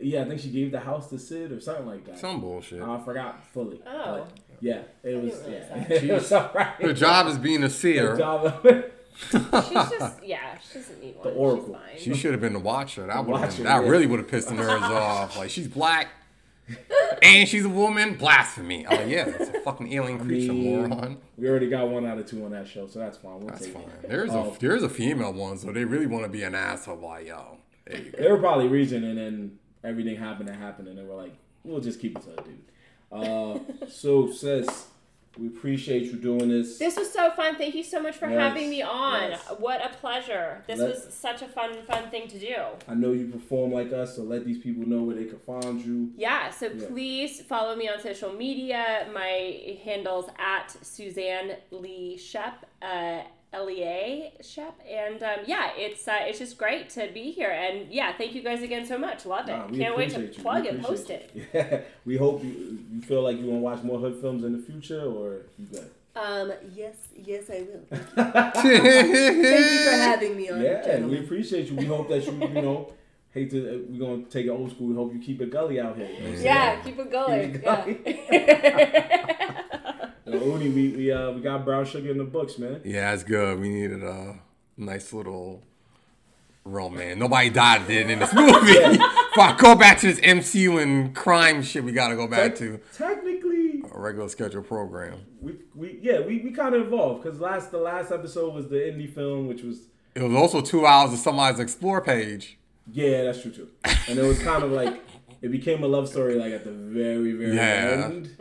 [0.00, 2.18] Yeah, I think she gave the house to Sid or something like that.
[2.18, 2.82] Some bullshit.
[2.82, 3.80] I forgot fully.
[3.86, 4.26] Oh.
[4.26, 5.34] but yeah, it was.
[5.38, 6.04] didn't realize Yeah, that.
[6.04, 6.66] it was alright.
[6.80, 8.16] Her job is being a The seer.
[9.30, 9.64] job.
[9.64, 10.24] She's just.
[10.24, 10.58] Yeah.
[10.70, 11.34] She doesn't need one.
[11.34, 11.80] Oracle.
[11.94, 13.06] She's She should have been the watcher.
[13.06, 13.88] That would Watcher, that yeah.
[13.88, 15.36] really would have pissed the nerds off.
[15.36, 16.08] Like she's black
[17.22, 18.14] and she's a woman.
[18.16, 18.86] Blasphemy.
[18.86, 21.18] I'm like, yeah, it's a fucking alien creature, mean, moron.
[21.36, 23.38] we already got one out of two on that show, so that's fine.
[23.40, 23.82] We'll That's take fine.
[24.02, 24.08] it.
[24.08, 24.54] There's Oh.
[24.54, 26.96] a there's a female one, so they really want to be an asshole.
[26.98, 28.18] Like, yo, there you go.
[28.22, 31.34] They were probably reaching, and then everything happened that happened, and they were like,
[31.64, 32.60] "We'll just keep it to a dude."
[33.12, 33.58] Uh,
[33.88, 34.86] so, sis,
[35.38, 36.78] we appreciate you doing this.
[36.78, 37.56] This was so fun.
[37.56, 39.30] Thank you so much for Yes, having me on.
[39.30, 39.44] yes.
[39.58, 40.62] What a pleasure.
[40.66, 42.54] This Let- was such a fun, fun thing to do.
[42.88, 45.84] I know you perform like us, so let these people know where they can find
[45.84, 46.12] you.
[46.16, 46.86] Yeah, so Yeah.
[46.88, 49.08] please follow me on social media.
[49.12, 53.22] My handle's at Suzanne Lee Shep, uh,
[53.54, 57.50] L E A Shep, and um, yeah, it's uh, it's just great to be here.
[57.50, 59.24] And yeah, thank you guys again so much.
[59.26, 59.52] Love it.
[59.52, 60.28] Nah, Can't wait to you.
[60.28, 61.50] plug We and post appreciate it.
[61.54, 62.54] Yeah, we hope you
[62.92, 65.66] you feel like you want to watch more hood films in the future, or you
[65.66, 65.90] good.
[66.16, 66.96] Um, yes,
[67.30, 67.84] yes, I will.
[67.90, 70.60] Thank you, thank you for having me on.
[70.62, 71.76] Yeah, we appreciate you.
[71.76, 72.92] We hope that you you know
[73.32, 74.88] hate to uh, we're gonna take it old school.
[74.88, 76.06] We hope you keep it gully out here.
[76.06, 76.44] You know what I'm saying?
[76.44, 77.52] Yeah, keep it going.
[77.52, 79.60] Keep it Yeah.
[80.40, 82.80] Yo, Uni, we we uh we got brown sugar in the books, man.
[82.84, 83.58] Yeah, that's good.
[83.60, 84.38] We needed a
[84.76, 85.62] nice little
[86.66, 87.18] man.
[87.18, 88.52] Nobody died in in this movie.
[88.72, 92.80] if I go back to this MCU and crime shit, we gotta go back to
[92.96, 95.20] Technically, a regular scheduled program.
[95.40, 98.76] we, we yeah we, we kind of evolved because last the last episode was the
[98.76, 102.58] indie film, which was It was also two hours of somebody's explore page.
[102.90, 103.68] yeah that's true too,
[104.08, 105.02] and it was kind of like
[105.42, 108.06] it became a love story like at the very very Yeah.
[108.06, 108.34] end,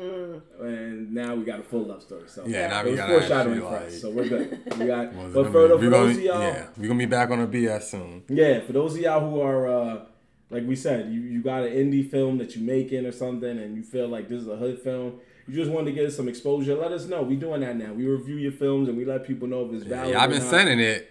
[0.61, 2.23] and now we got a full love story.
[2.27, 4.59] So Yeah, now it we was gotta foreshadowing actually, for us, like- so we're good.
[4.79, 6.41] We got Was but gonna for, be- for gonna- those of y'all.
[6.41, 8.23] yeah, we're gonna be back on the BS soon.
[8.29, 10.05] Yeah, for those of y'all who are, uh,
[10.49, 13.75] like we said, you, you got an indie film that you're making or something, and
[13.75, 15.19] you feel like this is a hood film.
[15.47, 16.75] You just want to get some exposure.
[16.75, 17.21] Let us know.
[17.23, 17.91] We doing that now.
[17.91, 20.11] We review your films and we let people know if it's valid.
[20.11, 20.49] Yeah, I've or been not.
[20.51, 21.09] sending it.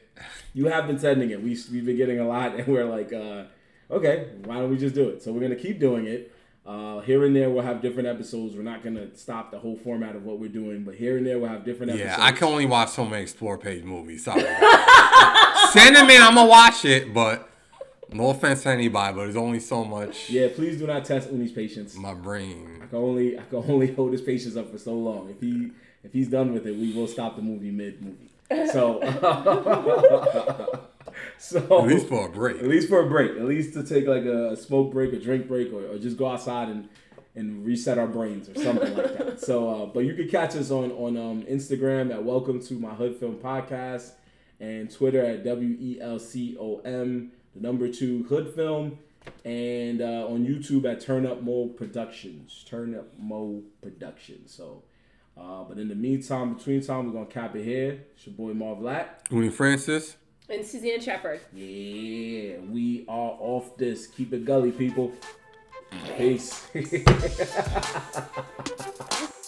[0.55, 1.43] You have been sending it.
[1.43, 3.45] We we've been getting a lot, and we're like, uh,
[3.91, 5.23] okay, why don't we just do it?
[5.23, 6.33] So we're gonna keep doing it.
[6.65, 8.55] Uh, here and there, we'll have different episodes.
[8.55, 11.39] We're not gonna stop the whole format of what we're doing, but here and there,
[11.41, 12.17] we'll have different episodes.
[12.17, 12.25] Yeah.
[12.25, 14.25] I can only watch so many explore page movies.
[14.25, 14.43] Sorry.
[15.73, 16.23] Send them in.
[16.23, 17.49] I'm gonna watch it, but
[18.13, 20.31] no offense to anybody, but there's only so much.
[20.31, 21.97] Yeah, please do not test Uni's patience.
[21.97, 22.81] My brain.
[22.83, 25.31] I can only I can only hold his patience up for so long.
[25.31, 25.71] If he
[26.05, 28.31] if he's done with it, we will stop the movie mid movie.
[28.71, 29.01] So
[31.39, 32.59] so At least for a break.
[32.59, 35.49] at least for a break, at least to take like a smoke break, a drink
[35.49, 36.89] break, or, or just go outside and
[37.35, 39.41] and reset our brains or something like that.
[39.41, 42.91] So, uh, but you can catch us on on um, Instagram at Welcome to My
[42.95, 44.13] Hood Film Podcast
[44.61, 48.99] and Twitter at W E L C O M, the number two Hood Film,
[49.45, 52.65] and uh, on YouTube at Turn Up Mo Productions.
[52.69, 54.53] Turn Up Mo Productions.
[54.55, 54.83] So,
[55.37, 58.05] uh, but in the meantime, between time, we're gonna cap it here.
[58.15, 59.27] It's your boy Marv Lack.
[59.31, 60.17] Uni Francis.
[60.49, 61.41] And Suzanne Shepard.
[61.53, 64.07] Yeah, we are off this.
[64.07, 65.13] Keep it gully, people.
[66.17, 66.67] Peace.